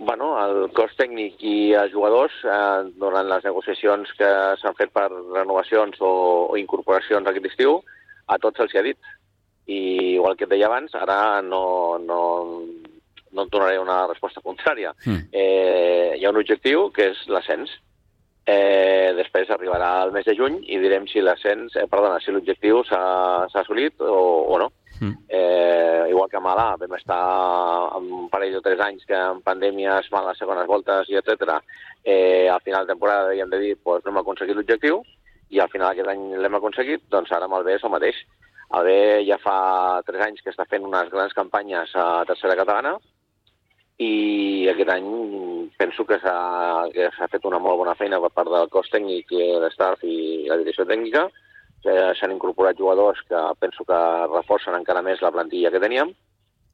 Bueno, 0.06 0.32
el 0.40 0.70
cos 0.78 0.94
tècnic 1.00 1.42
i 1.44 1.74
els 1.76 1.92
jugadors, 1.94 2.34
eh, 2.46 2.92
durant 3.02 3.28
les 3.28 3.44
negociacions 3.44 4.12
que 4.20 4.32
s'han 4.62 4.78
fet 4.78 4.94
per 4.96 5.10
renovacions 5.10 6.00
o, 6.00 6.12
o 6.52 6.58
incorporacions 6.62 7.28
aquest 7.28 7.50
estiu, 7.52 7.80
a 8.28 8.38
tots 8.42 8.62
se'ls 8.62 8.76
ha 8.78 8.86
dit. 8.86 9.14
I 9.66 9.80
igual 10.16 10.38
que 10.38 10.46
et 10.46 10.52
deia 10.52 10.70
abans, 10.70 10.94
ara 10.94 11.42
no, 11.42 11.98
no, 11.98 12.20
no 13.34 13.46
et 13.46 13.52
donaré 13.52 13.80
una 13.82 14.06
resposta 14.08 14.44
contrària. 14.46 14.94
Mm. 15.06 15.28
Eh, 15.34 16.14
hi 16.20 16.26
ha 16.26 16.32
un 16.32 16.40
objectiu 16.42 16.90
que 16.94 17.10
és 17.12 17.26
l'ascens. 17.34 17.74
Eh, 18.46 19.12
després 19.18 19.50
arribarà 19.50 19.90
el 20.06 20.12
mes 20.14 20.26
de 20.28 20.36
juny 20.38 20.60
i 20.70 20.78
direm 20.78 21.08
si 21.10 21.24
l'ascens, 21.26 21.74
eh, 21.82 21.88
perdona, 21.90 22.20
si 22.22 22.30
l'objectiu 22.34 22.84
s'ha 22.86 23.48
assolit 23.50 24.06
o, 24.06 24.20
o 24.54 24.60
no. 24.62 24.70
Mm. 25.00 25.18
Eh, 25.28 26.06
igual 26.10 26.30
que 26.30 26.40
Malà, 26.40 26.70
vam 26.80 26.94
estar 26.96 27.20
un 28.00 28.30
parell 28.32 28.58
o 28.60 28.62
tres 28.64 28.80
anys 28.80 29.04
que 29.08 29.18
en 29.18 29.42
pandèmia 29.46 30.00
es 30.00 30.08
fan 30.12 30.26
les 30.28 30.40
segones 30.40 30.68
voltes 30.68 31.10
i 31.12 31.20
etc. 31.20 31.58
Eh, 32.04 32.48
al 32.52 32.62
final 32.62 32.86
de 32.86 32.94
temporada 32.94 33.30
havíem 33.30 33.52
de 33.52 33.60
dir 33.60 33.76
pues, 33.84 34.04
no 34.06 34.14
hem 34.14 34.22
aconseguit 34.24 34.56
l'objectiu 34.56 35.02
i 35.50 35.60
al 35.60 35.70
final 35.70 35.92
aquest 35.92 36.10
any 36.10 36.32
l'hem 36.40 36.58
aconseguit, 36.58 37.04
doncs 37.12 37.32
ara 37.32 37.50
amb 37.50 37.60
el 37.60 37.68
B 37.68 37.76
és 37.76 37.84
el 37.84 37.94
mateix. 37.94 38.22
El 38.76 38.88
B 38.88 38.94
ja 39.28 39.38
fa 39.42 39.58
tres 40.08 40.24
anys 40.26 40.42
que 40.42 40.52
està 40.54 40.66
fent 40.70 40.88
unes 40.88 41.12
grans 41.12 41.36
campanyes 41.38 41.92
a 41.96 42.24
tercera 42.28 42.58
catalana 42.58 42.96
i 44.02 44.68
aquest 44.68 44.90
any 44.92 45.06
penso 45.78 46.04
que 46.08 46.18
s'ha 46.20 47.30
fet 47.32 47.46
una 47.48 47.60
molt 47.64 47.80
bona 47.80 47.96
feina 47.96 48.20
per 48.20 48.32
part 48.36 48.52
del 48.52 48.72
cos 48.74 48.90
tècnic, 48.92 49.32
l'estaff 49.62 50.04
i 50.04 50.48
la 50.50 50.58
direcció 50.60 50.88
tècnica, 50.88 51.30
s'han 52.20 52.34
incorporat 52.36 52.78
jugadors 52.78 53.22
que 53.30 53.42
penso 53.60 53.86
que 53.86 54.00
reforcen 54.32 54.78
encara 54.78 55.04
més 55.06 55.22
la 55.22 55.32
plantilla 55.32 55.72
que 55.72 55.84
teníem 55.84 56.14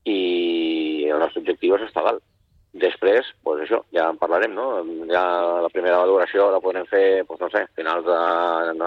i 0.06 1.08
el 1.12 1.19
nostre 1.19 1.41
objectiu 1.43 1.76
és 1.78 1.88
estar 1.88 2.04
dalt. 2.08 2.24
Després, 2.71 3.28
doncs 3.43 3.65
això, 3.65 3.82
ja 3.91 4.06
en 4.08 4.15
parlarem, 4.19 4.54
no? 4.56 4.65
Ja 5.10 5.21
la 5.60 5.69
primera 5.74 5.97
valoració 6.00 6.45
la 6.54 6.62
podrem 6.63 6.86
fer, 6.88 7.26
doncs 7.28 7.41
no 7.43 7.50
sé, 7.52 7.65
finals 7.76 8.06
de, 8.08 8.15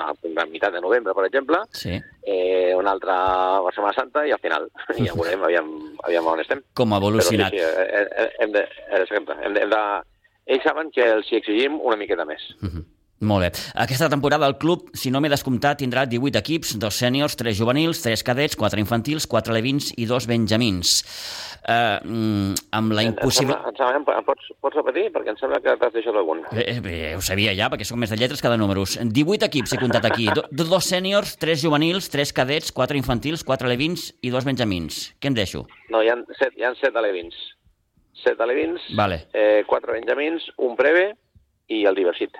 a 0.00 0.46
meitat 0.48 0.72
de 0.72 0.80
novembre, 0.80 1.12
per 1.12 1.26
exemple, 1.28 1.60
sí. 1.76 1.98
eh, 2.24 2.72
una 2.78 2.94
altra 2.96 3.18
a 3.60 3.74
Setmana 3.76 3.92
Santa 3.98 4.24
i 4.24 4.32
al 4.32 4.40
final. 4.40 4.70
I 4.96 5.04
ja 5.10 5.18
veurem, 5.18 5.44
aviam, 5.44 5.68
aviam 6.08 6.32
on 6.32 6.40
estem. 6.40 6.64
Com 6.80 6.96
ha 6.96 7.02
evolucionat. 7.02 7.52
Però 7.52 7.68
sí, 7.68 7.76
sí, 7.76 7.84
eh, 7.84 8.24
eh, 8.24 8.30
hem 8.40 8.56
de, 8.56 8.64
hem 9.04 9.28
de, 9.28 9.38
hem 9.44 9.76
de, 9.76 9.84
ells 10.56 10.64
saben 10.64 10.88
que 10.96 11.04
els 11.18 11.28
hi 11.28 11.42
exigim 11.42 11.76
una 11.84 12.00
miqueta 12.00 12.24
més. 12.24 12.48
Uh 12.62 12.70
-huh. 12.70 12.84
Molt 13.20 13.44
bé. 13.44 13.50
Aquesta 13.78 14.08
temporada 14.10 14.46
el 14.46 14.56
club, 14.58 14.90
si 14.92 15.10
no 15.10 15.20
m'he 15.22 15.30
descomptat, 15.30 15.78
tindrà 15.80 16.04
18 16.10 16.40
equips, 16.42 16.74
dos 16.82 16.96
sèniors, 16.98 17.36
tres 17.38 17.56
juvenils, 17.56 18.02
tres 18.02 18.24
cadets, 18.26 18.56
quatre 18.58 18.82
infantils, 18.82 19.26
quatre 19.30 19.54
levins 19.54 19.92
i 19.96 20.06
dos 20.10 20.26
benjamins. 20.26 20.98
Uh, 21.64 22.52
amb 22.76 22.92
la 22.92 23.06
impossible... 23.06 23.54
Em 23.54 23.72
sembla, 23.72 23.94
em 23.94 23.96
sembla, 23.96 24.16
em 24.20 24.26
pots, 24.26 24.50
pots 24.60 24.76
repetir? 24.76 25.06
Perquè 25.14 25.32
em 25.32 25.38
sembla 25.40 25.62
que 25.64 25.76
t'has 25.80 25.94
deixat 25.94 26.18
algun. 26.20 26.42
Eh, 26.52 26.66
eh, 26.76 27.14
ho 27.16 27.22
sabia 27.24 27.54
ja, 27.56 27.70
perquè 27.72 27.86
sóc 27.88 27.96
més 28.02 28.12
de 28.12 28.18
lletres 28.20 28.42
que 28.44 28.52
de 28.52 28.58
números. 28.60 28.98
18 29.00 29.48
equips 29.48 29.72
he 29.72 29.80
comptat 29.80 30.10
aquí. 30.10 30.28
Do, 30.34 30.44
dos 30.52 30.90
sèniors, 30.90 31.38
tres 31.40 31.62
juvenils, 31.64 32.10
tres 32.12 32.34
cadets, 32.36 32.74
quatre 32.74 33.00
infantils, 33.00 33.46
quatre 33.46 33.70
levins 33.70 34.10
i 34.20 34.34
dos 34.34 34.44
benjamins. 34.44 35.06
Què 35.16 35.32
em 35.32 35.38
deixo? 35.38 35.64
No, 35.94 36.02
hi 36.04 36.12
ha 36.12 36.18
set, 36.36 36.58
hi 36.58 36.66
ha 36.66 36.74
set 36.82 36.98
alevins. 37.00 37.38
set 38.24 38.40
alevins, 38.40 38.80
Vale. 38.96 39.24
eh, 39.36 39.64
quatre 39.68 39.92
benjamins, 39.92 40.44
un 40.56 40.76
breve 40.76 41.10
i 41.68 41.82
el 41.84 41.96
diversit. 41.96 42.36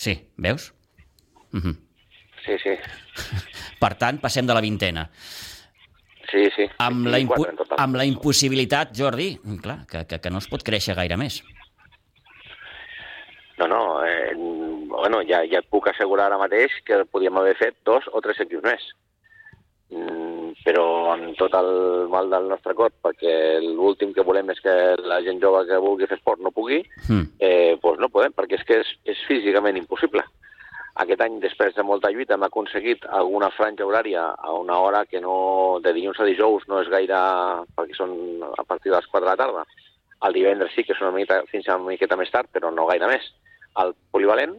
Sí, 0.00 0.14
veus? 0.36 0.72
Uh 1.52 1.60
-huh. 1.60 1.76
Sí, 2.44 2.56
sí. 2.62 2.72
Per 3.82 3.94
tant, 4.00 4.20
passem 4.20 4.46
de 4.46 4.54
la 4.54 4.62
vintena. 4.64 5.10
Sí, 6.30 6.48
sí. 6.56 6.64
Amb, 6.78 7.06
la, 7.06 7.18
impu 7.18 7.36
quatre 7.36 7.76
amb 7.76 7.96
la 7.96 8.06
impossibilitat, 8.08 8.94
Jordi, 8.96 9.38
clar, 9.62 9.84
que, 9.90 10.06
que, 10.06 10.20
que 10.20 10.30
no 10.30 10.38
es 10.38 10.48
pot 10.48 10.62
créixer 10.62 10.94
gaire 10.94 11.16
més. 11.16 11.42
No, 13.58 13.66
no, 13.68 14.06
eh, 14.06 14.32
bueno, 14.36 15.20
ja, 15.28 15.42
ja 15.44 15.58
et 15.58 15.68
puc 15.68 15.88
assegurar 15.88 16.30
ara 16.30 16.38
mateix 16.38 16.72
que 16.86 17.04
podíem 17.04 17.36
haver 17.36 17.56
fet 17.58 17.76
dos 17.84 18.08
o 18.12 18.20
tres 18.20 18.40
equips 18.40 18.64
més. 18.64 18.86
Mm, 19.90 20.49
però 20.64 21.12
amb 21.14 21.36
tot 21.38 21.54
el 21.56 21.70
mal 22.12 22.28
del 22.30 22.48
nostre 22.50 22.74
cor, 22.74 22.92
perquè 23.02 23.60
l'últim 23.64 24.12
que 24.12 24.24
volem 24.26 24.50
és 24.50 24.60
que 24.60 24.74
la 25.04 25.20
gent 25.24 25.40
jove 25.40 25.64
que 25.68 25.78
vulgui 25.80 26.06
fer 26.06 26.18
esport 26.18 26.40
no 26.40 26.50
pugui, 26.52 26.82
Mm. 27.08 27.24
eh, 27.38 27.78
doncs 27.82 27.98
no 28.00 28.08
podem, 28.08 28.32
perquè 28.32 28.58
és 28.58 28.64
que 28.64 28.80
és, 28.80 28.92
és 29.04 29.18
físicament 29.26 29.76
impossible. 29.76 30.22
Aquest 31.00 31.20
any, 31.22 31.38
després 31.40 31.74
de 31.74 31.82
molta 31.82 32.10
lluita, 32.10 32.34
hem 32.34 32.42
aconseguit 32.42 33.04
alguna 33.08 33.48
franja 33.50 33.86
horària 33.86 34.34
a 34.36 34.52
una 34.52 34.78
hora 34.80 35.04
que 35.06 35.20
no, 35.20 35.78
de 35.80 35.92
dilluns 35.94 36.18
a 36.20 36.24
dijous 36.24 36.66
no 36.68 36.80
és 36.82 36.88
gaire, 36.92 37.16
perquè 37.76 37.94
són 37.96 38.42
a 38.58 38.64
partir 38.64 38.90
de 38.90 38.96
les 38.98 39.06
4 39.06 39.24
de 39.24 39.30
la 39.30 39.36
tarda. 39.36 39.64
El 40.26 40.34
divendres 40.34 40.74
sí 40.74 40.84
que 40.84 40.92
és 40.92 41.00
una 41.00 41.12
miqueta, 41.14 41.42
fins 41.48 41.68
a 41.68 41.76
una 41.76 41.94
miqueta 41.94 42.16
més 42.16 42.30
tard, 42.30 42.50
però 42.52 42.70
no 42.74 42.84
gaire 42.90 43.06
més. 43.08 43.22
El 43.80 43.94
polivalent, 44.10 44.58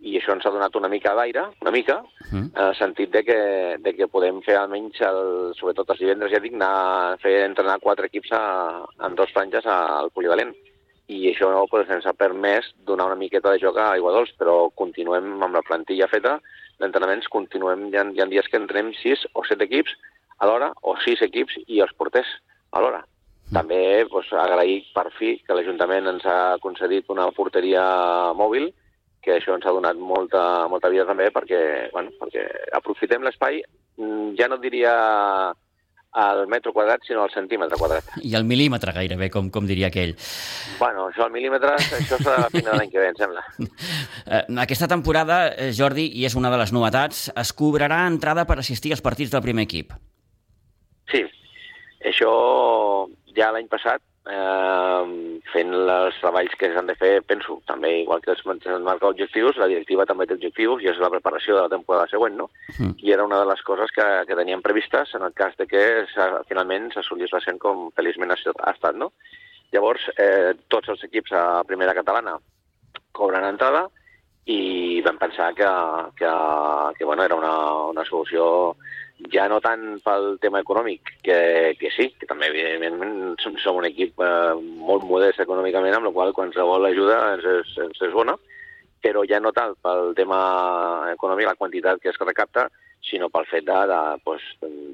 i 0.00 0.18
això 0.18 0.34
ens 0.34 0.44
ha 0.46 0.52
donat 0.52 0.74
una 0.76 0.90
mica 0.92 1.14
d'aire, 1.14 1.46
una 1.62 1.72
mica, 1.72 2.02
Mm. 2.32 2.50
en 2.56 2.62
el 2.64 2.74
sentit 2.74 3.10
de 3.12 3.22
que, 3.22 3.76
de 3.78 3.94
que 3.94 4.08
podem 4.08 4.40
fer 4.42 4.56
almenys, 4.58 5.00
el, 5.00 5.54
sobretot 5.54 5.90
els 5.90 6.00
divendres, 6.00 6.32
ja 6.32 6.40
dic, 6.42 6.54
anar, 6.54 7.18
fer 7.22 7.44
entrenar 7.44 7.78
quatre 7.80 8.06
equips 8.06 8.32
a, 8.32 8.84
en 9.06 9.14
dos 9.14 9.30
franges 9.32 9.66
al 9.66 10.10
polivalent. 10.10 10.52
I 11.06 11.30
això 11.30 11.52
no, 11.52 11.68
pues, 11.70 11.88
ens 11.88 12.06
ha 12.06 12.16
permès 12.18 12.72
donar 12.84 13.06
una 13.06 13.14
miqueta 13.20 13.52
de 13.52 13.60
joc 13.62 13.78
a 13.78 13.92
Aiguadols, 13.92 14.32
però 14.38 14.70
continuem 14.74 15.36
amb 15.40 15.54
la 15.54 15.62
plantilla 15.62 16.08
feta 16.10 16.40
d'entrenaments, 16.80 17.28
continuem, 17.28 17.86
hi 17.92 17.96
ha, 17.96 18.04
hi 18.10 18.20
ha 18.20 18.26
dies 18.26 18.48
que 18.50 18.58
entrenem 18.58 18.92
sis 18.98 19.22
o 19.32 19.44
set 19.46 19.62
equips 19.62 19.94
a 20.38 20.46
l'hora, 20.50 20.72
o 20.82 20.96
sis 21.04 21.22
equips 21.22 21.60
i 21.68 21.78
els 21.80 21.94
porters 21.94 22.26
a 22.72 22.82
l'hora. 22.82 23.04
També 23.54 24.04
pues, 24.10 24.32
agrair 24.34 24.82
per 24.92 25.12
fi 25.14 25.36
que 25.46 25.54
l'Ajuntament 25.54 26.10
ens 26.10 26.26
ha 26.26 26.58
concedit 26.58 27.06
una 27.14 27.30
porteria 27.30 27.86
mòbil, 28.34 28.72
que 29.26 29.34
això 29.34 29.56
ens 29.58 29.66
ha 29.66 29.74
donat 29.74 29.98
molta, 29.98 30.40
molta 30.70 30.90
vida 30.92 31.06
també 31.08 31.28
perquè, 31.34 31.60
bueno, 31.92 32.14
perquè 32.20 32.46
aprofitem 32.78 33.26
l'espai, 33.26 33.58
mm, 33.98 34.34
ja 34.38 34.46
no 34.48 34.60
diria 34.62 34.92
al 36.16 36.46
metro 36.48 36.72
quadrat, 36.72 37.02
sinó 37.04 37.24
al 37.26 37.32
centímetre 37.34 37.76
quadrat. 37.76 38.14
I 38.24 38.32
el 38.38 38.46
mil·límetre 38.48 38.94
gairebé, 38.96 39.28
com, 39.34 39.50
com 39.52 39.66
diria 39.68 39.90
aquell. 39.90 40.14
Bueno, 40.78 41.10
això 41.10 41.26
al 41.26 41.34
mil·límetre, 41.34 41.74
això 41.76 42.16
serà 42.22 42.38
la 42.46 42.52
final 42.54 42.72
de 42.72 42.78
l'any 42.78 42.92
que 42.94 43.02
ve, 43.02 43.10
em 43.12 43.18
sembla. 43.20 43.44
Eh, 44.26 44.42
aquesta 44.58 44.88
temporada, 44.90 45.36
eh, 45.54 45.68
Jordi, 45.70 46.08
i 46.18 46.24
és 46.26 46.34
una 46.34 46.50
de 46.50 46.56
les 46.58 46.72
novetats, 46.74 47.28
es 47.30 47.52
cobrarà 47.54 48.00
entrada 48.10 48.42
per 48.48 48.56
assistir 48.58 48.90
als 48.90 49.02
partits 49.04 49.30
del 49.30 49.44
primer 49.44 49.62
equip. 49.68 49.92
Sí, 51.12 51.20
això 52.10 52.32
ja 53.36 53.52
l'any 53.54 53.68
passat, 53.70 54.02
eh, 54.26 55.40
fent 55.52 55.72
els 55.74 56.18
treballs 56.20 56.54
que 56.58 56.70
s'han 56.74 56.90
de 56.90 56.96
fer, 56.98 57.12
penso, 57.26 57.60
també 57.70 57.92
igual 58.02 58.22
que 58.24 58.34
es 58.34 58.42
marca 58.46 59.08
objectius, 59.08 59.58
la 59.60 59.68
directiva 59.70 60.06
també 60.06 60.26
té 60.26 60.36
objectius 60.36 60.82
i 60.82 60.90
és 60.92 61.00
la 61.02 61.10
preparació 61.12 61.56
de 61.56 61.66
la 61.66 61.72
temporada 61.72 62.10
següent, 62.10 62.36
no? 62.36 62.50
Mm. 62.78 62.94
I 63.06 63.14
era 63.16 63.24
una 63.24 63.40
de 63.42 63.50
les 63.50 63.62
coses 63.62 63.92
que, 63.94 64.06
que 64.28 64.38
teníem 64.38 64.62
previstes 64.62 65.14
en 65.14 65.26
el 65.26 65.34
cas 65.34 65.56
de 65.60 65.68
que 65.70 65.82
finalment 66.48 66.90
s'assolís 66.94 67.32
l'ascent 67.32 67.60
com 67.62 67.90
feliçment 67.96 68.34
ha 68.34 68.38
ha 68.38 68.72
estat, 68.74 68.96
no? 68.96 69.12
Llavors, 69.72 70.10
eh, 70.18 70.54
tots 70.68 70.88
els 70.88 71.02
equips 71.08 71.32
a 71.34 71.62
primera 71.66 71.94
catalana 71.94 72.36
cobren 73.12 73.46
entrada 73.48 73.86
i 74.46 75.02
vam 75.02 75.18
pensar 75.18 75.52
que, 75.58 75.68
que, 76.18 76.30
que 76.98 77.04
bueno, 77.04 77.24
era 77.24 77.34
una, 77.34 77.54
una 77.90 78.04
solució 78.04 78.76
ja 79.32 79.46
no 79.48 79.60
tant 79.64 80.00
pel 80.04 80.36
tema 80.42 80.60
econòmic, 80.60 81.14
que, 81.24 81.38
que 81.80 81.90
sí, 81.94 82.10
que 82.20 82.28
també 82.28 82.50
evidentment 82.50 83.36
som, 83.42 83.56
som 83.62 83.80
un 83.80 83.88
equip 83.88 84.20
eh, 84.20 84.54
molt 84.56 85.06
modest 85.08 85.40
econòmicament, 85.44 85.96
amb 85.96 86.10
la 86.10 86.14
qual 86.16 86.34
qualsevol 86.36 86.88
ajuda 86.90 87.20
ens 87.34 87.46
és, 87.54 87.72
ens 87.86 88.02
és 88.08 88.12
bona, 88.16 88.36
però 89.02 89.22
ja 89.28 89.40
no 89.40 89.54
tant 89.56 89.76
pel 89.82 90.12
tema 90.18 90.40
econòmic, 91.14 91.48
la 91.48 91.58
quantitat 91.58 92.02
que 92.02 92.12
es 92.12 92.20
recapta, 92.20 92.68
sinó 93.06 93.28
pel 93.30 93.46
fet 93.46 93.64
de, 93.66 93.76
de 93.88 94.00
pues, 94.26 94.42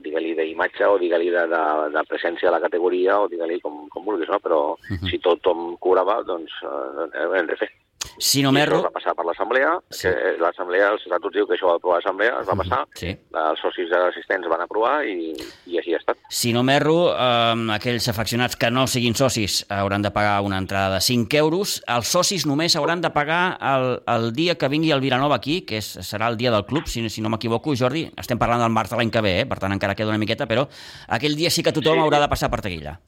digue-li 0.05 0.35
d'imatge 0.37 0.87
o 0.87 0.99
digue-li 1.01 1.31
de, 1.33 1.47
de, 1.49 1.63
de 1.95 2.03
presència 2.11 2.51
a 2.51 2.57
la 2.57 2.61
categoria 2.61 3.23
o 3.23 3.29
digue-li 3.31 3.59
com, 3.65 3.87
com 3.93 4.05
vulguis, 4.05 4.29
no? 4.29 4.39
Però 4.45 4.61
si 5.09 5.23
tothom 5.23 5.73
cobrava, 5.81 6.21
doncs 6.29 6.59
eh, 6.63 7.25
ho 7.25 7.33
hem 7.39 7.49
de 7.49 7.57
fer. 7.57 7.73
Si 8.19 8.43
no 8.43 8.53
m'erro... 8.53 8.83
va 8.85 8.91
passar 8.91 9.15
per 9.15 9.25
l'assemblea, 9.27 9.79
Sí. 9.91 10.09
l'assemblea, 10.39 10.91
els 10.93 11.03
estatuts 11.07 11.35
diu 11.35 11.47
que 11.47 11.55
això 11.57 11.67
va 11.71 11.77
aprovar 11.77 11.97
l'assemblea, 11.99 12.37
es 12.41 12.47
va 12.49 12.55
passar, 12.59 12.81
Sí. 12.95 13.09
els 13.35 13.61
socis 13.61 13.91
assistents 13.93 14.47
van 14.49 14.61
aprovar 14.63 15.05
i, 15.07 15.33
i 15.67 15.79
així 15.79 15.95
ha 15.95 15.99
estat. 15.99 16.19
Si 16.29 16.53
no 16.53 16.63
m'erro, 16.63 17.13
eh, 17.15 17.73
aquells 17.75 18.07
afeccionats 18.09 18.57
que 18.57 18.71
no 18.71 18.87
siguin 18.87 19.15
socis 19.15 19.65
hauran 19.71 20.03
de 20.03 20.11
pagar 20.11 20.41
una 20.43 20.59
entrada 20.59 20.95
de 20.95 21.01
5 21.01 21.37
euros. 21.37 21.83
Els 21.89 22.07
socis 22.09 22.47
només 22.47 22.77
hauran 22.77 23.01
de 23.01 23.11
pagar 23.11 23.59
el, 23.61 24.03
el 24.07 24.33
dia 24.33 24.57
que 24.57 24.69
vingui 24.69 24.93
el 24.93 25.01
Vilanova 25.01 25.37
aquí, 25.37 25.63
que 25.63 25.79
és, 25.79 25.93
serà 26.07 26.29
el 26.29 26.37
dia 26.37 26.51
del 26.53 26.65
club, 26.67 26.87
si, 26.87 27.09
si 27.11 27.21
no 27.23 27.29
m'equivoco, 27.31 27.75
Jordi. 27.77 28.11
Estem 28.17 28.39
parlant 28.39 28.61
del 28.63 28.71
març 28.75 28.91
de 28.91 28.97
l'any 28.97 29.11
que 29.11 29.21
ve, 29.23 29.41
eh? 29.41 29.47
per 29.47 29.59
tant 29.59 29.73
encara 29.73 29.95
queda 29.95 30.11
una 30.15 30.19
miqueta, 30.19 30.47
però 30.47 30.69
aquell 31.09 31.35
dia 31.37 31.51
sí 31.51 31.63
que 31.63 31.73
tothom 31.73 31.95
Sí. 31.99 32.01
haurà 32.07 32.21
de 32.21 32.29
passar 32.29 32.51
per 32.51 32.61
taquilla. 32.61 32.99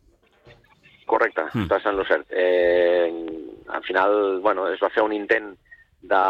Correcte, 1.06 1.42
Mm. 1.52 1.58
mm. 1.58 1.62
estàs 1.68 1.84
en 1.86 1.96
lo 1.96 2.04
cert. 2.08 2.26
Eh, 2.30 3.43
al 3.68 3.84
final, 3.84 4.40
bueno, 4.40 4.68
es 4.68 4.80
va 4.82 4.90
fer 4.90 5.02
un 5.02 5.12
intent 5.12 5.54
de... 6.04 6.20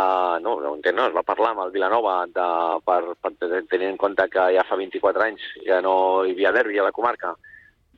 No, 0.44 0.54
intent 0.74 0.96
no, 0.96 1.08
es 1.08 1.16
va 1.16 1.26
parlar 1.26 1.52
amb 1.52 1.64
el 1.64 1.72
Vilanova 1.74 2.24
de, 2.30 2.48
per, 2.86 3.00
per 3.20 3.32
tenir 3.70 3.90
en 3.90 3.98
compte 4.00 4.28
que 4.30 4.46
ja 4.56 4.66
fa 4.68 4.78
24 4.78 5.26
anys 5.26 5.46
ja 5.66 5.80
no 5.84 5.96
hi 6.24 6.34
havia 6.34 6.54
derbi 6.54 6.78
a 6.78 6.86
la 6.86 6.94
comarca, 6.94 7.34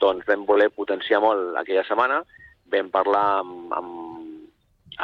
doncs 0.01 0.27
vam 0.29 0.47
voler 0.49 0.71
potenciar 0.73 1.21
molt 1.25 1.57
aquella 1.61 1.85
setmana, 1.89 2.23
vam 2.73 2.89
parlar 2.93 3.27
amb, 3.43 3.75
amb, 3.77 3.91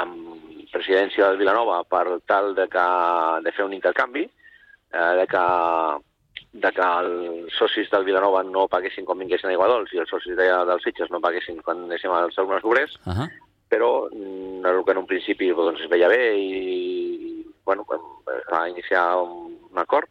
amb 0.00 0.70
presidència 0.72 1.28
del 1.28 1.40
Vilanova 1.42 1.82
per 1.84 2.06
tal 2.26 2.54
de, 2.56 2.68
que, 2.72 2.86
de 3.44 3.52
fer 3.52 3.68
un 3.68 3.76
intercanvi, 3.76 4.24
eh, 4.24 5.12
de 5.20 5.28
que 5.28 5.44
de 6.52 6.68
que 6.76 6.84
els 6.84 7.54
socis 7.56 7.88
del 7.88 8.04
Vilanova 8.04 8.42
no 8.44 8.66
paguessin 8.68 9.06
quan 9.08 9.22
vinguessin 9.22 9.48
a 9.48 9.54
Iguadols 9.54 9.92
i 9.94 10.02
els 10.02 10.10
socis 10.12 10.36
de, 10.36 10.48
dels 10.68 10.84
Sitges 10.84 11.08
no 11.08 11.20
paguessin 11.24 11.62
quan 11.64 11.86
anéssim 11.86 12.12
als 12.12 12.36
algunes 12.38 12.64
obrers, 12.64 12.98
Uh 13.06 13.12
-huh. 13.12 13.28
Però 13.72 14.06
mm, 14.12 14.66
el 14.68 14.82
que 14.84 14.92
en 14.92 15.00
un 15.00 15.08
principi 15.08 15.48
doncs, 15.56 15.80
es 15.80 15.88
veia 15.88 16.10
bé 16.12 16.20
i 16.36 17.44
bueno, 17.64 17.86
es 17.88 18.46
va 18.52 18.68
iniciar 18.68 19.16
un, 19.22 19.56
un 19.70 19.78
acord, 19.80 20.08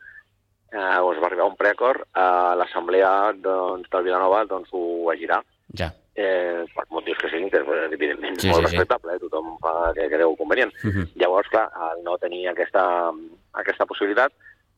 eh, 0.71 0.97
o 0.97 1.12
es 1.13 1.19
va 1.21 1.28
arribar 1.28 1.45
a 1.45 1.50
un 1.52 1.58
preacord, 1.60 2.06
eh, 2.15 2.54
l'assemblea 2.58 3.34
doncs, 3.38 3.89
del 3.91 4.06
Vilanova 4.08 4.45
doncs, 4.50 4.71
ho 4.74 5.04
va 5.10 5.17
girar 5.19 5.41
Ja. 5.78 5.91
eh, 6.15 6.63
per 6.74 6.86
motius 6.89 7.19
que 7.19 7.30
siguin, 7.30 7.50
que 7.52 7.60
eh, 7.62 7.84
evidentment 7.91 8.39
Sí, 8.39 8.47
és 8.47 8.56
molt 8.56 8.65
sí, 8.65 8.71
sí. 8.71 8.78
respectable, 8.78 9.15
eh? 9.15 9.21
tothom 9.21 9.58
fa 9.63 9.91
que 9.95 10.08
creu 10.12 10.34
convenient. 10.39 10.74
Uh 10.84 10.89
-huh. 10.95 11.06
Llavors, 11.15 11.50
clar, 11.50 11.69
al 11.76 12.02
no 12.04 12.17
tenir 12.17 12.47
aquesta, 12.50 13.12
aquesta 13.54 13.86
possibilitat, 13.86 14.32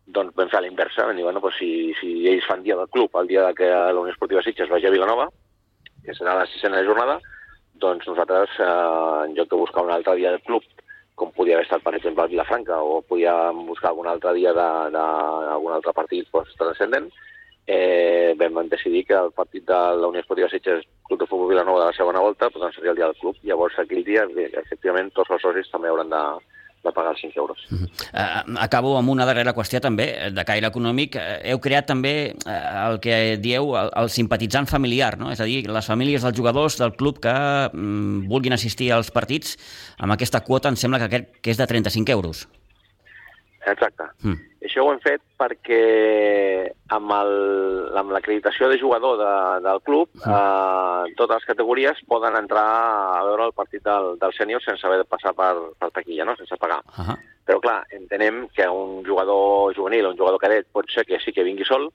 doncs 0.06 0.36
vam 0.36 0.50
fer 0.50 0.62
la 0.62 0.68
inversa, 0.68 1.06
vam 1.06 1.16
dir, 1.16 1.24
bueno, 1.24 1.40
doncs 1.40 1.56
si, 1.58 1.94
si 2.02 2.28
ells 2.28 2.46
fan 2.46 2.64
dia 2.64 2.76
del 2.76 2.90
club, 2.90 3.10
el 3.16 3.28
dia 3.28 3.54
que 3.54 3.70
la 3.70 4.00
Unió 4.00 4.12
Esportiva 4.12 4.42
Sitges 4.44 4.70
vagi 4.70 4.88
a 4.88 4.92
Vilanova, 4.92 5.30
que 6.04 6.14
serà 6.14 6.36
la 6.36 6.46
sisena 6.46 6.84
jornada, 6.84 7.22
doncs 7.84 8.08
nosaltres, 8.08 8.56
eh, 8.60 9.26
en 9.28 9.36
lloc 9.36 9.52
de 9.52 9.60
buscar 9.60 9.84
un 9.84 9.92
altre 9.92 10.16
dia 10.20 10.32
del 10.32 10.46
club, 10.48 10.64
com 11.20 11.32
podia 11.36 11.58
haver 11.58 11.68
estat, 11.68 11.84
per 11.84 11.94
exemple, 11.98 12.24
a 12.24 12.32
Vilafranca, 12.32 12.80
o 12.82 13.02
podíem 13.10 13.66
buscar 13.68 13.92
algun 13.92 14.10
altre 14.10 14.34
dia 14.40 14.54
d'algun 14.56 15.76
altre 15.76 15.94
partit 15.94 16.32
doncs, 16.34 16.56
transcendent, 16.58 17.12
eh, 17.68 18.34
vam 18.40 18.68
decidir 18.70 19.06
que 19.08 19.16
el 19.16 19.32
partit 19.32 19.66
de 19.68 19.82
la 20.00 20.08
Unió 20.08 20.22
Esportiva 20.22 20.50
Sitges 20.50 20.84
Club 21.08 21.20
de 21.20 21.28
Futbol 21.28 21.52
Vilanova 21.54 21.80
de 21.80 21.92
la 21.92 21.98
segona 22.00 22.24
volta 22.24 22.50
doncs, 22.50 22.76
seria 22.76 22.92
el 22.92 22.98
dia 22.98 23.12
del 23.12 23.20
club. 23.22 23.38
Llavors, 23.44 23.78
aquell 23.80 24.04
dia, 24.04 24.26
efectivament, 24.64 25.14
tots 25.14 25.32
els 25.32 25.42
socis 25.42 25.72
també 25.72 25.92
hauran 25.92 26.10
de, 26.10 26.24
de 26.84 26.92
pagar 26.92 27.14
els 27.14 27.22
5 27.24 27.40
euros. 27.40 27.60
Uh, 27.72 28.58
acabo 28.62 28.98
amb 29.00 29.14
una 29.14 29.26
darrera 29.26 29.54
qüestió 29.56 29.80
també, 29.84 30.10
eh, 30.14 30.32
de 30.36 30.46
caire 30.48 30.68
econòmic. 30.68 31.16
Eh, 31.16 31.54
Heu 31.54 31.62
creat 31.64 31.88
també 31.90 32.14
el 32.46 33.00
que 33.04 33.38
dieu 33.42 33.74
el, 33.80 33.92
el 34.04 34.12
simpatitzant 34.12 34.68
familiar, 34.68 35.16
no? 35.20 35.32
és 35.32 35.42
a 35.42 35.48
dir, 35.50 35.64
les 35.70 35.88
famílies 35.88 36.26
dels 36.26 36.38
jugadors 36.38 36.78
del 36.82 36.96
club 37.00 37.22
que 37.24 37.34
mm, 37.34 38.28
vulguin 38.32 38.58
assistir 38.58 38.92
als 38.92 39.12
partits 39.12 39.56
amb 39.98 40.16
aquesta 40.16 40.44
quota 40.44 40.72
em 40.72 40.80
sembla 40.80 41.00
que, 41.00 41.10
aquest, 41.12 41.40
que 41.42 41.56
és 41.56 41.62
de 41.62 41.70
35 41.70 42.12
euros. 42.12 42.48
Exacte. 43.66 44.04
Mm. 44.24 44.40
Això 44.64 44.84
ho 44.84 44.92
hem 44.92 45.00
fet 45.00 45.22
perquè 45.40 46.72
amb 46.96 47.12
el- 47.12 47.98
amb 47.98 48.12
l'acreditació 48.12 48.70
de 48.70 48.78
jugador 48.80 49.18
de, 49.18 49.34
del 49.68 49.82
club, 49.82 50.10
eh, 50.26 51.14
totes 51.18 51.36
les 51.38 51.46
categories 51.46 52.00
poden 52.08 52.36
entrar 52.36 52.66
a 53.20 53.24
veure 53.24 53.46
el 53.46 53.54
partit 53.54 53.84
del, 53.84 54.18
del 54.20 54.34
sènior 54.34 54.62
sense 54.64 54.86
haver 54.86 55.00
de 55.00 55.06
passar 55.10 55.34
per, 55.34 55.54
per 55.80 55.92
taquilla, 55.92 56.26
no? 56.26 56.36
sense 56.36 56.58
pagar. 56.58 56.82
Uh 56.98 57.04
-huh. 57.08 57.18
Però, 57.46 57.60
clar, 57.60 57.84
entenem 57.92 58.48
que 58.56 58.68
un 58.70 59.04
jugador 59.06 59.74
juvenil 59.76 60.06
o 60.06 60.12
un 60.12 60.18
jugador 60.18 60.40
cadet 60.40 60.68
pot 60.72 60.86
ser 60.90 61.06
que 61.06 61.20
sí 61.20 61.32
que 61.34 61.44
vingui 61.44 61.66
sol, 61.66 61.90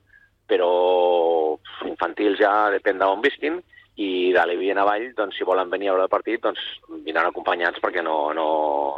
però 0.47 1.57
infantil 1.85 2.35
ja 2.37 2.69
depèn 2.71 2.97
d'on 2.99 3.21
visquin, 3.21 3.61
i 3.99 4.31
de 4.31 4.43
l'Evi 4.47 4.69
en 4.71 4.79
avall, 4.79 5.09
doncs, 5.17 5.35
si 5.35 5.47
volen 5.47 5.71
venir 5.71 5.89
a 5.89 5.95
veure 5.95 6.05
el 6.07 6.11
partit, 6.11 6.39
doncs 6.43 6.61
vindran 7.03 7.27
acompanyats 7.27 7.81
perquè 7.83 8.03
no, 8.05 8.31
no, 8.35 8.45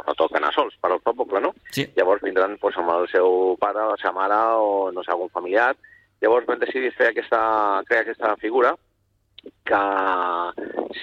no 0.06 0.14
toca 0.18 0.38
anar 0.38 0.52
sols 0.54 0.76
per 0.78 0.92
al 0.92 1.02
poble, 1.02 1.40
no? 1.42 1.50
Sí. 1.74 1.88
Llavors 1.96 2.22
vindran 2.22 2.54
doncs, 2.60 2.78
amb 2.78 2.92
el 2.94 3.08
seu 3.10 3.56
pare, 3.62 3.88
la 3.90 3.98
seva 3.98 4.14
mare 4.20 4.38
o 4.62 4.90
no 4.94 5.02
sé, 5.02 5.10
algun 5.10 5.32
familiar. 5.34 5.72
Llavors 6.22 6.46
vam 6.46 6.60
decidir 6.62 6.92
fer 6.94 7.10
aquesta, 7.10 7.42
crear 7.88 8.04
aquesta 8.06 8.36
figura 8.38 8.76
que 9.66 9.82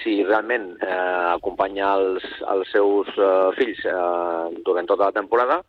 si 0.00 0.22
realment 0.24 0.70
eh, 0.80 1.34
acompanya 1.34 1.92
els, 1.98 2.24
els 2.48 2.72
seus 2.72 3.10
eh, 3.20 3.50
fills 3.58 3.84
eh, 3.84 4.62
durant 4.64 4.88
tota 4.88 5.10
la 5.10 5.16
temporada, 5.18 5.60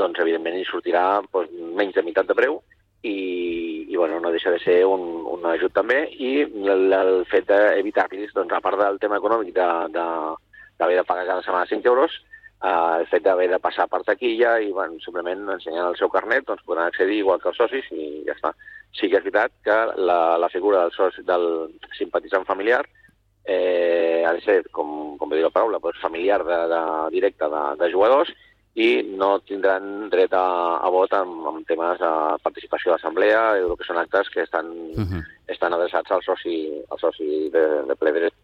doncs 0.00 0.24
evidentment 0.24 0.56
hi 0.56 0.64
sortirà 0.70 1.04
doncs, 1.26 1.52
menys 1.76 1.98
de 1.98 2.06
meitat 2.06 2.30
de 2.30 2.38
preu 2.38 2.62
i, 3.04 3.16
i 3.94 3.96
bueno, 3.96 4.18
no 4.18 4.32
deixa 4.34 4.50
de 4.50 4.58
ser 4.58 4.80
un, 4.90 5.02
un 5.30 5.44
ajut 5.46 5.72
també 5.76 6.00
i 6.18 6.42
el, 6.42 6.88
el 6.92 7.20
fet 7.30 7.46
d'evitar-los, 7.46 8.32
doncs, 8.34 8.54
a 8.56 8.62
part 8.64 8.80
del 8.80 8.98
tema 8.98 9.20
econòmic 9.20 9.52
d'haver 9.54 9.92
de, 9.94 10.80
de, 10.80 10.96
de 10.98 11.04
pagar 11.06 11.26
cada 11.28 11.44
setmana 11.46 11.68
5 11.70 11.86
euros, 11.92 12.16
eh, 12.58 12.72
el 12.98 13.06
fet 13.12 13.22
d'haver 13.22 13.46
de 13.52 13.60
passar 13.62 13.86
per 13.92 14.02
taquilla 14.02 14.56
i 14.58 14.72
bueno, 14.74 14.98
simplement 15.04 15.46
ensenyant 15.54 15.92
el 15.92 15.98
seu 16.00 16.10
carnet 16.10 16.48
doncs, 16.48 16.64
podran 16.66 16.90
accedir 16.90 17.20
igual 17.20 17.38
que 17.38 17.52
els 17.52 17.60
socis 17.62 17.86
i 17.94 18.24
ja 18.26 18.34
està. 18.34 18.50
Sí 18.98 19.06
que 19.10 19.20
és 19.20 19.26
veritat 19.26 19.54
que 19.62 19.78
la, 20.10 20.18
la 20.42 20.50
figura 20.50 20.82
del, 20.82 20.94
soci, 20.98 21.22
del 21.30 21.46
simpatitzant 21.94 22.46
familiar 22.50 22.82
eh, 23.46 24.24
ha 24.26 24.34
de 24.34 24.42
ser, 24.42 24.58
com, 24.74 25.14
com 25.20 25.30
bé 25.30 25.38
dir 25.38 25.46
la 25.46 25.54
paraula, 25.54 25.78
doncs, 25.78 26.02
familiar 26.02 26.42
de, 26.42 26.60
de, 26.74 26.82
directe 27.14 27.46
de, 27.54 27.62
de 27.78 27.92
jugadors 27.94 28.34
i 28.74 28.88
no 29.18 29.38
tindran 29.46 30.08
dret 30.10 30.32
a, 30.34 30.44
a 30.82 30.90
vot 30.90 31.12
en, 31.14 31.34
en 31.50 31.62
temes 31.68 32.00
de 32.00 32.12
participació 32.42 32.92
d'assemblea 32.92 33.42
el 33.60 33.76
que 33.78 33.86
són 33.86 34.00
actes 34.02 34.30
que 34.34 34.42
estan, 34.42 34.66
uh 34.98 35.04
-huh. 35.06 35.22
estan 35.46 35.72
adreçats 35.74 36.10
al 36.10 36.22
soci, 36.22 36.56
al 36.90 36.98
soci 36.98 37.50
de, 37.54 37.64
de 37.86 37.94
ple 37.94 38.12
dret. 38.12 38.34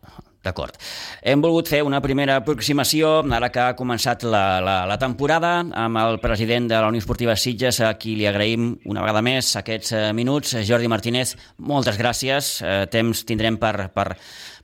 D'acord. 0.41 0.77
Hem 1.21 1.43
volgut 1.45 1.69
fer 1.69 1.83
una 1.85 1.99
primera 2.01 2.39
aproximació, 2.41 3.19
ara 3.37 3.51
que 3.53 3.61
ha 3.61 3.77
començat 3.77 4.23
la, 4.25 4.61
la, 4.65 4.77
la 4.89 4.97
temporada, 4.97 5.59
amb 5.61 6.01
el 6.01 6.17
president 6.23 6.71
de 6.71 6.79
la 6.81 6.89
Unió 6.89 7.03
Esportiva 7.03 7.35
Sitges, 7.37 7.83
a 7.85 7.91
qui 8.01 8.15
li 8.17 8.25
agraïm 8.29 8.71
una 8.89 9.03
vegada 9.05 9.21
més 9.21 9.51
aquests 9.61 9.93
eh, 9.93 10.07
minuts. 10.17 10.55
Jordi 10.65 10.89
Martínez, 10.89 11.35
moltes 11.59 12.01
gràcies. 12.01 12.55
Eh, 12.65 12.87
temps 12.93 13.27
tindrem 13.29 13.61
per, 13.61 13.91
per 13.93 14.15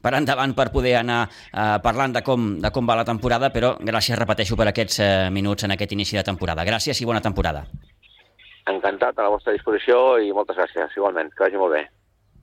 per 0.07 0.12
endavant 0.14 0.53
per 0.55 0.68
poder 0.70 0.93
anar 1.01 1.24
eh, 1.27 1.77
parlant 1.83 2.12
de 2.14 2.22
com, 2.22 2.49
de 2.62 2.70
com 2.70 2.87
va 2.87 2.95
la 2.97 3.05
temporada, 3.05 3.51
però 3.51 3.74
gràcies, 3.81 4.16
repeteixo, 4.20 4.57
per 4.57 4.68
aquests 4.70 5.01
minuts 5.35 5.66
en 5.66 5.74
aquest 5.74 5.93
inici 5.97 6.16
de 6.16 6.24
temporada. 6.24 6.64
Gràcies 6.64 7.01
i 7.03 7.09
bona 7.09 7.24
temporada. 7.24 7.66
Encantat, 8.70 9.18
a 9.18 9.27
la 9.27 9.35
vostra 9.35 9.53
disposició 9.57 10.16
i 10.22 10.33
moltes 10.33 10.57
gràcies, 10.57 10.95
igualment. 10.97 11.35
Que 11.35 11.49
vagi 11.49 11.61
molt 11.61 11.74
bé. 11.74 11.85